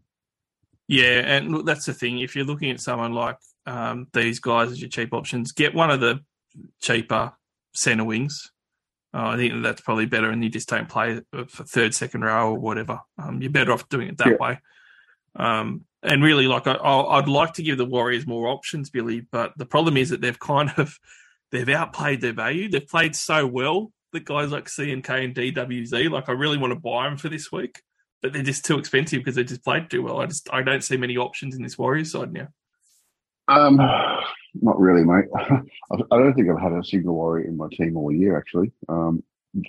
[0.87, 2.21] Yeah, and look, that's the thing.
[2.21, 5.91] If you're looking at someone like um, these guys as your cheap options, get one
[5.91, 6.21] of the
[6.81, 7.33] cheaper
[7.75, 8.53] centre wings.
[9.15, 12.53] Uh, I think that's probably better, and you just don't play for third, second row
[12.53, 13.01] or whatever.
[13.23, 14.37] Um, you're better off doing it that Yeah.
[14.39, 14.59] way.
[15.37, 19.21] Um, and really, like I, I- I'd like to give the Warriors more options, Billy,
[19.31, 20.99] but the problem is that they've kind of
[21.51, 22.69] they've outplayed their value.
[22.71, 26.59] They've played so well that guys like C and K and DWZ, like I really
[26.59, 27.83] want to buy them for this week,
[28.23, 30.21] but they're just too expensive because they just played too well.
[30.21, 32.49] I just I don't see many options in this Warriors side now.
[33.49, 33.79] Um,
[34.61, 35.27] not really, mate.
[35.35, 38.73] I don't think I've had a single warrior in my team all year, actually.
[38.89, 39.23] Um,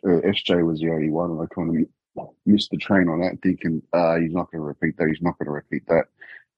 [0.05, 1.87] uh, SJ was the only one, and I kind
[2.17, 5.07] of missed the train on that, thinking, uh, he's not going to repeat that.
[5.07, 6.05] He's not going to repeat that.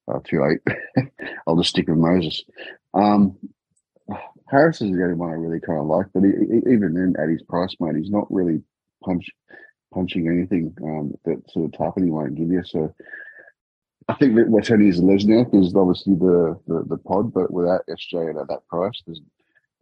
[0.07, 1.09] Uh, too late.
[1.47, 2.43] I'll just stick with Moses.
[2.93, 3.37] Um,
[4.47, 7.15] Harris is the only one I really kind of like, but he, he- even then,
[7.21, 8.61] at his price, mate, he's not really
[9.03, 9.27] punch
[9.93, 12.61] punching anything um, that sort of Tapine won't give you.
[12.65, 12.93] So
[14.07, 17.81] I think that what's only is Lesniak is obviously the, the, the pod, but without
[17.91, 19.21] Australia at that price, there's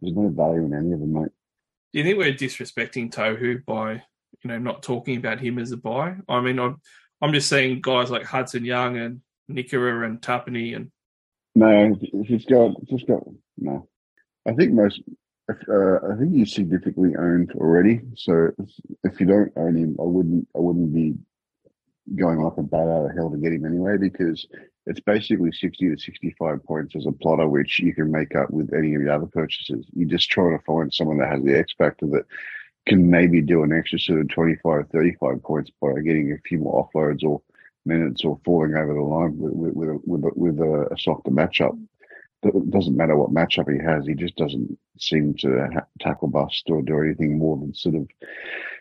[0.00, 1.32] there's no value in any of them, mate.
[1.92, 3.92] Do you think we're disrespecting Tohu by
[4.42, 6.16] you know not talking about him as a buy?
[6.28, 6.80] I mean, I'm
[7.20, 9.20] I'm just seeing guys like Hudson Young and
[9.50, 10.90] Nikora and Tapine and
[11.54, 11.94] No,
[12.26, 13.22] he's got just got
[13.58, 13.88] no.
[14.46, 15.02] I think most.
[15.48, 18.00] Uh, I think he's significantly owned already.
[18.16, 18.70] So if,
[19.04, 20.48] if you don't own him, I wouldn't.
[20.56, 21.14] I wouldn't be
[22.16, 24.46] going like a bat out of hell to get him anyway because
[24.86, 28.74] it's basically sixty to sixty-five points as a plotter, which you can make up with
[28.74, 29.86] any of the other purchases.
[29.94, 32.26] You're just trying to find someone that has the X factor that
[32.86, 36.86] can maybe do an extra sort of 25, 35 points by getting a few more
[36.86, 37.40] offloads or
[37.86, 41.78] minutes or falling over the line with with with a, with a, a softer matchup.
[42.42, 46.64] It doesn't matter what matchup he has; he just doesn't seem to ha- tackle bust
[46.68, 48.08] or do anything more than sort of,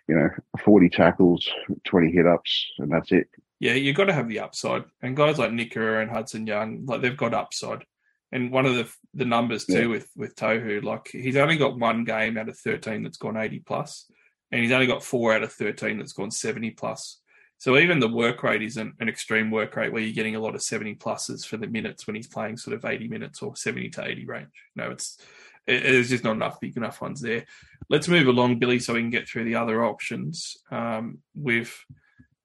[0.07, 0.29] you know,
[0.63, 1.49] forty tackles,
[1.85, 3.27] twenty hit ups, and that's it.
[3.59, 4.83] yeah, you've got to have the upside.
[5.01, 7.85] And guys like Nikora and Hudson Young, like they've got upside.
[8.31, 9.87] And one of the the numbers too Yeah.
[9.87, 13.59] with with Tohu, like he's only got one game out of thirteen that's gone eighty
[13.59, 14.09] plus,
[14.51, 17.19] and he's only got four out of thirteen that's gone seventy plus.
[17.59, 20.55] So even the work rate isn't an extreme work rate where you're getting a lot
[20.55, 23.89] of seventy pluses for the minutes when he's playing sort of eighty minutes or seventy
[23.91, 24.49] to eighty range.
[24.75, 27.45] No, it's it, there's just not enough big enough ones there.
[27.89, 30.57] Let's move along, Billy, so we can get through the other options.
[30.71, 31.75] Um, we've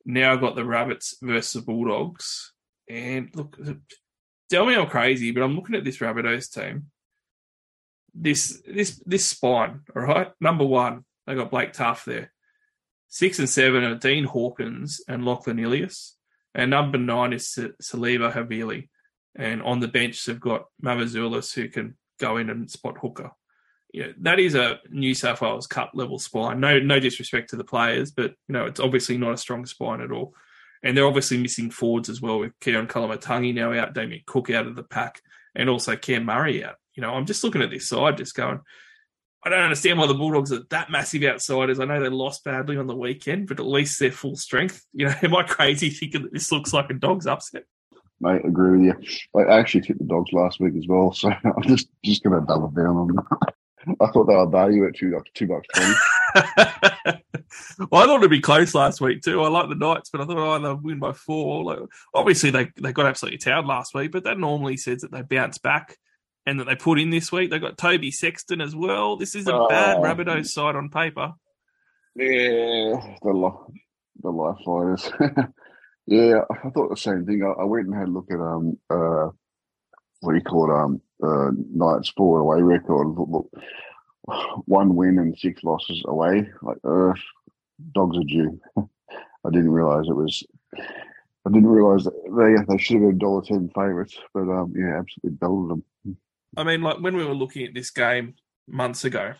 [0.04, 2.52] now got the Rabbits versus the Bulldogs,
[2.88, 3.58] and look,
[4.50, 6.86] tell me I'm crazy, but I'm looking at this Rabbitohs team.
[8.14, 10.32] This this this spine, all right.
[10.40, 12.32] Number one, they got Blake Taaffe there.
[13.08, 16.16] Six and seven are Dean Hawkins and Lachlan Ilias,
[16.54, 18.88] and number nine is Siliva Havili.
[19.36, 23.30] And on the bench, they've got Mamouzelos who can go in and spot hooker.
[23.92, 26.60] Yeah, that is a New South Wales Cup level spine.
[26.60, 30.00] No, no disrespect to the players, but you know it's obviously not a strong spine
[30.00, 30.34] at all.
[30.82, 34.66] And they're obviously missing forwards as well with Keon Koloamatangi now out, Damien Cook out
[34.66, 35.20] of the pack,
[35.54, 36.76] and also Cam Murray out.
[36.94, 38.60] You know, I'm just looking at this side, just going,
[39.44, 41.80] I don't understand why the Bulldogs are that massive outsiders.
[41.80, 44.84] I know they lost badly on the weekend, but at least they're full strength.
[44.92, 47.64] You know, am I crazy thinking that this looks like a dog's upset?
[48.20, 49.40] Mate, agree with you.
[49.40, 52.46] I actually took the dogs last week as well, so I'm just just going to
[52.46, 53.26] double down on them.
[54.00, 55.94] I thought they were value at two bucks, two bucks twenty.
[57.90, 59.40] well, I thought it'd be close last week too.
[59.40, 61.64] I like the Knights, but I thought oh, they'll win by four.
[61.64, 61.78] Like,
[62.12, 65.58] obviously, they they got absolutely towed last week, but that normally says that they bounce
[65.58, 65.96] back
[66.44, 67.50] and that they put in this week.
[67.50, 69.16] They got Toby Sexton as well.
[69.16, 69.68] This is a oh.
[69.68, 70.02] bad Oh.
[70.02, 71.32] Rabbitohs side on paper.
[72.14, 73.82] Yeah, the li-
[74.22, 75.10] the life fighters.
[76.08, 77.42] Yeah, I thought the same thing.
[77.44, 79.28] I, I went and had a look at um uh
[80.20, 83.08] what do you call it um uh four away record.
[83.08, 83.28] Look,
[84.26, 86.48] look, one win and six losses away.
[86.62, 87.12] Like uh,
[87.92, 88.58] dogs are due.
[88.78, 90.42] I didn't realize it was.
[90.74, 94.98] I didn't realize that they they should have been dollar ten favourites, but um yeah,
[94.98, 96.16] absolutely belted them.
[96.56, 98.34] I mean, like when we were looking at this game
[98.66, 99.34] months ago,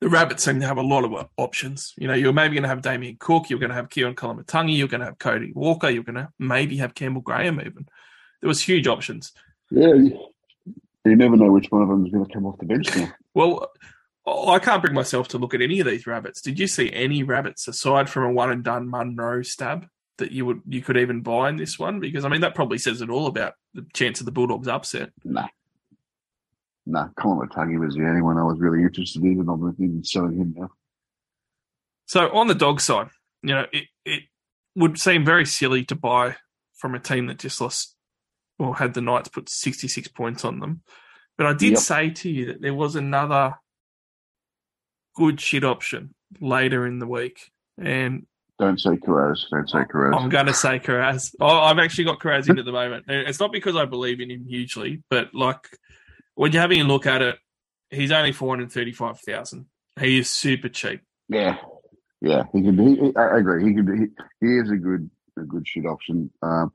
[0.00, 1.94] the Rabbits seem to have a lot of options.
[1.96, 4.76] You know, you're maybe going to have Damien Cook, you're going to have Keon Koloamatangi,
[4.76, 7.88] you're going to have Cody Walker, you're going to maybe have Campbell Graham even.
[8.40, 9.32] There was huge options.
[9.70, 10.18] Yeah, you,
[11.04, 13.12] you never know which one of them is going to come off the bench now.
[13.34, 13.70] Well,
[14.26, 16.40] I can't bring myself to look at any of these rabbits.
[16.40, 19.86] Did you see any rabbits aside from a one and done Munro stab
[20.16, 22.00] that you would you could even buy in this one?
[22.00, 25.10] Because I mean that probably says it all about the chance of the Bulldogs upset.
[25.22, 25.48] Nah.
[26.86, 30.06] Nah, Koloamatangi was the only one I was really interested in, and I'm looking at
[30.06, 30.70] selling him now.
[32.06, 33.08] So on the dog side,
[33.42, 34.22] you know, it, it
[34.76, 36.36] would seem very silly to buy
[36.76, 37.96] from a team that just lost
[38.58, 40.82] or had the Knights put 66 points on them.
[41.36, 41.78] But I did Yep.
[41.80, 43.54] say to you that there was another
[45.16, 47.50] good shit option later in the week.
[47.78, 48.26] And
[48.58, 49.40] Don't say Kiraz.
[49.50, 50.16] Don't say Kiraz.
[50.18, 51.34] I'm going to say Kiraz.
[51.40, 53.04] Oh, I've actually got Kiraz in at the moment.
[53.08, 55.68] It's not because I believe in him hugely, but like
[56.36, 57.36] when you're having a look at it,
[57.90, 59.66] he's only 435,000.
[59.98, 61.00] He is super cheap.
[61.28, 61.56] Yeah,
[62.20, 62.44] yeah.
[62.52, 62.78] He could.
[62.78, 63.66] He, I agree.
[63.66, 63.88] He could.
[63.88, 66.30] He, he is a good, a good shit option.
[66.42, 66.70] Um,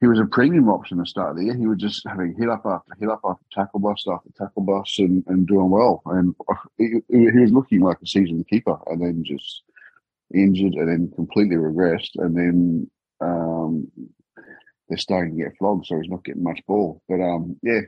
[0.00, 1.56] he was a premium option at the start of the year.
[1.56, 4.98] He was just having hit up after hit up after tackle bust after tackle bust
[4.98, 6.02] and, and doing well.
[6.06, 6.34] And
[6.78, 9.62] he, he was looking like a seasoned keeper, and then just
[10.32, 13.88] injured, and then completely regressed, and then um,
[14.92, 17.00] they're starting to get flogged, so he's not getting much ball.
[17.08, 17.80] But um, yeah,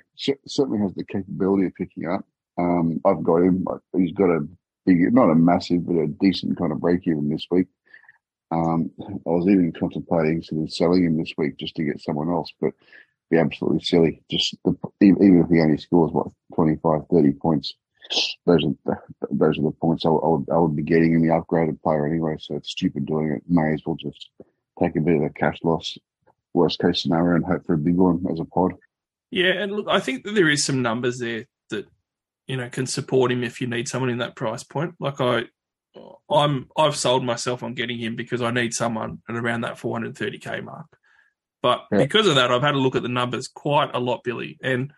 [0.46, 2.24] certainly has the capability of picking up.
[2.56, 3.66] Um, I've got him.
[3.94, 4.40] He's got a
[4.86, 7.66] big, not a massive, but a decent kind of break even this week.
[8.50, 12.30] Um, I was even contemplating sort of selling him this week just to get someone
[12.30, 12.72] else, but
[13.30, 14.22] be absolutely silly.
[14.30, 17.74] Just the, even if he only scores what 25, 30 points,
[18.46, 18.96] those are the,
[19.30, 22.06] those are the points I, I would I would be getting in the upgraded player
[22.06, 22.36] anyway.
[22.38, 23.42] So it's stupid doing it.
[23.46, 24.30] May as well just
[24.80, 25.98] take a bit of a cash loss,
[26.54, 28.72] worst case scenario, and hope for a big one as a pod.
[29.30, 31.86] Yeah, and look, I think that there is some numbers there that
[32.46, 34.94] you know can support him if you need someone in that price point.
[35.00, 35.44] Like I,
[36.30, 40.62] I'm I've sold myself on getting him because I need someone at around that 430k
[40.64, 40.86] mark.
[41.62, 41.98] But Yeah.
[41.98, 44.58] because of that, I've had a look at the numbers quite a lot, Billy.
[44.62, 44.92] And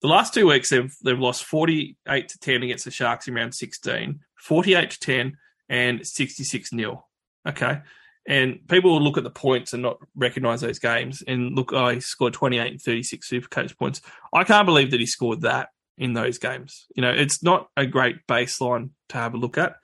[0.00, 3.34] the last two weeks, they've they've lost forty eight to ten against the Sharks in
[3.34, 5.36] round 16, 48 to ten,
[5.68, 7.08] and sixty six nil.
[7.48, 7.80] Okay.
[8.26, 11.98] And people will look at the points and not recognise those games and look, oh,
[11.98, 14.00] scored 28 and 36 Supercoach points.
[14.32, 15.68] I can't believe that he scored that
[15.98, 16.86] in those games.
[16.94, 19.74] You know, it's not a great baseline to have a look at.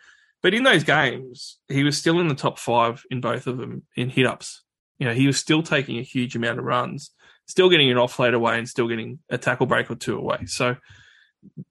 [0.42, 3.82] But in those games, he was still in the top five in both of them
[3.94, 4.62] in hit ups.
[4.98, 7.10] You know, he was still taking a huge amount of runs,
[7.46, 10.46] still getting an offload away and still getting a tackle break or two away.
[10.46, 10.76] So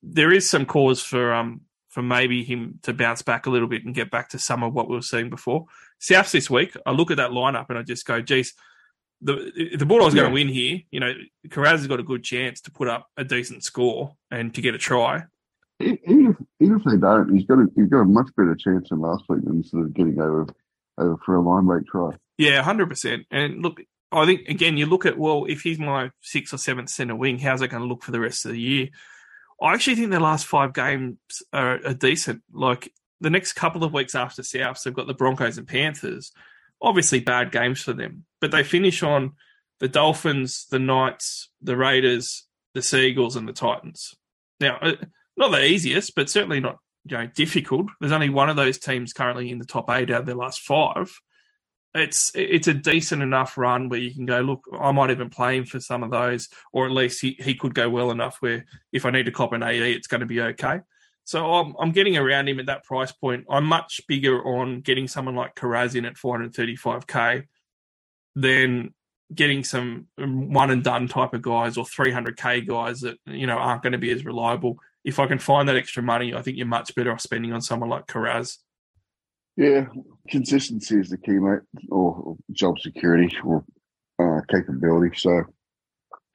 [0.03, 3.83] there is some cause for um for maybe him to bounce back a little bit
[3.83, 5.65] and get back to some of what we were seeing before.
[5.99, 8.53] Souths this week, I look at that lineup and I just go, geez,
[9.21, 10.79] the the Bulldogs going to win here.
[10.91, 11.13] You know,
[11.47, 14.75] Kiraz has got a good chance to put up a decent score and to get
[14.75, 15.23] a try.
[15.81, 18.89] Even if, even if they don't, he's got a, he's got a much better chance
[18.89, 20.47] than last week than sort of getting over
[20.97, 22.11] over for a line break try.
[22.37, 23.25] Yeah, hundred percent.
[23.31, 23.81] And look,
[24.11, 27.39] I think again, you look at well, if he's my sixth or seventh centre wing,
[27.39, 28.89] how's that going to look for the rest of the year?
[29.61, 31.17] I actually think their last five games
[31.51, 32.43] are, are decent.
[32.51, 36.31] Like the next couple of weeks after Souths, they've got the Broncos and Panthers.
[36.81, 39.33] Obviously, bad games for them, but they finish on
[39.79, 44.15] the Dolphins, the Knights, the Raiders, the Seagulls, and the Titans.
[44.59, 44.95] Now, uh,
[45.35, 47.87] not the easiest, but certainly not you know difficult.
[47.99, 50.61] There's only one of those teams currently in the top eight out of their last
[50.61, 51.11] five
[51.95, 55.57] it's it's a decent enough run where you can go, look, I might even play
[55.57, 58.65] him for some of those, or at least he, he could go well enough where
[58.91, 60.81] if I need to cop an AE, it's going to be okay.
[61.25, 63.45] So I'm, I'm getting around him at that price point.
[63.49, 67.43] I'm much bigger on getting someone like Kiraz in at 435k
[68.35, 68.93] than
[69.33, 73.83] getting some one and done type of guys or 300k guys that you know aren't
[73.83, 74.77] going to be as reliable.
[75.03, 77.61] If I can find that extra money, I think you're much better off spending on
[77.61, 78.57] someone like Kiraz.
[79.55, 79.85] Yeah,
[80.29, 81.59] consistency is the key, mate,
[81.89, 83.63] or, or job security or
[84.17, 85.15] uh, capability.
[85.17, 85.43] So,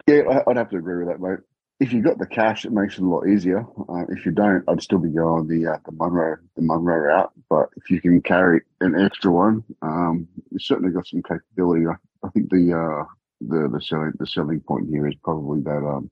[0.06, 1.38] yeah, I- I'd have to agree with that, mate.
[1.80, 3.66] If you've got the cash, it makes it a lot easier.
[3.88, 7.32] Uh, if you don't, I'd still be going the uh, the Munro the Munro route.
[7.50, 11.86] But if you can carry an extra one, um, you certainly got some capability.
[11.86, 11.94] I,
[12.24, 13.04] I think the uh,
[13.40, 16.10] the the selling the selling point here is probably that um,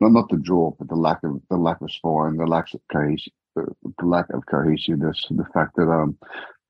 [0.00, 2.80] not not the draw, but the lack of the lack of spine, the lack of
[2.90, 3.66] cohesion, the,
[3.98, 6.16] the lack of cohesiveness, the fact that um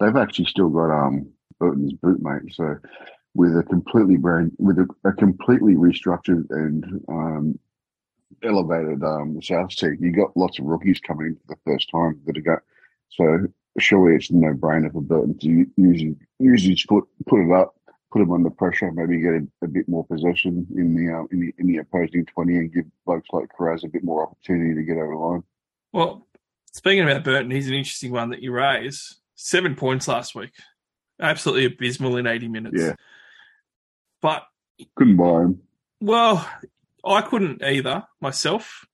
[0.01, 1.31] they've actually still got um
[1.61, 2.53] Burton's bootmate.
[2.55, 2.77] So
[3.35, 7.59] with a completely brand with a, a completely restructured and um
[8.43, 12.21] elevated um South team, you got lots of rookies coming in for the first time
[12.27, 12.61] that are got
[13.11, 13.47] so
[13.79, 17.75] surely it's no brainer for Burton to u- usually usually just put put it up.
[18.13, 21.39] Put them under pressure, maybe get a, a bit more possession in the, uh, in
[21.43, 24.83] the in the opposing twenty, and give blokes like Kiraz a bit more opportunity to
[24.83, 25.43] get over the line.
[25.93, 26.27] Well,
[26.73, 29.21] speaking about Burton, he's an interesting one that you raise.
[29.37, 30.51] Seven points last week.
[31.21, 32.83] Absolutely abysmal in 80 minutes.
[32.83, 32.95] Yeah.
[34.21, 34.43] But,
[34.97, 35.61] Couldn't buy him.
[36.01, 36.51] well,
[37.05, 38.87] I couldn't either myself.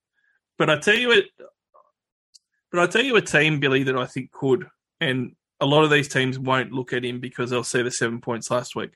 [0.58, 1.26] But I tell you it,
[2.72, 4.66] but I tell you a team, Billy, that I think could.
[5.00, 8.20] And a lot of these teams won't look at him because they'll see the seven
[8.20, 8.90] points last week.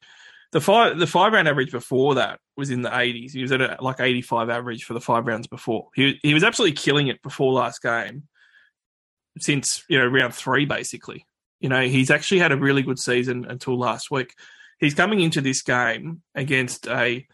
[0.52, 3.32] The five the five round average before that was in the eighties.
[3.32, 5.88] He was at a, like eighty five average for the five rounds before.
[5.94, 8.24] He he was absolutely killing it before last game.
[9.38, 11.24] Since you know round three, basically,
[11.60, 14.34] you know he's actually had a really good season until last week.
[14.80, 17.26] He's coming into this game against a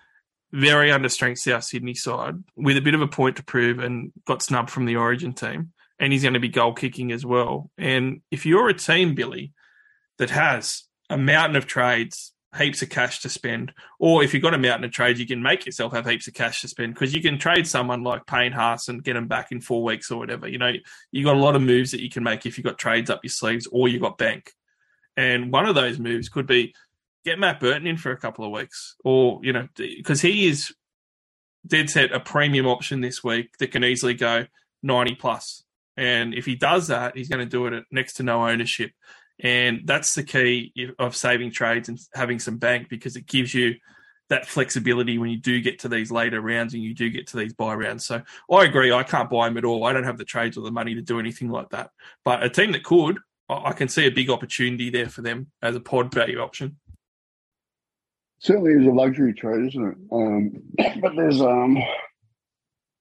[0.53, 4.43] very understrength South Sydney side with a bit of a point to prove and got
[4.43, 5.73] snubbed from the Origin team.
[5.99, 7.71] And he's going to be goal kicking as well.
[7.79, 9.53] And if you're a team, Billy,
[10.19, 14.55] that has a mountain of trades, heaps of cash to spend, or if you've got
[14.55, 17.15] a mountain of trades, you can make yourself have heaps of cash to spend because
[17.15, 20.19] you can trade someone like Payne Haas and get them back in four weeks or
[20.19, 20.47] whatever.
[20.49, 20.73] You know,
[21.13, 23.21] you've got a lot of moves that you can make if you've got trades up
[23.23, 24.53] your sleeves or you've got bank.
[25.17, 26.75] And one of those moves could be
[27.27, 30.73] get Matt Burton in for a couple of weeks, or you know, because he is
[31.67, 34.47] dead set a premium option this week that can easily go
[34.83, 35.65] ninety plus.
[35.97, 38.93] And if he does that, he's going to do it at next to no ownership,
[39.41, 43.75] and that's the key of saving trades and having some bank because it gives you
[44.29, 47.37] that flexibility when you do get to these later rounds and you do get to
[47.37, 48.05] these bye rounds.
[48.05, 49.85] So I agree, I can't buy him at all.
[49.85, 51.91] I don't have the trades or the money to do anything like that.
[52.25, 55.51] But a team that could, I I can see a big opportunity there for them
[55.63, 56.79] as a pod value option.
[58.39, 59.97] Certainly is a luxury trade, isn't it?
[60.13, 60.63] Um,
[61.01, 61.79] but there's um,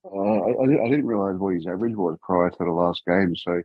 [0.06, 3.36] uh, I, I didn't- realise what his average was prior to the last game.
[3.36, 3.62] So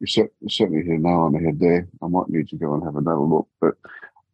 [0.00, 0.06] you
[0.48, 1.88] certainly hit a nail on the head there.
[2.02, 3.74] I might need to go and have another look, but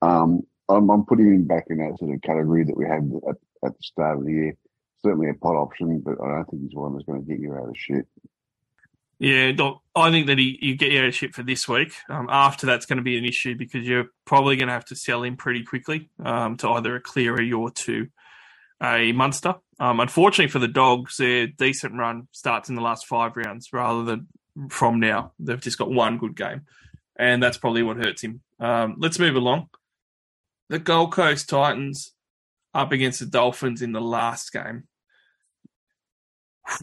[0.03, 3.37] um, I'm, I'm putting him back in that sort of category that we had at,
[3.65, 4.57] at the start of the year.
[5.05, 7.55] Certainly a pot option, but I don't think he's one that's going to get you
[7.55, 8.07] out of shit.
[9.21, 11.93] Yeah, look, I think that he, you get your ownership for this week.
[12.09, 14.97] Um, after that's going to be an issue because you're probably going to have to
[14.97, 18.07] sell him pretty quickly um, to either a Cleary or to
[18.81, 19.57] a Munster.
[19.81, 24.05] Um, unfortunately for the Dogs, their decent run starts in the last five rounds rather
[24.05, 24.29] than
[24.71, 25.33] from now.
[25.41, 26.63] They've just got one good game,
[27.17, 28.41] and that's probably what hurts him.
[28.61, 29.69] Um, let's move along.
[30.69, 32.13] The Gold Coast Titans
[32.75, 34.85] up against the Dolphins in the last game.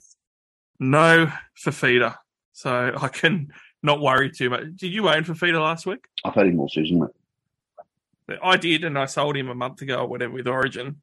[0.78, 1.32] No
[1.66, 2.18] Fifita.
[2.56, 3.54] So I can
[3.84, 4.64] not worry too much.
[4.76, 6.06] Did you own Fifita last week?
[6.24, 8.40] I've had him all season, mate.
[8.42, 11.02] I did, and I sold him a month ago or whatever with Origin.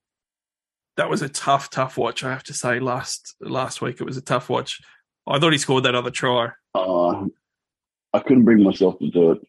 [0.96, 2.24] That was a tough, tough watch.
[2.24, 2.80] I have to say.
[2.80, 4.80] Last last week, it was a tough watch.
[5.26, 6.48] I thought he scored that other try.
[6.74, 7.26] Uh,
[8.12, 9.46] I couldn't bring myself to do it.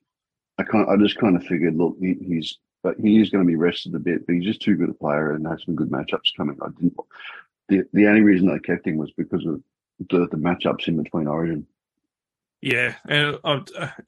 [0.59, 0.87] I can't.
[0.87, 3.95] I just kind of figured, look, he, he's but he is going to be rested
[3.95, 4.27] a bit.
[4.27, 6.57] But he's just too good a player and has some good matchups coming.
[6.61, 6.95] I didn't.
[7.69, 9.61] The the only reason I kept him was because of
[10.11, 11.65] the, the matchups in between Origin.
[12.65, 13.37] Yeah, and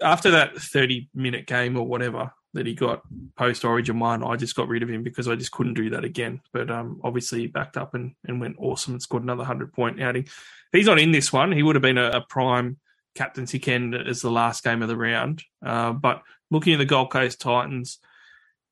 [0.01, 3.01] after that thirty-minute game or whatever that he got
[3.35, 6.05] post Origin one, I just got rid of him because I just couldn't do that
[6.05, 6.39] again.
[6.53, 10.29] But um, obviously, he backed up and, and went awesome and scored another hundred-point outing.
[10.71, 11.51] He's not in this one.
[11.51, 12.77] He would have been a, a prime
[13.13, 15.43] captaincy candidate as the last game of the round.
[15.61, 17.99] Uh, but looking at the Gold Coast Titans,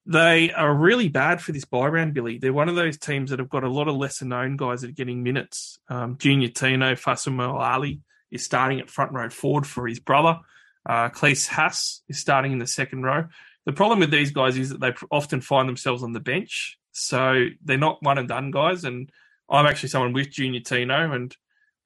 [0.05, 2.37] they are really bad for this bye round, Billy.
[2.37, 4.91] They're one of those teams that have got a lot of lesser known guys that
[4.91, 5.77] are getting minutes.
[5.89, 7.99] Um, Junior Tino, Fasumo Ali
[8.33, 10.39] is starting at front row forward for his brother.
[10.87, 13.25] Uh, Klese Haas is starting in the second row.
[13.65, 16.77] The problem with these guys is that they often find themselves on the bench.
[16.91, 18.83] So they're not one and done guys.
[18.83, 19.09] And
[19.49, 21.35] I'm actually someone with Junior Tino, and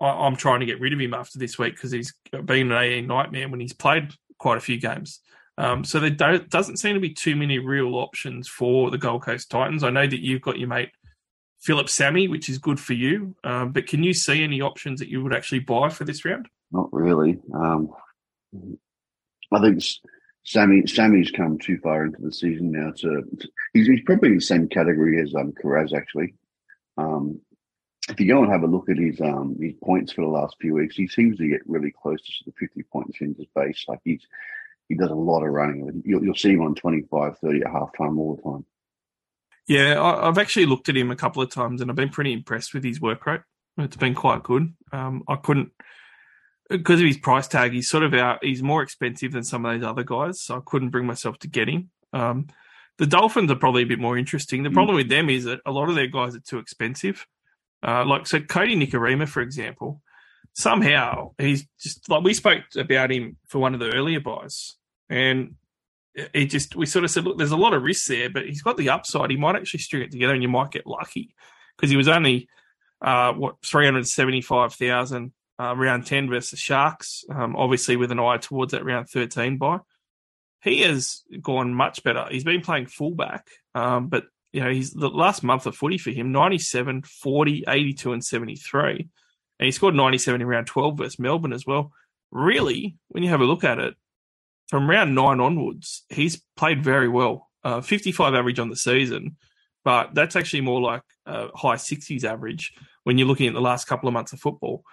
[0.02, 2.78] I, am trying to get rid of him after this week because he's been an
[2.78, 5.20] AE nightmare when he's played quite a few games.
[5.60, 9.50] Um, so there doesn't seem to be too many real options for the Gold Coast
[9.50, 9.84] Titans.
[9.84, 10.92] I know that you've got your mate
[11.60, 15.10] Phillip Sami, which is good for you, um, but can you see any options that
[15.10, 16.48] you would actually buy for this round?
[16.72, 17.40] Not really.
[17.54, 17.90] Um,
[19.52, 19.84] I think
[20.44, 23.24] Sami Sami's come too far into the season now to.
[23.74, 25.54] he's, he's, probably in the same category as um,
[25.96, 26.36] actually.
[26.98, 27.42] Um,
[28.10, 30.56] if you go and have a look at his um his points for the last
[30.62, 33.84] few weeks, he seems to get really close to the fifty points in his base.
[33.88, 34.26] Like he's
[34.88, 36.02] he does a lot of running.
[36.06, 38.66] You'll, you'll see him on 25, 30 at halftime all the time.
[39.68, 42.74] Yeah, I've actually looked at him a couple of times and I've been pretty impressed
[42.74, 43.42] with his work rate.
[43.78, 44.74] It's been quite good.
[44.92, 45.72] Um, I couldn't
[46.70, 47.74] because of his price tag.
[47.74, 48.44] He's sort of out.
[48.44, 51.48] He's more expensive than some of those other guys, so I couldn't bring myself to
[51.48, 51.90] get him.
[52.14, 52.48] Um,
[52.98, 54.64] the Dolphins are probably a bit more interesting.
[54.64, 54.74] The mm.
[54.74, 57.26] problem with them is that a lot of their guys are too expensive.
[57.86, 60.02] Uh, like so, Kodi Nikorima, for example,
[60.54, 64.78] somehow he's just like we spoke about him for one of the earlier byes,
[65.10, 65.56] and
[66.34, 68.62] he just we sort of said, look, there's a lot of risks there, but he's
[68.62, 69.30] got the upside.
[69.30, 71.34] He might actually string it together, and you might get lucky
[71.76, 72.48] because he was only
[73.02, 78.12] uh, what three hundred seventy five thousand uh, round ten versus Sharks, um, obviously with
[78.12, 79.80] an eye towards that round thirteen bye.
[80.62, 82.26] He has gone much better.
[82.30, 86.10] He's been playing fullback, um, but you know, he's the last month of footy for
[86.10, 89.08] him 97, 40, 82, and 73
[89.60, 91.92] and he scored 97 in round 12 versus Melbourne as well.
[92.32, 93.96] Really, when you have a look at it,
[94.68, 97.50] from round nine onwards, he's played very well.
[97.64, 99.36] Uh, 55 average on the season,
[99.84, 102.74] but that's actually more like a high 60s average
[103.04, 104.84] when you're looking at the last couple of months of football.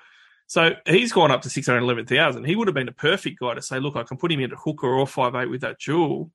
[0.46, 2.44] So he's gone up to 611,000.
[2.44, 4.56] He would have been a perfect guy to say, look, I can put him into
[4.56, 6.30] hooker or five eight with that jewel.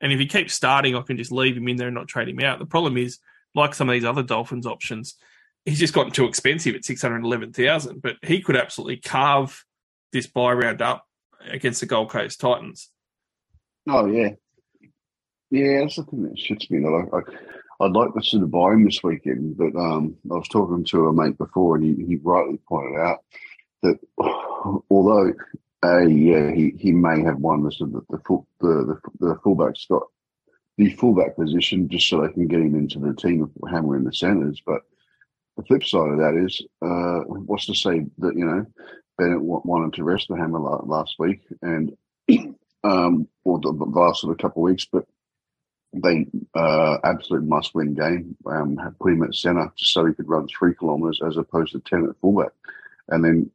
[0.00, 2.28] And if he keeps starting, I can just leave him in there and not trade
[2.28, 2.58] him out.
[2.58, 3.18] The problem is,
[3.54, 5.14] like some of these other Dolphins options,
[5.64, 9.64] he's just gotten too expensive at 611,000, but he could absolutely carve
[10.12, 11.06] this bye round up
[11.50, 12.90] against the Gold Coast Titans.
[13.88, 14.30] Oh, yeah.
[15.50, 16.84] Yeah, that's the thing that shits me.
[17.80, 21.08] I'd like to see the buy him this weekend, but um, I was talking to
[21.08, 23.18] a mate before, and he, he rightly pointed out
[23.82, 23.98] that
[24.90, 25.32] although
[25.84, 29.86] uh, yeah, he, he may have won this, the the, full, the the the fullback's
[29.86, 30.02] got
[30.78, 34.04] the fullback position just so they can get him into the team of Hammer in
[34.04, 34.82] the centres, but
[35.56, 38.66] the flip side of that is, uh, what's to say that you know
[39.18, 41.96] Bennett wanted to rest the hammer last week and
[42.84, 45.06] um, or the last sort of couple of weeks, but
[45.92, 48.36] they uh, absolute must win game.
[48.46, 51.80] Um, put him at centre just so he could run three kilometres as opposed to
[51.80, 52.52] ten at fullback.
[53.08, 53.50] And then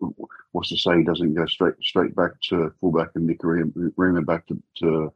[0.51, 4.61] what's to say he doesn't go straight straight back to fullback and Nikorima back to,
[4.77, 5.13] to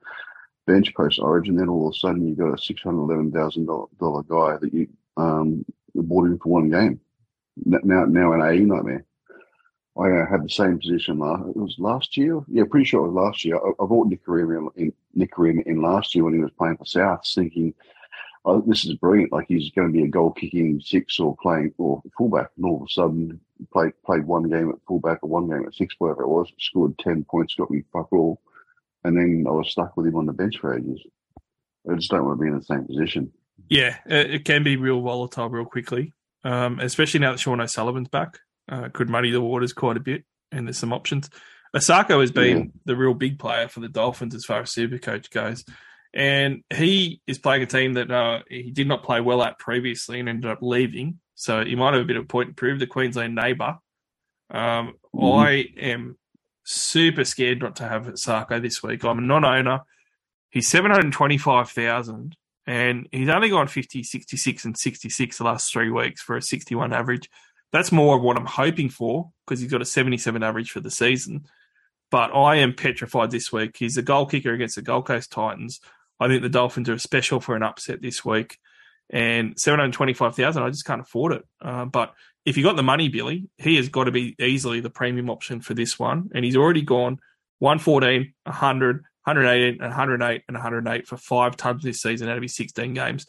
[0.67, 1.55] bench post origin.
[1.55, 4.73] Then all of a sudden you've got a six hundred eleven thousand dollar guy that
[4.73, 4.87] you
[5.17, 5.65] um,
[5.95, 6.99] bought him for one game.
[7.65, 9.05] Now, now an AE nightmare.
[9.97, 11.43] I uh, had the same position last.
[11.49, 12.41] It was last year.
[12.47, 13.57] Yeah, pretty sure it was last year.
[13.57, 14.93] I, I bought Nikorima in,
[15.65, 17.73] in last year when he was playing for South, thinking
[18.45, 19.31] oh, this is brilliant.
[19.31, 22.77] Like he's going to be a goal kicking six or playing or fullback, and all
[22.77, 23.39] of a sudden
[23.71, 26.97] played played one game at fullback or one game at six, whatever it was, scored
[26.99, 28.41] ten points, got me fuck all,
[29.03, 31.01] and then I was stuck with him on the bench for ages.
[31.89, 33.31] I just don't want to be in the same position.
[33.69, 36.13] Yeah, it can be real volatile real quickly,
[36.43, 38.39] um, especially now that Sean O'Sullivan's back.
[38.69, 41.29] Uh, could muddy the waters quite a bit, and there's some options.
[41.75, 42.65] Isaako has been Yeah.
[42.85, 45.65] the real big player for the Dolphins as far as Supercoach goes.
[46.13, 50.19] And he is playing a team that uh, he did not play well at previously
[50.19, 51.19] and ended up leaving.
[51.35, 53.79] So he might have a bit of a point to prove the Queensland neighbour.
[54.51, 55.43] Um, Mhm.
[55.43, 55.49] I
[55.81, 56.17] am
[56.63, 59.03] super scared not to have Isaako this week.
[59.03, 59.79] I'm a non-owner.
[60.51, 62.35] He's 725,000
[62.67, 66.93] and he's only gone 50, 66 and 66 the last three weeks for a 61
[66.93, 67.29] average.
[67.73, 70.91] That's more of what I'm hoping for because he's got a 77 average for the
[70.91, 71.47] season.
[72.11, 73.75] But I am petrified this week.
[73.75, 75.81] He's a goal kicker against the Gold Coast Titans.
[76.19, 78.59] I think the Dolphins are special for an upset this week.
[79.09, 81.43] And 725,000, I just can't afford it.
[81.59, 82.13] Uh, but
[82.45, 85.59] if you got the money, Billy, he has got to be easily the premium option
[85.59, 86.29] for this one.
[86.35, 87.17] And he's already gone
[87.57, 92.93] 114, 100, 118, 108, and 108 for five times this season out of his 16
[92.93, 93.25] games.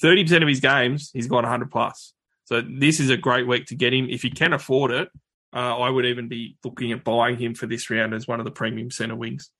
[0.00, 2.12] 30% of his games, he's gone 100 plus.
[2.48, 4.08] So this is a great week to get him.
[4.08, 5.10] If you can afford it,
[5.54, 8.46] uh, I would even be looking at buying him for this round as one of
[8.46, 9.50] the premium centre wings.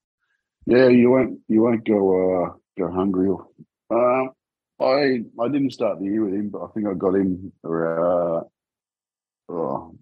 [0.64, 3.28] Yeah, you won't you won't go uh, go hungry.
[3.90, 4.30] Um,
[4.80, 8.46] I I didn't start the year with him, but I think I got him around,
[9.50, 9.94] oh,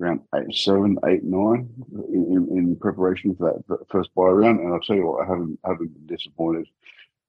[0.00, 1.70] around eight, seven, eight, nine
[2.08, 4.58] in, in, in preparation for that first bye round.
[4.58, 6.66] And I'll tell you what, I haven't haven't been disappointed.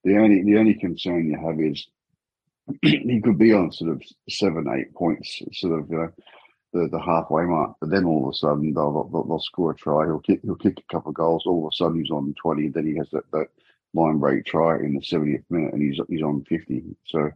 [0.03, 1.87] The only the only concern you have is
[2.81, 6.11] he could be on sort of seven, eight points, sort of you know
[6.73, 7.75] the, the halfway mark.
[7.79, 10.05] But then all of a sudden they'll, they'll, they'll score a try.
[10.05, 11.43] He'll kick he'll kick a couple of goals.
[11.45, 12.69] All of a sudden he's on twenty.
[12.69, 13.47] Then he has that, that
[13.93, 16.83] line break try in the seventieth minute, and he's he's on fifty.
[17.07, 17.31] So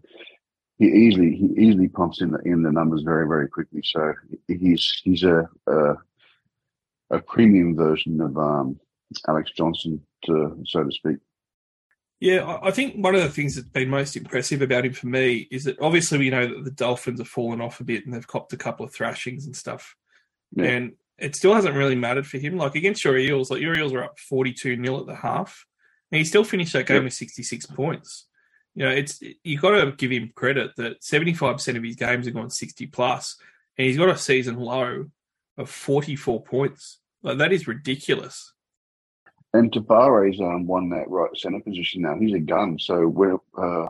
[0.78, 3.82] he easily he easily pumps in the in the numbers very very quickly.
[3.84, 4.14] So
[4.48, 5.96] he's he's a a,
[7.12, 8.80] a premium version of um,
[9.28, 11.18] Alex Johnson, to so to speak.
[12.26, 15.48] Yeah, I think one of the things that's been most impressive about him for me
[15.52, 18.26] is that obviously we know that the Dolphins have fallen off a bit and they've
[18.26, 19.96] copped a couple of thrashings and stuff.
[20.56, 20.66] Yeah.
[20.66, 22.58] And it still hasn't really mattered for him.
[22.58, 25.68] Like against your Eels, like your Eels were up 42 0 at the half,
[26.12, 27.04] and he still finished that game Yep.
[27.04, 28.26] with 66 points.
[28.74, 32.34] You know, it's you've got to give him credit that 75% of his games have
[32.34, 33.38] gone 60 plus,
[33.78, 35.12] and he's got a season low
[35.60, 36.98] of 44 points.
[37.22, 38.52] Like that is ridiculous.
[39.56, 42.18] And Te Whare um, won that right centre position now.
[42.20, 43.88] He's a gun, so we're uh,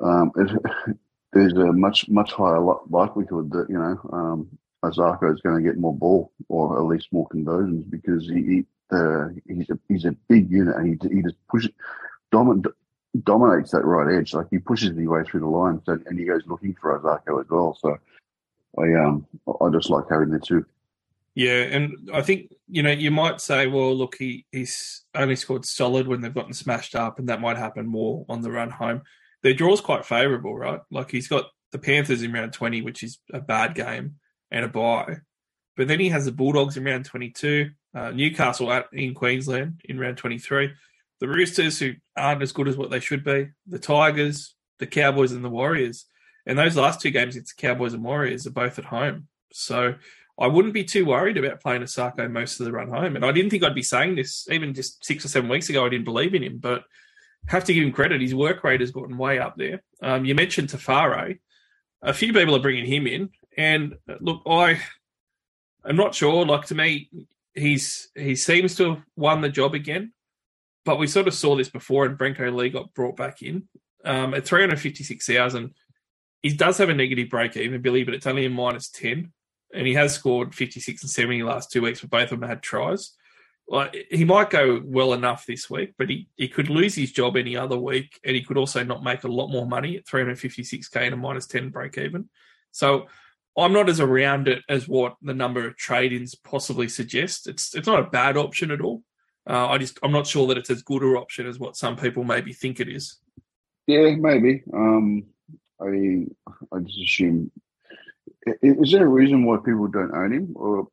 [0.00, 0.30] um,
[1.32, 4.48] there's a much much higher likelihood that you know um,
[4.86, 4.96] is
[5.40, 8.66] going to get more ball or at least more conversions because he, he
[9.46, 11.70] he's a he's a big unit and he he just pushes
[12.30, 12.62] domin,
[13.22, 16.26] dominates that right edge like he pushes his way through the line so, and he
[16.26, 17.78] goes looking for Isaako as well.
[17.80, 17.98] So
[18.78, 19.26] I um
[19.62, 20.66] I just like having the two.
[21.36, 25.64] Yeah, and I think you know you might say, well, look, he he's only scored
[25.64, 29.02] solid when they've gotten smashed up, and that might happen more on the run home.
[29.42, 30.80] Their draw's quite favourable, right?
[30.92, 34.14] Like he's got the Panthers in round twenty, which is a bad game
[34.52, 35.16] and a bye,
[35.76, 39.98] but then he has the Bulldogs in round twenty-two, uh, Newcastle at, in Queensland in
[39.98, 40.70] round twenty-three,
[41.18, 45.32] the Roosters who aren't as good as what they should be, the Tigers, the Cowboys,
[45.32, 46.06] and the Warriors,
[46.46, 49.96] and those last two games it's Cowboys and Warriors are both at home, so.
[50.38, 53.14] I wouldn't be too worried about playing Isaako most of the run home.
[53.14, 55.86] And I didn't think I'd be saying this even just six or seven weeks ago.
[55.86, 56.84] I didn't believe in him, but
[57.46, 58.20] have to give him credit.
[58.20, 59.82] His work rate has gotten way up there.
[60.02, 61.38] Um, you mentioned Te Whare.
[62.02, 63.30] A few people are bringing him in.
[63.56, 64.80] And uh, look, I,
[65.84, 66.44] I'm not sure.
[66.44, 67.10] Like to me,
[67.54, 70.12] he's he seems to have won the job again.
[70.84, 73.68] But we sort of saw this before, and Brenko Lee got brought back in
[74.04, 75.72] um, at 356,000.
[76.42, 79.32] He does have a negative break even, Billy, but it's only a minus 10
[79.72, 82.48] and he has scored 56 and 70 the last two weeks, but both of them
[82.48, 83.12] had tries.
[83.66, 87.36] Like he might go well enough this week, but he, he could lose his job
[87.36, 90.96] any other week, and he could also not make a lot more money at 356k
[90.96, 92.28] and a minus 10 break even.
[92.72, 93.06] So
[93.56, 97.46] I'm not as around it as what the number of trade-ins possibly suggest.
[97.46, 99.02] It's it's not a bad option at all.
[99.48, 101.96] Uh, I just I'm not sure that it's as good an option as what some
[101.96, 103.16] people maybe think it is.
[103.86, 104.62] Yeah, maybe.
[104.72, 105.24] Um,
[105.80, 106.26] I
[106.72, 107.50] I just assume.
[108.62, 110.88] Is there a reason why people don't own him, or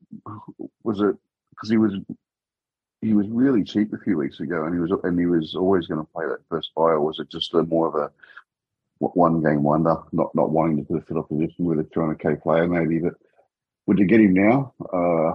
[0.83, 1.15] was it
[1.49, 1.93] because he was
[3.01, 5.87] he was really cheap a few weeks ago, and he was and he was always
[5.87, 8.11] going to play that first bye, or was it just a more of a
[8.99, 12.67] one game wonder, not not wanting to put a fill position with a 200k player
[12.67, 12.99] maybe?
[12.99, 13.15] But
[13.87, 14.73] would you get him now?
[14.93, 15.33] Uh,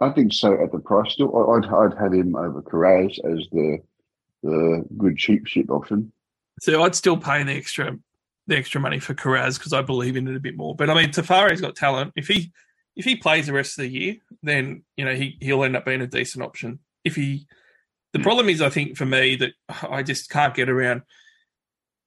[0.00, 1.52] I think so at the price still.
[1.52, 3.78] I'd I'd have him over Kiraz as the
[4.42, 6.12] the good cheap ship option.
[6.60, 7.98] So I'd still pay the extra
[8.46, 10.74] the extra money for Kiraz because I believe in it a bit more.
[10.74, 12.12] But I mean, Te Whare's got talent.
[12.16, 12.52] If he
[12.96, 15.84] if he plays the rest of the year, then you know he he'll end up
[15.84, 16.80] being a decent option.
[17.04, 17.46] If he,
[18.12, 18.24] the hmm.
[18.24, 19.52] problem is, I think for me that
[19.88, 21.02] I just can't get around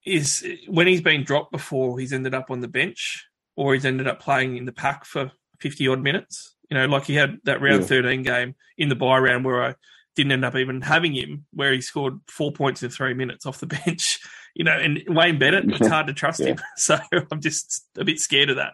[0.05, 4.07] is when he's been dropped before, he's ended up on the bench or he's ended
[4.07, 6.55] up playing in the pack for fifty odd minutes.
[6.69, 7.87] You know, like he had that round Yeah.
[7.87, 9.75] thirteen game in the bye round where I
[10.15, 13.59] didn't end up even having him, where he scored four points in three minutes off
[13.59, 14.19] the bench.
[14.57, 16.57] You know, and Wayne Bennett, it's hard to trust him.
[16.77, 16.97] So
[17.31, 18.73] I'm just a bit scared of that.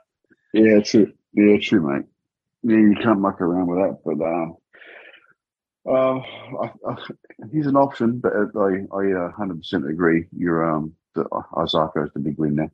[0.54, 1.12] Yeah, true.
[1.34, 2.06] Yeah, true, mate.
[2.64, 4.00] Yeah, you can't muck around with that.
[4.06, 4.56] But um,
[5.86, 6.20] uh,
[6.64, 6.96] I, I,
[7.52, 10.28] he's an option, but I I uh, hundred percent agree.
[10.32, 12.72] You're um, that Isaako is the big win there.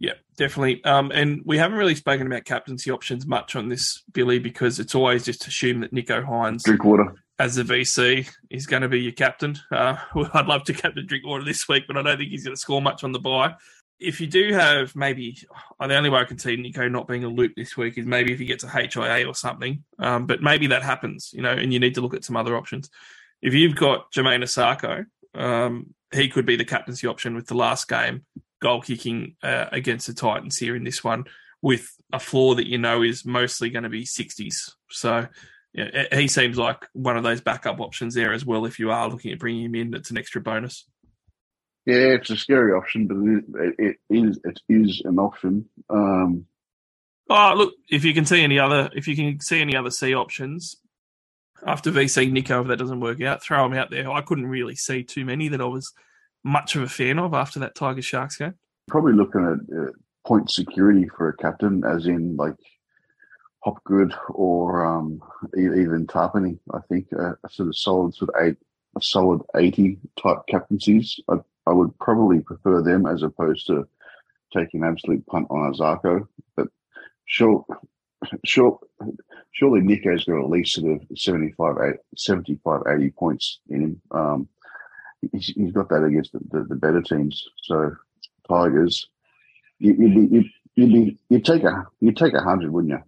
[0.00, 0.82] Yeah, definitely.
[0.82, 4.96] Um, and we haven't really spoken about captaincy options much on this, Billy, because it's
[4.96, 7.21] always just assumed that Nicho Hynes, Drink water.
[7.38, 9.58] As the VC, is going to be your captain.
[9.70, 9.96] Uh,
[10.34, 12.82] I'd love to captain Drinkwater this week, but I don't think he's going to score
[12.82, 13.54] much on the bye.
[13.98, 15.38] If you do have maybe,
[15.78, 18.06] uh, the only way I can see Nicho not being a loop this week is
[18.06, 19.84] maybe if he gets a HIA or something.
[19.98, 22.56] Um, but maybe that happens, you know, and you need to look at some other
[22.56, 22.90] options.
[23.40, 27.88] If you've got Jamayne Isaako, um, he could be the captaincy option with the last
[27.88, 28.24] game
[28.60, 31.24] goal kicking uh, against the Titans here in this one
[31.60, 34.72] with a floor that you know is mostly going to be 60s.
[34.90, 35.26] So
[35.72, 38.66] yeah, he seems like one of those backup options there as well.
[38.66, 40.86] If you are looking at bringing him in, it's an extra bonus.
[41.86, 43.16] Yeah, it's a scary option, but
[43.78, 45.68] it, it is it is an option.
[45.90, 46.46] Um,
[47.30, 50.14] Oh, look, if you can see any other, if you can see any other C
[50.14, 50.76] options
[51.66, 54.10] after VC Nicho, if that doesn't work out, throw him out there.
[54.10, 55.92] I couldn't really see too many that I was
[56.44, 58.54] much of a fan of after that Tiger Sharks game.
[58.88, 59.92] probably looking at uh,
[60.26, 62.56] point security for a captain, as in like
[63.64, 65.22] Hopgood or um,
[65.56, 66.58] even Tapine.
[66.72, 68.56] I think uh, sort of solid, sort of eight,
[68.96, 71.20] a solid eighty type captaincies.
[71.28, 71.36] I,
[71.66, 73.86] I would probably prefer them as opposed to
[74.52, 76.26] taking absolute punt on Isaako.
[76.56, 76.68] But
[77.24, 77.64] sure,
[78.44, 78.78] sure,
[79.52, 84.00] surely Nicho's got at least sort of 75, 80, 75, 80 points in him.
[84.10, 84.48] Um,
[85.32, 87.44] he's, he's got that against the, the, the better teams.
[87.62, 87.92] So
[88.48, 89.08] Tigers,
[89.78, 93.02] you, you'd be you'd, you'd be you'd take a you'd take a hundred, wouldn't you?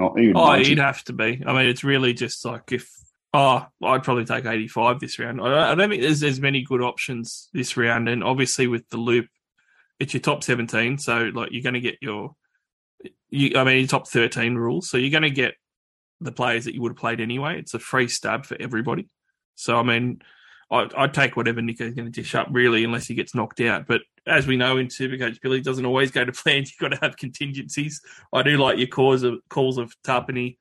[0.00, 0.34] Not even.
[0.34, 0.70] Oh, 90.
[0.70, 1.42] you'd have to be.
[1.46, 2.90] I mean, it's really just like if.
[3.34, 5.42] Oh, I'd probably take 85 this round.
[5.42, 8.96] I I don't think there's as many good options this round, and obviously with the
[8.96, 9.26] loop,
[10.00, 10.96] it's your top 17.
[10.96, 12.34] So like you're going to get your,
[13.28, 13.52] you.
[13.56, 14.88] I mean, your top 13 rules.
[14.88, 15.54] So you're going to get
[16.18, 17.58] the players that you would have played anyway.
[17.58, 19.06] It's a free stab for everybody.
[19.54, 20.22] So I mean,
[20.70, 23.86] I'd, I'd take whatever Nicho's going to dish up, really, unless he gets knocked out.
[23.86, 26.58] But as we know in Supercoach, Billy doesn't always go to plan.
[26.58, 28.00] You've got to have contingencies.
[28.32, 30.56] I do like your calls of calls of Tapine,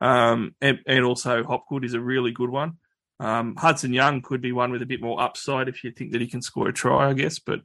[0.00, 2.78] um, and, and also Hopgood is a really good one.
[3.18, 6.22] Um, Hudson Young could be one with a bit more upside if you think that
[6.22, 7.38] he can score a try, I guess.
[7.38, 7.60] But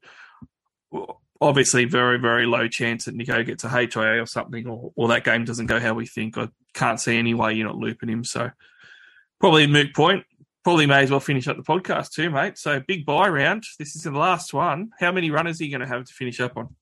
[1.39, 5.23] obviously, very very low chance that Nicho gets a HIA or something, or, or that
[5.23, 6.37] game doesn't go how we think.
[6.37, 8.23] I can't see any way you're not looping him.
[8.23, 8.51] So
[9.39, 10.25] probably a moot point
[10.65, 12.57] probably may as well finish up the podcast too, mate.
[12.57, 13.63] So big bye round.
[13.79, 14.89] This is the last one.
[14.99, 16.75] How many runners are you going to have to finish up on?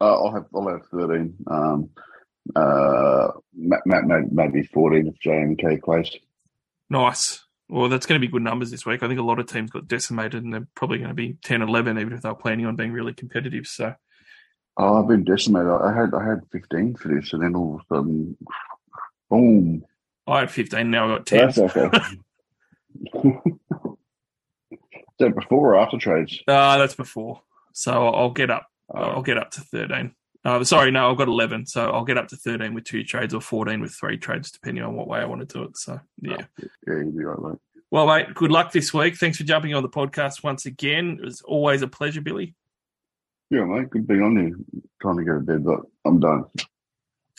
[0.00, 1.34] Uh, I'll have I'll have thirteen.
[1.50, 1.90] Um,
[2.54, 6.10] uh, ma- ma- ma- maybe fourteen if JMK plays.
[6.90, 7.44] Nice.
[7.68, 9.02] Well, that's going to be good numbers this week.
[9.02, 11.62] I think a lot of teams got decimated and they're probably going to be 10,
[11.62, 13.66] 11, even if they're planning on being really competitive.
[13.66, 13.94] So,
[14.76, 15.70] Oh, I've been decimated.
[15.70, 18.36] I had I had fifteen for this, and then all of a sudden,
[19.30, 19.84] boom.
[20.26, 21.38] I had 15, now I've got 10.
[21.46, 21.90] That's okay.
[23.14, 24.78] Is
[25.18, 26.40] that before or after trades?
[26.48, 27.42] Uh, that's before.
[27.72, 28.66] So I'll I'll get up.
[28.94, 29.00] Oh.
[29.00, 30.14] I'll get up to 13.
[30.44, 31.66] Uh, sorry, no, I've got 11.
[31.66, 34.82] So I'll get up to 13 with two trades or 14 with three trades, depending
[34.82, 35.76] on what way I want to do it.
[35.76, 36.38] So, yeah.
[36.58, 37.58] Yeah, you'll be right, mate.
[37.90, 39.16] Well, mate, good luck this week.
[39.16, 41.18] Thanks for jumping on the podcast once again.
[41.20, 42.54] It was always a pleasure, Billy.
[43.50, 43.90] Yeah, mate.
[43.90, 44.56] Good being on here.
[45.00, 46.44] Trying to go to bed, but I'm done.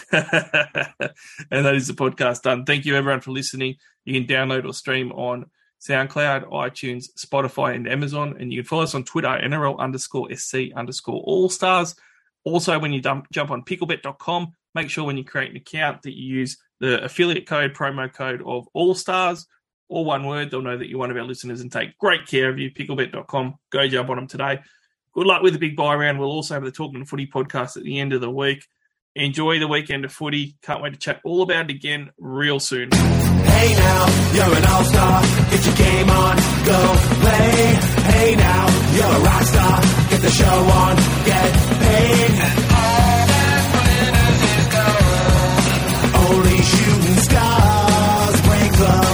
[0.11, 2.65] and that is the podcast done.
[2.65, 3.75] Thank you, everyone, for listening.
[4.05, 5.45] You can download or stream on
[5.81, 8.37] SoundCloud, iTunes, Spotify, and Amazon.
[8.39, 11.95] And you can follow us on Twitter, NRL underscore SC underscore All Stars.
[12.45, 16.17] Also, when you dump, jump on picklebet.com, make sure when you create an account that
[16.17, 19.45] you use the affiliate code, promo code of All Stars,
[19.89, 20.51] or one word.
[20.51, 22.71] They'll know that you're one of our listeners and take great care of you.
[22.71, 23.55] Picklebet.com.
[23.69, 24.59] Go jump on them today.
[25.13, 26.19] Good luck with the big bye round.
[26.19, 28.65] We'll also have the Talking Footy podcast at the end of the week.
[29.15, 30.55] Enjoy the weekend of footy.
[30.63, 32.89] Can't wait to chat all about it again real soon.
[32.91, 35.21] Hey now, you're an all-star.
[35.51, 36.35] Get your game on,
[36.65, 37.77] go play.
[38.09, 39.81] Hey now, you're a rock star.
[40.09, 40.95] Get the show on,
[41.25, 42.31] get paid.
[42.31, 46.39] And all that matters is gold.
[46.39, 49.12] Only shooting stars break the.